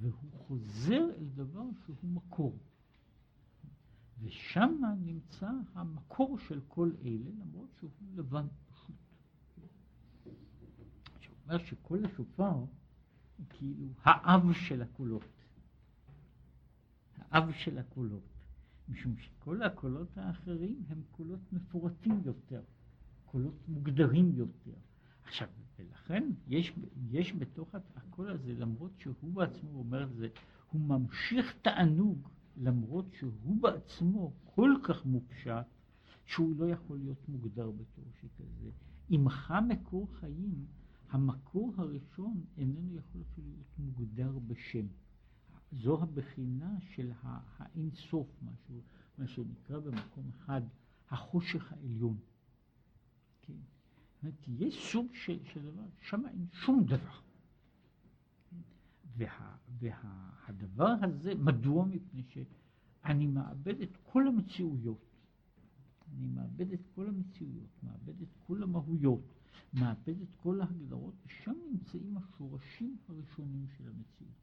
והוא 0.00 0.32
חוזר 0.32 1.08
אל 1.18 1.28
דבר 1.34 1.64
שהוא 1.84 1.96
מקור. 2.02 2.58
ושם 4.20 4.82
נמצא 5.04 5.50
המקור 5.74 6.38
של 6.38 6.60
כל 6.68 6.90
אלה, 7.04 7.30
למרות 7.40 7.68
שהוא 7.78 7.90
לבן 8.14 8.46
פשוט. 8.72 8.96
עכשיו, 11.14 11.34
אומר 11.44 11.58
שכל 11.58 12.04
השופר 12.04 12.50
הוא 12.50 13.46
כאילו 13.48 13.88
האב 14.02 14.52
של 14.52 14.82
הקולות. 14.82 15.24
האב 17.16 17.52
של 17.52 17.78
הקולות. 17.78 18.22
משום 18.88 19.16
שכל 19.16 19.62
הקולות 19.62 20.18
האחרים 20.18 20.82
הם 20.88 21.02
קולות 21.10 21.52
מפורטים 21.52 22.22
יותר, 22.24 22.62
קולות 23.24 23.68
מוגדרים 23.68 24.32
יותר. 24.34 24.74
עכשיו, 25.30 25.48
ולכן 25.78 26.30
יש, 26.48 26.72
יש 27.10 27.32
בתוך 27.32 27.74
הקול 27.96 28.30
הזה, 28.30 28.54
למרות 28.54 28.90
שהוא 28.98 29.32
בעצמו 29.32 29.78
אומר 29.78 30.04
את 30.04 30.14
זה, 30.14 30.28
הוא 30.70 30.80
ממשיך 30.80 31.54
תענוג, 31.62 32.28
למרות 32.56 33.04
שהוא 33.12 33.62
בעצמו 33.62 34.32
כל 34.44 34.74
כך 34.82 35.06
מופשט, 35.06 35.66
שהוא 36.26 36.56
לא 36.56 36.68
יכול 36.68 36.98
להיות 36.98 37.28
מוגדר 37.28 37.70
בתור 37.70 38.04
שכזה. 38.20 38.70
עמך 39.08 39.54
מקור 39.68 40.08
חיים, 40.20 40.66
המקור 41.10 41.72
הראשון 41.76 42.44
איננו 42.56 42.96
יכול 42.96 43.22
אפילו 43.32 43.48
להיות 43.48 43.78
מוגדר 43.78 44.38
בשם. 44.46 44.86
זו 45.72 46.02
הבחינה 46.02 46.76
של 46.80 47.12
האין 47.22 47.90
סוף, 47.90 48.28
משהו, 48.42 48.80
מה 49.18 49.26
שנקרא 49.26 49.78
במקום 49.78 50.30
אחד 50.36 50.62
החושך 51.10 51.72
העליון. 51.72 52.16
אומרת, 54.22 54.48
יש 54.48 54.92
סוג 54.92 55.06
של, 55.14 55.38
של 55.44 55.62
דבר, 55.62 55.82
שם 56.00 56.26
אין 56.26 56.46
שום 56.52 56.84
דבר. 56.84 57.20
וה, 59.16 59.56
והדבר 59.78 60.94
הזה, 61.02 61.34
מדוע? 61.34 61.84
מפני 61.84 62.22
שאני 62.22 63.26
מאבד 63.26 63.80
את 63.80 63.96
כל 64.02 64.26
המציאויות. 64.28 65.04
אני 66.16 66.26
מאבד 66.26 66.72
את 66.72 66.80
כל 66.94 67.08
המציאויות, 67.08 67.82
מאבד 67.82 68.22
את 68.22 68.28
כל 68.46 68.62
המהויות, 68.62 69.34
מאבד 69.74 70.20
את 70.22 70.34
כל 70.42 70.60
ההגדרות, 70.60 71.14
ושם 71.26 71.54
נמצאים 71.72 72.16
השורשים 72.16 72.96
הראשונים 73.08 73.66
של 73.76 73.88
המציאות. 73.88 74.34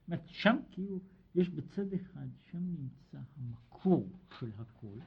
זאת 0.00 0.06
אומרת, 0.08 0.22
שם 0.26 0.56
כאילו, 0.70 1.00
יש 1.34 1.48
בצד 1.48 1.92
אחד, 1.94 2.26
שם 2.50 2.58
נמצא 2.58 3.18
המקור 3.36 4.08
של 4.38 4.50
הכל, 4.58 4.98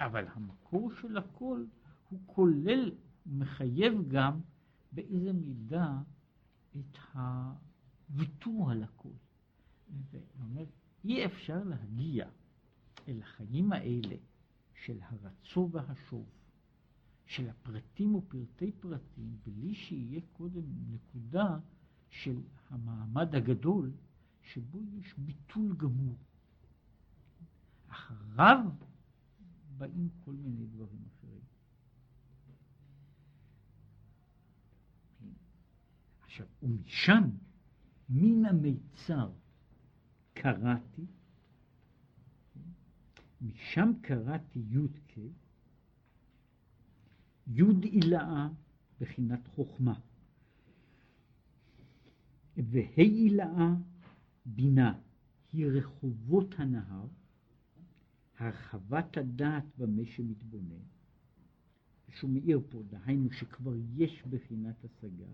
אבל 0.00 0.24
המקור 0.28 0.92
של 0.94 1.16
הכל 1.16 1.64
הוא 2.08 2.20
כולל, 2.26 2.92
מחייב 3.26 4.08
גם 4.08 4.40
באיזה 4.92 5.32
מידה 5.32 5.98
את 6.76 6.98
הוויתור 7.14 8.70
על 8.70 8.82
הכל. 8.82 9.12
ואומר, 10.10 10.64
אי 11.04 11.26
אפשר 11.26 11.64
להגיע 11.64 12.28
אל 13.08 13.22
החיים 13.22 13.72
האלה 13.72 14.16
של 14.74 14.98
הרצו 15.02 15.68
והשוב, 15.72 16.26
של 17.26 17.48
הפרטים 17.48 18.14
ופרטי 18.14 18.72
פרטים, 18.72 19.36
בלי 19.46 19.74
שיהיה 19.74 20.20
קודם 20.32 20.62
נקודה 20.90 21.58
של 22.08 22.40
המעמד 22.70 23.34
הגדול, 23.34 23.92
שבו 24.42 24.80
יש 24.82 25.14
ביטול 25.18 25.76
גמור. 25.76 26.16
אחריו 27.88 28.58
באים 29.76 30.08
כל 30.24 30.32
מיני 30.32 30.66
דברים 30.66 31.02
אחרים. 31.06 31.13
עכשיו, 36.34 36.46
ומשם, 36.62 37.22
מן 38.08 38.44
המיצר 38.44 39.30
קראתי, 40.32 41.06
משם 43.40 43.92
קראתי 44.02 44.58
י"ק, 44.58 45.18
י' 47.46 47.62
עילאה 47.82 48.48
בחינת 49.00 49.46
חוכמה. 49.46 50.00
והילאה 52.56 53.74
בינה 54.46 54.98
היא 55.52 55.66
רחובות 55.66 56.54
הנהר, 56.58 57.06
הרחבת 58.38 59.16
הדעת 59.16 59.64
במה 59.78 60.02
שמתבונן, 60.04 60.84
שהוא 62.08 62.30
מאיר 62.30 62.60
פה, 62.70 62.82
דהיינו 62.82 63.32
שכבר 63.32 63.74
יש 63.96 64.22
בחינת 64.26 64.84
השגה, 64.84 65.26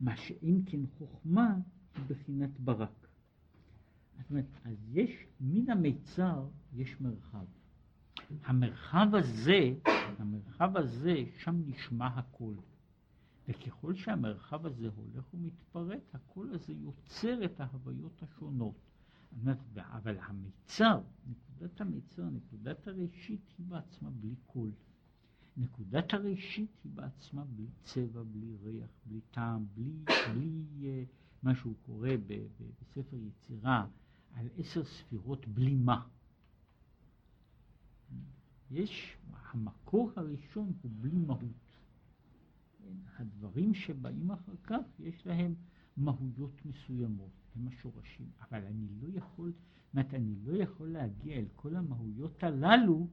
מה 0.00 0.16
שאם 0.16 0.60
כן 0.66 0.80
חוכמה 0.98 1.54
היא 1.96 2.04
בחינת 2.08 2.60
ברק. 2.60 3.08
זאת 4.18 4.30
אומרת, 4.30 4.44
אז 4.64 4.76
יש, 4.92 5.26
מן 5.40 5.70
המיצר 5.70 6.48
יש 6.72 7.00
מרחב. 7.00 7.44
המרחב 8.44 9.14
הזה, 9.14 9.74
המרחב 10.18 10.76
הזה, 10.76 11.14
שם 11.38 11.62
נשמע 11.66 12.06
הקול. 12.06 12.56
וככל 13.48 13.94
שהמרחב 13.94 14.66
הזה 14.66 14.88
הולך 14.96 15.34
ומתפרט, 15.34 16.14
הקול 16.14 16.54
הזה 16.54 16.72
יוצר 16.72 17.44
את 17.44 17.60
ההוויות 17.60 18.22
השונות. 18.22 18.74
אבל 19.76 20.18
המיצר, 20.18 21.00
נקודת 21.26 21.80
המיצר, 21.80 22.24
נקודת 22.24 22.86
הראשית 22.86 23.52
היא 23.58 23.66
בעצמה 23.66 24.10
בלי 24.10 24.34
קול. 24.46 24.72
נקודת 25.56 26.14
הראשית 26.14 26.70
היא 26.84 26.92
בעצמה 26.94 27.44
בלי 27.44 27.66
צבע, 27.84 28.22
בלי 28.22 28.56
ריח, 28.62 28.90
בלי 29.06 29.20
טעם, 29.30 29.66
בלי, 29.74 29.92
בלי 30.34 30.62
uh, 30.80 30.86
מה 31.42 31.54
שהוא 31.54 31.74
קורא 31.86 32.08
בספר 32.80 33.16
יצירה 33.16 33.86
על 34.34 34.48
עשר 34.58 34.84
ספירות 34.84 35.46
בלי 35.46 35.74
מה. 35.74 36.06
יש, 38.70 39.16
המקור 39.32 40.12
הראשון 40.16 40.72
הוא 40.82 40.90
בלי 41.00 41.18
מהות. 41.18 41.70
הדברים 43.18 43.74
שבאים 43.74 44.30
אחר 44.30 44.52
כך 44.62 44.80
יש 44.98 45.26
להם 45.26 45.54
מהויות 45.96 46.64
מסוימות, 46.64 47.30
הם 47.56 47.68
השורשים, 47.68 48.30
אבל 48.40 48.64
אני 48.64 48.88
לא 49.00 49.08
יכול, 49.14 49.50
זאת 49.50 49.94
אומרת, 49.94 50.14
אני 50.14 50.34
לא 50.44 50.62
יכול 50.62 50.88
להגיע 50.88 51.36
אל 51.36 51.46
כל 51.56 51.76
המהויות 51.76 52.44
הללו 52.44 53.06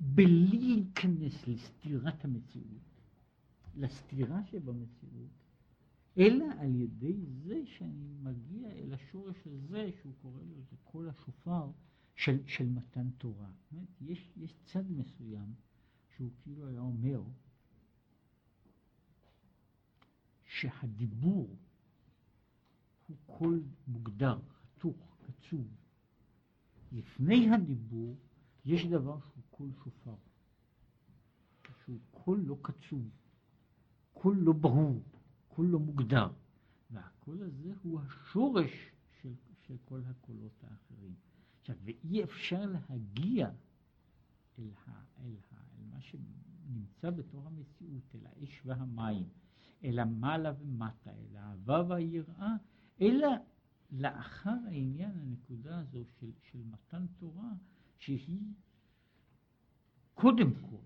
בלי 0.00 0.58
להיכנס 0.58 1.46
לסתירת 1.46 2.24
המציאות, 2.24 3.00
לסתירה 3.76 4.44
שבמציאות, 4.44 5.30
אלא 6.18 6.44
על 6.58 6.74
ידי 6.74 7.16
זה 7.44 7.62
שאני 7.66 8.14
מגיע 8.22 8.70
אל 8.70 8.94
השורש 8.94 9.36
הזה, 9.46 9.90
שהוא 10.00 10.12
קורא 10.22 10.40
לזה 10.42 10.76
קול 10.84 11.08
השופר, 11.08 11.70
של, 12.16 12.46
של 12.46 12.68
מתן 12.68 13.10
תורה. 13.10 13.50
יש, 14.00 14.30
יש 14.36 14.54
צד 14.64 14.90
מסוים 14.90 15.54
שהוא 16.16 16.30
כאילו 16.42 16.68
היה 16.68 16.80
אומר 16.80 17.22
שהדיבור 20.44 21.56
הוא 23.06 23.16
קול 23.26 23.62
מוגדר, 23.86 24.40
חתוך, 24.48 25.16
קצוב. 25.22 25.68
לפני 26.92 27.50
הדיבור 27.50 28.16
יש 28.64 28.86
דבר 28.86 29.20
שהוא 29.20 29.42
קול 29.50 29.70
שופר, 29.84 30.14
שהוא 31.84 31.98
קול 32.10 32.40
לא 32.40 32.56
קצוב, 32.62 33.08
קול 34.12 34.36
לא 34.36 34.52
ברור, 34.52 35.02
קול 35.48 35.66
לא 35.66 35.78
מוגדר. 35.78 36.28
והקול 36.90 37.42
הזה 37.42 37.72
הוא 37.82 38.00
השורש 38.00 38.92
של, 39.20 39.34
של 39.66 39.76
כל 39.84 40.00
הקולות 40.06 40.64
האחרים. 40.64 41.14
עכשיו, 41.60 41.76
ואי 41.84 42.24
אפשר 42.24 42.66
להגיע 42.66 43.50
אל, 44.58 44.70
ה, 44.86 44.90
אל, 45.18 45.36
ה, 45.52 45.56
אל 45.78 45.84
מה 45.90 46.00
שנמצא 46.00 47.10
בתוך 47.10 47.46
המציאות, 47.46 48.14
אל 48.14 48.26
האש 48.26 48.62
והמים, 48.64 49.28
אל 49.84 49.98
המעלה 49.98 50.52
ומטה, 50.60 51.10
אל 51.10 51.36
האהבה 51.36 51.82
והיראה, 51.88 52.54
אלא 53.00 53.28
לאחר 53.90 54.56
העניין, 54.66 55.18
הנקודה 55.18 55.78
הזו 55.78 56.04
של, 56.20 56.30
של 56.50 56.58
מתן 56.64 57.06
תורה, 57.18 57.52
שהיא 58.02 58.40
קודם 60.14 60.54
כל, 60.54 60.82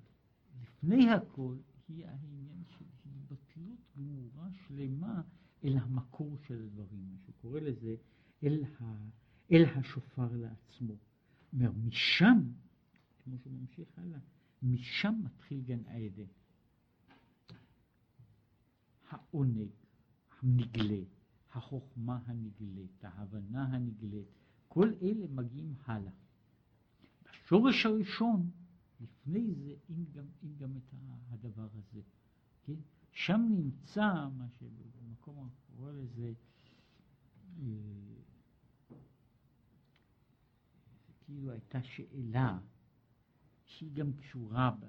לפני 0.63 1.11
הכל, 1.11 1.57
היא 1.89 2.07
העניין 2.07 2.63
של 2.69 2.85
התבטלות 3.05 3.79
גמורה 3.97 4.49
שלמה 4.53 5.23
אל 5.65 5.79
המקור 5.79 6.37
של 6.47 6.63
הדברים, 6.63 7.09
מה 7.11 7.19
שקורא 7.27 7.61
לזה, 7.61 7.97
אל 8.45 8.65
ה... 8.81 9.09
אל 9.53 9.65
השופר 9.65 10.29
לעצמו. 10.33 10.95
אומר, 11.53 11.73
משם, 11.73 12.39
כמו 13.25 13.39
שהוא 13.39 13.53
ממשיך 13.53 13.89
הלאה, 13.99 14.19
משם 14.63 15.15
מתחיל 15.25 15.61
גן 15.61 15.81
העדן. 15.87 16.27
העונג 19.09 19.69
הנגלה, 20.43 21.03
החוכמה 21.53 22.19
הנגלית, 22.27 23.05
ההבנה 23.05 23.65
הנגלית, 23.65 24.27
כל 24.69 24.93
אלה 25.03 25.27
מגיעים 25.29 25.75
הלאה. 25.85 26.13
בשורש 27.47 27.87
הראשון, 27.87 28.51
לפני 29.01 29.55
זה, 29.55 29.75
אין 29.89 30.05
גם, 30.13 30.25
אין 30.43 30.57
גם 30.57 30.77
את 30.77 30.93
הדבר 31.31 31.69
הזה. 31.75 32.01
כן? 32.63 32.75
שם 33.13 33.41
נמצא 33.51 34.29
מה 34.37 34.47
שבמקום 34.49 35.49
הקורא 35.49 35.93
לזה 35.93 36.33
אה, 37.59 37.67
כאילו 41.25 41.51
הייתה 41.51 41.83
שאלה 41.83 42.59
שהיא 43.65 43.93
גם 43.93 44.13
קשורה 44.13 44.71
בה, 44.71 44.89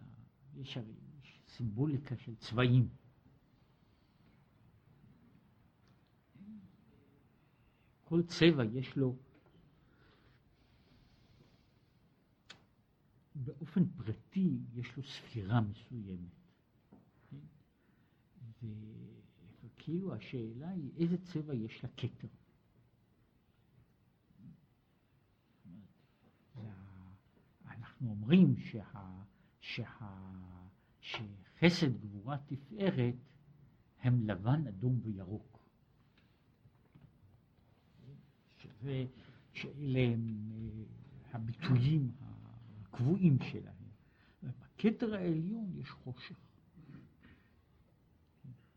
יש 0.55 0.77
הרי 0.77 0.93
סימבוליקה 1.47 2.17
של 2.17 2.35
צבעים. 2.35 2.89
כל 8.03 8.23
צבע 8.23 8.63
יש 8.63 8.97
לו 8.97 9.15
באופן 13.43 13.85
פרטי 13.87 14.59
יש 14.73 14.97
לו 14.97 15.03
ספירה 15.03 15.61
מסוימת. 15.61 16.37
וכאילו 19.63 20.15
השאלה 20.15 20.69
היא 20.69 20.91
איזה 20.97 21.17
צבע 21.17 21.53
יש 21.53 21.83
לכתר. 21.83 22.27
אנחנו 27.65 28.09
אומרים 28.09 28.57
שה, 28.57 29.21
שה, 29.59 29.89
שחסד, 31.01 31.97
גבורה, 31.99 32.37
תפארת 32.37 33.15
הם 33.99 34.23
לבן, 34.23 34.67
אדום 34.67 34.99
וירוק. 35.03 35.59
שזה, 38.57 39.05
שאלה 39.53 39.99
הם 39.99 40.51
אה, 40.51 41.35
הביטויים 41.35 42.11
הקבועים 42.97 43.37
שלהם. 43.51 43.73
ובכתר 44.43 45.15
העליון 45.15 45.71
יש 45.75 45.89
חושך. 45.89 46.35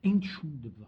אין 0.04 0.22
שום 0.22 0.56
דבר. 0.60 0.86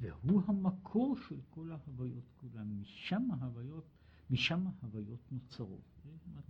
והוא 0.00 0.42
המקור 0.46 1.16
של 1.28 1.40
כל 1.50 1.72
ההוויות 1.72 2.24
כולן. 2.36 2.68
משם 2.80 3.30
ההוויות 3.30 3.84
משם 4.30 4.66
ההוויות 4.66 5.32
נוצרות. 5.32 5.80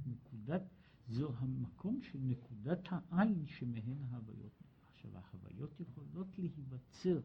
נקודת, 0.06 0.62
זו 1.08 1.32
המקום 1.38 2.00
של 2.02 2.18
נקודת 2.22 2.88
העין 2.90 3.46
שמהן 3.46 4.02
ההוויות. 4.10 4.62
עכשיו, 4.92 5.10
ההוויות 5.14 5.80
יכולות 5.80 6.38
להיווצר 6.38 7.20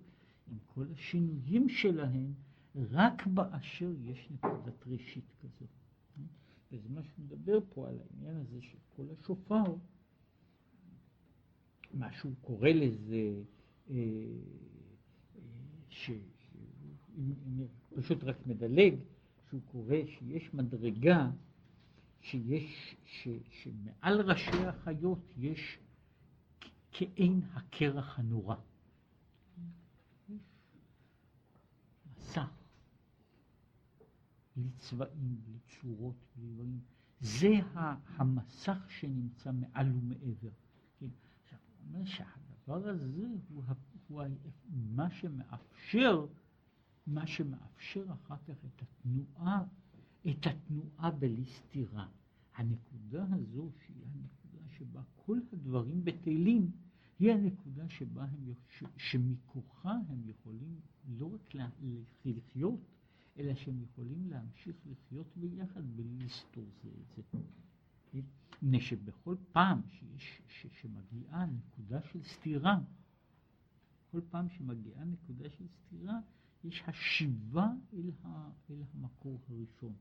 עם 0.48 0.58
כל 0.66 0.86
השינויים 0.94 1.70
שלהן 1.70 2.34
רק 2.76 3.28
באשר 3.28 3.92
יש 4.02 4.28
נקודת 4.32 4.88
ראשית 4.88 5.26
כזו. 5.42 5.66
וזה 6.72 6.90
מה 6.90 7.02
שמדבר 7.04 7.60
פה 7.74 7.88
על 7.90 8.00
העניין 8.00 8.36
הזה 8.36 8.62
של 8.62 8.78
כל 8.96 9.06
השופר, 9.12 9.64
מה 11.94 12.12
שהוא 12.14 12.34
קורא 12.42 12.70
לזה, 12.70 13.44
אה, 13.90 13.96
אה, 13.96 15.42
ש... 15.90 16.12
פשוט 17.96 18.24
רק 18.24 18.48
מדלג, 18.48 18.96
שהוא 19.50 19.62
קורא 19.72 19.96
שיש 20.06 20.54
מדרגה 20.54 21.30
שיש, 22.22 22.96
ש, 23.06 23.28
שמעל 23.52 24.22
ראשי 24.22 24.66
החיות 24.66 25.34
יש 25.38 25.80
כעין 26.92 27.42
הקרח 27.54 28.20
הנורא. 28.20 28.56
בלי 34.60 34.70
צבעים, 34.78 35.42
בלי 35.46 35.60
צורות, 35.68 36.16
בלי 36.36 36.48
דברים. 36.54 36.80
זה 37.20 37.54
המסך 38.18 38.86
שנמצא 38.90 39.52
מעל 39.52 39.92
ומעבר. 39.92 40.50
כן? 41.00 41.08
עכשיו, 41.44 41.60
הוא 41.60 41.88
אומר 41.88 42.06
שהדבר 42.06 42.88
הזה 42.88 43.28
הוא, 43.50 43.64
הוא 44.08 44.24
מה 44.70 45.10
שמאפשר 45.10 46.26
מה 47.10 47.28
שמאפשר 47.28 48.06
אחר 48.14 48.36
כך 48.48 48.66
את 48.66 48.82
התנועה, 48.82 49.64
את 50.30 50.48
התנועה 50.48 51.12
בלי 51.12 51.46
סתירה. 51.46 52.08
הנקודה 52.56 53.26
הזו, 53.32 53.72
שהיא 53.86 54.04
הנקודה 54.06 54.70
שבה 54.78 55.02
כל 55.16 55.40
הדברים 55.54 56.06
בטלים, 56.06 56.72
היא 57.20 57.32
הנקודה 57.32 57.90
שבה 57.90 58.24
הם, 58.24 58.54
שמכוחה 58.98 59.94
הם 60.10 60.30
יכולים 60.30 60.80
לא 61.08 61.34
רק 61.34 61.56
לחיות, 62.26 62.80
אלא 63.38 63.56
שהם 63.56 63.82
יכולים 63.82 64.28
להמשיך 64.28 64.76
לחיות 64.86 65.38
ביחד 65.38 65.96
בלי 65.96 66.26
לסתור 66.26 66.66
זה 66.84 66.90
את 67.20 67.26
זה. 67.34 67.40
מפני 68.14 68.82
שבכל 68.82 69.36
פעם 69.52 69.82
שיש, 69.88 70.42
ש, 70.48 70.68
שמגיעה 70.82 71.46
נקודה 71.46 72.02
של 72.02 72.24
סתירה, 72.24 72.80
כל 74.12 74.22
פעם 74.30 74.50
שמגיעה 74.50 75.06
נקודה 75.06 75.50
של 75.50 75.68
סתירה, 75.68 76.20
יש 76.64 76.84
השיבה 76.88 77.68
אל, 77.94 78.12
ה, 78.24 78.50
אל 78.70 78.84
המקור 78.94 79.40
הראשון. 79.50 79.94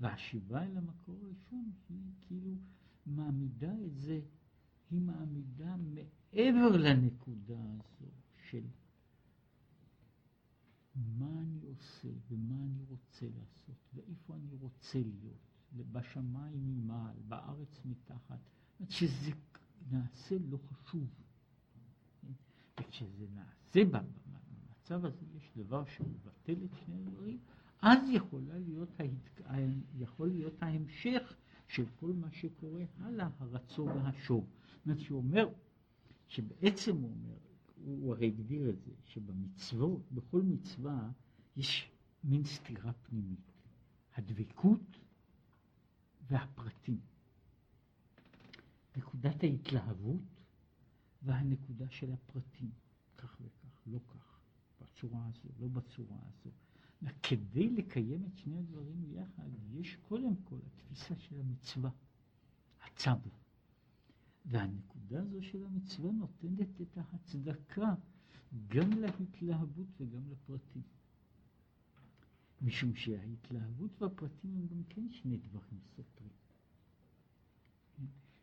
והשיבה 0.00 0.64
אל 0.64 0.76
המקור 0.76 1.16
הראשון 1.22 1.70
היא 1.88 2.12
כאילו 2.26 2.54
מעמידה 3.06 3.72
את 3.86 3.96
זה, 3.96 4.20
היא 4.90 5.00
מעמידה 5.00 5.76
מעבר 5.76 6.76
לנקודה 6.76 7.58
הזו 7.58 8.10
של 8.50 8.62
מה 10.96 11.40
אני 11.40 11.60
עושה 11.66 12.08
ומה 12.30 12.64
אני 12.64 12.82
רוצה 12.88 13.26
לעשות 13.26 13.76
ואיפה 13.94 14.34
אני 14.34 14.54
רוצה 14.60 14.98
להיות, 14.98 15.92
בשמיים 15.92 16.66
ממעל, 16.66 17.16
בארץ 17.28 17.80
מתחת, 17.84 18.38
שזה 18.88 19.30
נעשה 19.90 20.36
לא 20.48 20.58
חשוב. 20.58 21.08
וכשזה 22.80 23.26
נעשה 23.34 23.84
במצב 23.84 25.04
הזה 25.04 25.26
יש 25.36 25.52
דבר 25.56 25.84
שמבטל 25.84 26.64
את 26.64 26.70
שני 26.84 26.96
הדברים, 26.96 27.38
אז 27.82 27.98
יכולה 28.12 28.58
להיות 28.58 28.88
ההת... 29.00 29.40
יכול 29.98 30.28
להיות 30.28 30.62
ההמשך 30.62 31.36
של 31.68 31.84
כל 32.00 32.12
מה 32.12 32.30
שקורה 32.30 32.84
הלאה, 32.98 33.28
הרצון 33.38 33.88
והשוב. 33.88 34.44
זאת 34.44 34.86
אומרת 34.86 35.00
שהוא 35.00 35.18
אומר, 35.18 35.48
שבעצם 36.28 36.96
הוא 36.96 37.10
אומר, 37.10 37.36
הוא 37.86 38.14
הרי 38.14 38.26
הגדיר 38.26 38.70
את 38.70 38.80
זה, 38.82 38.92
שבמצוות, 39.04 40.12
בכל 40.12 40.42
מצווה 40.42 41.10
יש 41.56 41.90
מין 42.24 42.44
סתירה 42.44 42.92
פנימית. 42.92 43.52
הדבקות 44.14 44.98
והפרטים. 46.26 47.00
נקודת 48.96 49.42
ההתלהבות 49.42 50.22
והנקודה 51.22 51.90
של 51.90 52.12
הפרטים, 52.12 52.70
כך 53.16 53.36
וכך, 53.40 53.82
לא 53.86 53.98
כך, 54.08 54.40
בצורה 54.80 55.26
הזו, 55.26 55.48
לא 55.60 55.68
בצורה 55.68 56.16
הזו. 56.22 56.50
כדי 57.22 57.70
לקיים 57.70 58.24
את 58.26 58.38
שני 58.38 58.58
הדברים 58.58 59.04
יחד, 59.12 59.48
יש 59.72 59.96
קודם 59.96 60.36
כל 60.44 60.58
התפיסה 60.66 61.16
של 61.16 61.40
המצווה, 61.40 61.90
הצו. 62.84 63.10
והנקודה 64.46 65.22
הזו 65.22 65.42
של 65.42 65.64
המצווה 65.64 66.12
נותנת 66.12 66.80
את 66.80 66.98
ההצדקה 66.98 67.94
גם 68.68 68.90
להתלהבות 68.90 69.86
וגם 70.00 70.30
לפרטים. 70.30 70.82
משום 72.62 72.94
שההתלהבות 72.94 74.02
והפרטים 74.02 74.54
הם 74.56 74.66
גם 74.66 74.82
כן 74.88 75.08
שני 75.10 75.36
דברים 75.36 75.80
סותרים. 75.96 76.30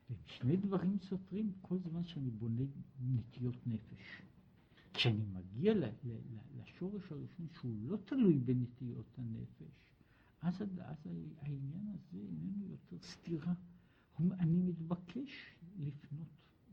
ושני 0.10 0.58
דברים 0.58 1.00
סותרים 1.00 1.52
כל 1.62 1.78
זמן 1.80 2.06
שאני 2.06 2.30
בונה 2.30 2.64
נטיות 3.02 3.68
נפש. 3.68 4.22
כשאני 4.94 5.26
מגיע 5.26 5.74
לשורש 6.56 7.12
הראשון 7.12 7.48
שהוא 7.54 7.76
לא 7.88 7.98
תלוי 8.06 8.40
בנטיות 8.40 9.18
הנפש, 9.18 9.94
אז, 10.42 10.62
אז 10.62 11.08
העניין 11.38 11.88
הזה 11.88 12.18
איננו 12.18 12.68
יותר 12.68 12.98
סתירה. 13.02 13.54
אני 14.20 14.62
מתבקש 14.62 15.56
לפנות 15.80 16.28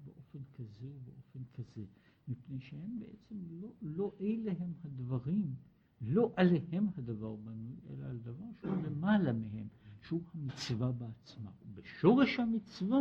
באופן 0.04 0.38
כזה 0.54 0.86
ובאופן 0.96 1.40
כזה, 1.52 1.84
מפני 2.28 2.60
שהם 2.60 2.98
בעצם 2.98 3.36
לא, 3.50 3.68
לא 3.82 4.12
אלה 4.20 4.52
הם 4.58 4.72
הדברים, 4.84 5.54
לא 6.00 6.32
עליהם 6.36 6.88
הדבר 6.96 7.36
בנוי, 7.36 7.76
אלא 7.90 8.06
על 8.06 8.18
דבר 8.18 8.44
שהוא 8.60 8.82
למעלה 8.82 9.32
מהם, 9.32 9.68
שהוא 10.02 10.22
המצווה 10.34 10.92
בעצמה. 10.92 11.50
ובשורש 11.66 12.38
המצווה, 12.38 13.00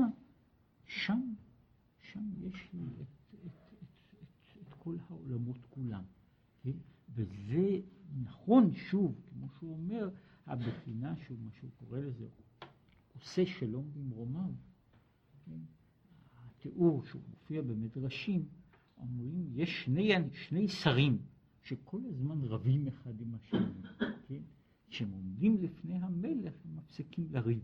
שם, 0.86 1.34
שם 2.12 2.30
יש 2.42 2.70
לי 2.74 2.80
את 4.62 4.74
כל 4.74 4.96
העולמות 5.08 5.66
כולם. 5.70 6.04
כן? 6.62 6.78
וזה 7.10 7.80
נכון, 8.24 8.74
שוב, 8.74 9.22
כמו 9.30 9.50
שהוא 9.50 9.74
אומר, 9.74 10.10
הבחינה 10.46 11.16
שהוא, 11.16 11.38
מה 11.40 11.52
שהוא 11.52 11.72
קורא 11.80 12.00
לזה, 12.00 12.28
עושה 13.16 13.46
שלום 13.46 13.92
במרומיו. 13.94 14.52
כן? 15.46 15.60
התיאור 16.60 17.06
שהוא 17.06 17.22
מופיע 17.30 17.62
במדרשים, 17.62 18.46
אומרים, 18.98 19.48
יש 19.56 19.84
שני, 19.86 20.12
שני 20.34 20.68
שרים 20.68 21.18
שכל 21.62 22.02
הזמן 22.06 22.44
רבים 22.44 22.88
אחד 22.88 23.22
עם 23.22 23.34
השני, 23.36 23.82
כן? 24.28 24.42
כשהם 24.90 25.12
עומדים 25.12 25.58
לפני 25.62 25.96
המלך 25.96 26.54
הם 26.66 26.76
מפסיקים 26.76 27.28
לריב. 27.32 27.64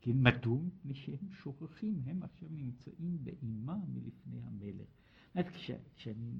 כן, 0.00 0.12
מדוע? 0.14 0.58
מפני 0.62 0.94
שהם 0.94 1.30
שוכחים, 1.32 2.02
הם 2.06 2.22
עכשיו 2.22 2.48
נמצאים 2.50 3.18
באימה 3.22 3.76
מלפני 3.88 4.40
המלך. 4.42 4.88
אומרת, 5.34 5.48
כשאני 5.94 6.32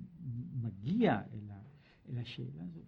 מגיע 0.52 1.20
אל, 1.32 1.50
ה, 1.50 1.60
אל 2.08 2.18
השאלה 2.18 2.62
הזאת, 2.64 2.84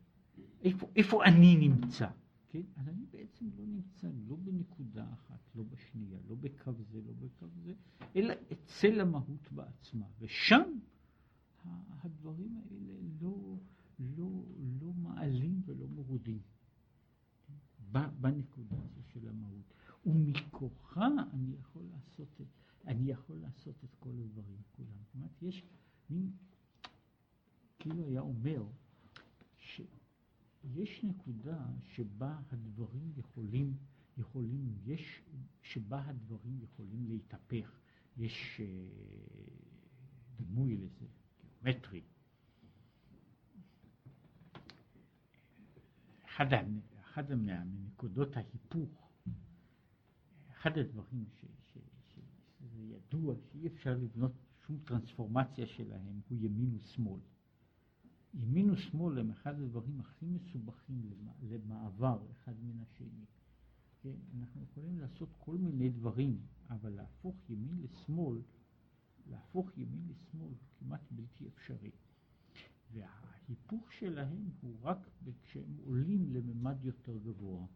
איפה, 0.62 0.90
איפה 0.96 1.24
אני 1.24 1.56
נמצא? 1.56 2.09
כן? 2.49 2.62
אז 2.76 2.88
אני 2.88 3.07
בעצם 3.11 3.46
לא 3.57 3.66
נמצא 3.66 4.09
לא 4.28 4.36
בנקודה 4.36 5.12
אחת, 5.12 5.40
לא 5.55 5.62
בשנייה, 5.62 6.18
לא 6.28 6.34
בקו 6.34 6.72
זה, 6.72 7.01
לא 7.07 7.12
בקו 7.12 7.46
זה, 7.64 7.74
אלא 8.16 8.34
אצל 8.53 9.01
המהות 9.01 9.53
בעצמה. 9.53 10.07
ושם 10.18 10.78
הדברים 11.88 12.57
האלה 12.57 12.94
לא, 13.20 13.57
לא, 13.99 14.44
לא 14.80 14.92
מעלים 14.92 15.62
ולא 15.66 15.88
מורידים. 15.88 16.40
בנקודה 18.20 18.76
הזו 18.76 19.03
של 19.03 19.28
המהות. 19.28 19.74
ומכוחה 20.07 21.09
אני 21.32 21.55
יכול 21.55 21.82
לעשות 21.92 22.40
את, 22.40 22.46
אני 22.86 23.11
יכול 23.11 23.36
לעשות 23.36 23.84
את 23.84 23.94
כל 24.01 24.11
הדברים 24.11 24.62
כולם. 24.76 24.99
זאת 25.05 25.14
אומרת, 25.14 25.42
יש 25.42 25.64
מין, 26.11 26.30
כאילו 27.78 28.07
היה 28.09 28.20
אומר 28.20 28.66
שיש 30.79 31.05
נקודה 31.05 31.66
שבה 31.83 32.39
הדברים 32.53 33.12
יכולים, 33.16 33.76
יכולים, 34.18 34.79
יש, 34.87 35.22
שבה 35.62 36.03
הדברים 36.09 36.59
יכולים 36.62 37.07
להתהפך. 37.09 37.81
יש 38.16 38.61
uh, 38.61 40.37
דימוי 40.37 40.76
לזה, 40.76 41.07
גיאומטרי. 41.41 42.03
אחד 47.00 47.34
מנקודות 47.34 48.37
ההיפוך, 48.37 49.13
אחד 50.50 50.79
הדברים 50.79 51.25
שזה 51.37 52.83
ידוע 52.83 53.34
שאי 53.37 53.67
אפשר 53.67 53.96
לבנות 53.96 54.33
שום 54.67 54.79
טרנספורמציה 54.84 55.67
שלהם 55.67 56.21
הוא 56.29 56.38
ימין 56.41 56.75
ושמאל. 56.75 57.21
ימין 58.34 58.71
ושמאל 58.71 59.18
הם 59.18 59.30
אחד 59.30 59.61
הדברים 59.61 60.00
הכי 60.00 60.26
מסובכים 60.26 61.11
למעבר 61.42 62.26
אחד 62.33 62.53
מן 62.63 62.83
השני. 62.83 63.25
כן? 64.03 64.14
אנחנו 64.38 64.63
יכולים 64.63 64.99
לעשות 64.99 65.29
כל 65.38 65.57
מיני 65.57 65.88
דברים, 65.91 66.41
אבל 66.68 66.91
להפוך 66.91 67.37
ימין 67.50 67.83
לשמאל, 67.83 68.38
להפוך 69.26 69.79
ימין 69.79 70.09
לשמאל 70.09 70.53
כמעט 70.79 71.00
בלתי 71.11 71.49
אפשרי. 71.49 71.91
וההיפוך 72.92 73.92
שלהם 73.92 74.50
הוא 74.61 74.76
רק 74.83 74.99
כשהם 75.42 75.76
עולים 75.84 76.33
לממד 76.33 76.84
יותר 76.84 77.18
גבוה. 77.18 77.67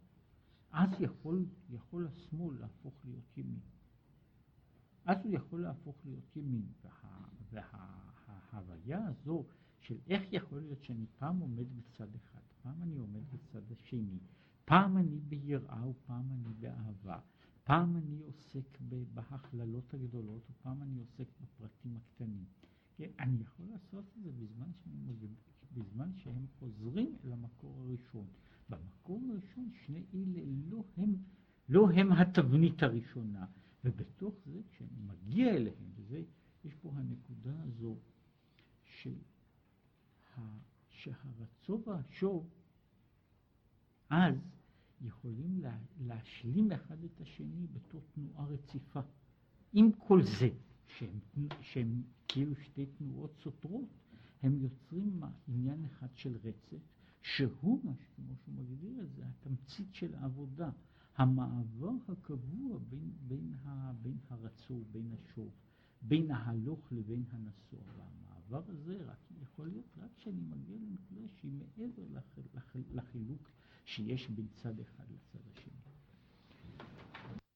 אז 0.71 0.91
יכול, 1.01 1.47
יכול 1.71 2.07
השמאל 2.07 2.61
להפוך 2.61 2.95
להיות 3.05 3.39
ימין. 3.39 3.61
אז 5.05 5.25
הוא 5.25 5.35
יכול 5.35 5.63
להפוך 5.63 5.97
להיות 6.05 6.37
ימין. 6.37 6.67
וההוויה 7.51 8.99
וה, 9.01 9.09
הזו 9.09 9.45
של 9.83 9.99
איך 10.07 10.23
יכול 10.33 10.61
להיות 10.61 10.83
שאני 10.83 11.07
פעם 11.19 11.39
עומד 11.39 11.67
בצד 11.77 12.15
אחד, 12.15 12.41
פעם 12.63 12.83
אני 12.83 12.97
עומד 12.97 13.23
בצד 13.33 13.73
השני, 13.73 14.19
פעם 14.65 14.97
אני 14.97 15.19
ביראה 15.19 15.89
ופעם 15.89 16.33
אני 16.33 16.55
באהבה, 16.61 17.19
פעם 17.65 17.97
אני 17.97 18.21
עוסק 18.21 18.79
בהכללות 19.15 19.95
הגדולות 19.95 20.43
ופעם 20.51 20.83
אני 20.83 20.99
עוסק 20.99 21.29
בפרטים 21.41 21.97
הקטנים. 21.97 22.45
כן, 22.97 23.11
אני 23.19 23.43
יכול 23.43 23.67
לעשות 23.67 24.05
את 24.17 24.23
זה 24.23 24.31
בזמן, 24.33 24.71
שאני, 24.85 25.13
בזמן 25.75 26.11
שהם 26.17 26.47
חוזרים 26.59 27.17
אל 27.25 27.33
המקור 27.33 27.81
הראשון. 27.81 28.27
במקור 28.69 29.23
הראשון 29.31 29.71
שני 29.87 30.05
אלה 30.15 30.41
לא 30.69 30.85
הם, 30.97 31.15
לא 31.69 31.91
הם 31.91 32.13
התבנית 32.13 32.83
הראשונה. 32.83 33.47
ובתוך 33.85 34.35
זה, 34.47 34.61
כשאני 34.71 35.01
מגיע 35.07 35.51
אליהם, 35.51 35.91
וזה, 35.95 36.23
יש 36.65 36.75
פה 36.75 36.93
הנקודה 36.95 37.63
הזו 37.63 37.97
של 38.85 39.15
שהרצון 40.89 41.83
והשוב 41.87 42.49
אז 44.11 44.35
יכולים 45.01 45.61
להשלים 46.01 46.73
אחד 46.73 47.05
את 47.05 47.21
השני 47.21 47.67
בתור 47.67 48.01
תנועה 48.15 48.47
רציפה. 48.47 49.01
עם 49.73 49.93
כל 49.93 50.23
זה 50.23 50.49
שהם, 50.87 51.19
שהם 51.61 52.03
כאילו 52.29 52.57
שתי 52.57 52.87
תנועות 52.87 53.37
סותרות, 53.43 53.89
הם 54.43 54.59
יוצרים 54.61 55.23
עניין 55.49 55.85
אחד 55.85 56.09
של 56.15 56.37
רצף, 56.45 56.83
שהוא, 57.23 57.83
כמו 58.17 58.37
שהוא 58.37 58.55
מגדיר 58.55 59.03
את 59.03 59.13
זה, 59.15 59.23
התמצית 59.27 59.95
של 59.95 60.15
העבודה, 60.15 60.71
המעבר 61.17 61.93
הקבוע 62.09 62.79
בין, 62.89 63.11
בין, 63.29 63.55
בין 64.03 64.17
הרצור, 64.29 64.85
בין 64.93 65.13
השור, 65.13 65.51
בין 66.03 66.31
ההלוך 66.31 66.93
לבין 66.93 67.25
הנסוע. 67.31 67.81
והמעבר 68.53 68.73
הזה 68.73 69.05
רק 69.07 69.31
יכול 69.43 69.69
להיות 69.69 69.87
רק 69.97 70.11
כשאני 70.17 70.41
מגיע 70.41 70.77
לנקודה 70.77 71.29
שהיא 71.29 71.53
מעבר 71.53 72.03
לח, 72.11 72.39
לח, 72.55 72.77
לחילוק 72.91 73.51
שיש 73.85 74.29
בין 74.29 74.47
צד 74.55 74.81
אחד 74.81 75.05
לצד 75.11 75.39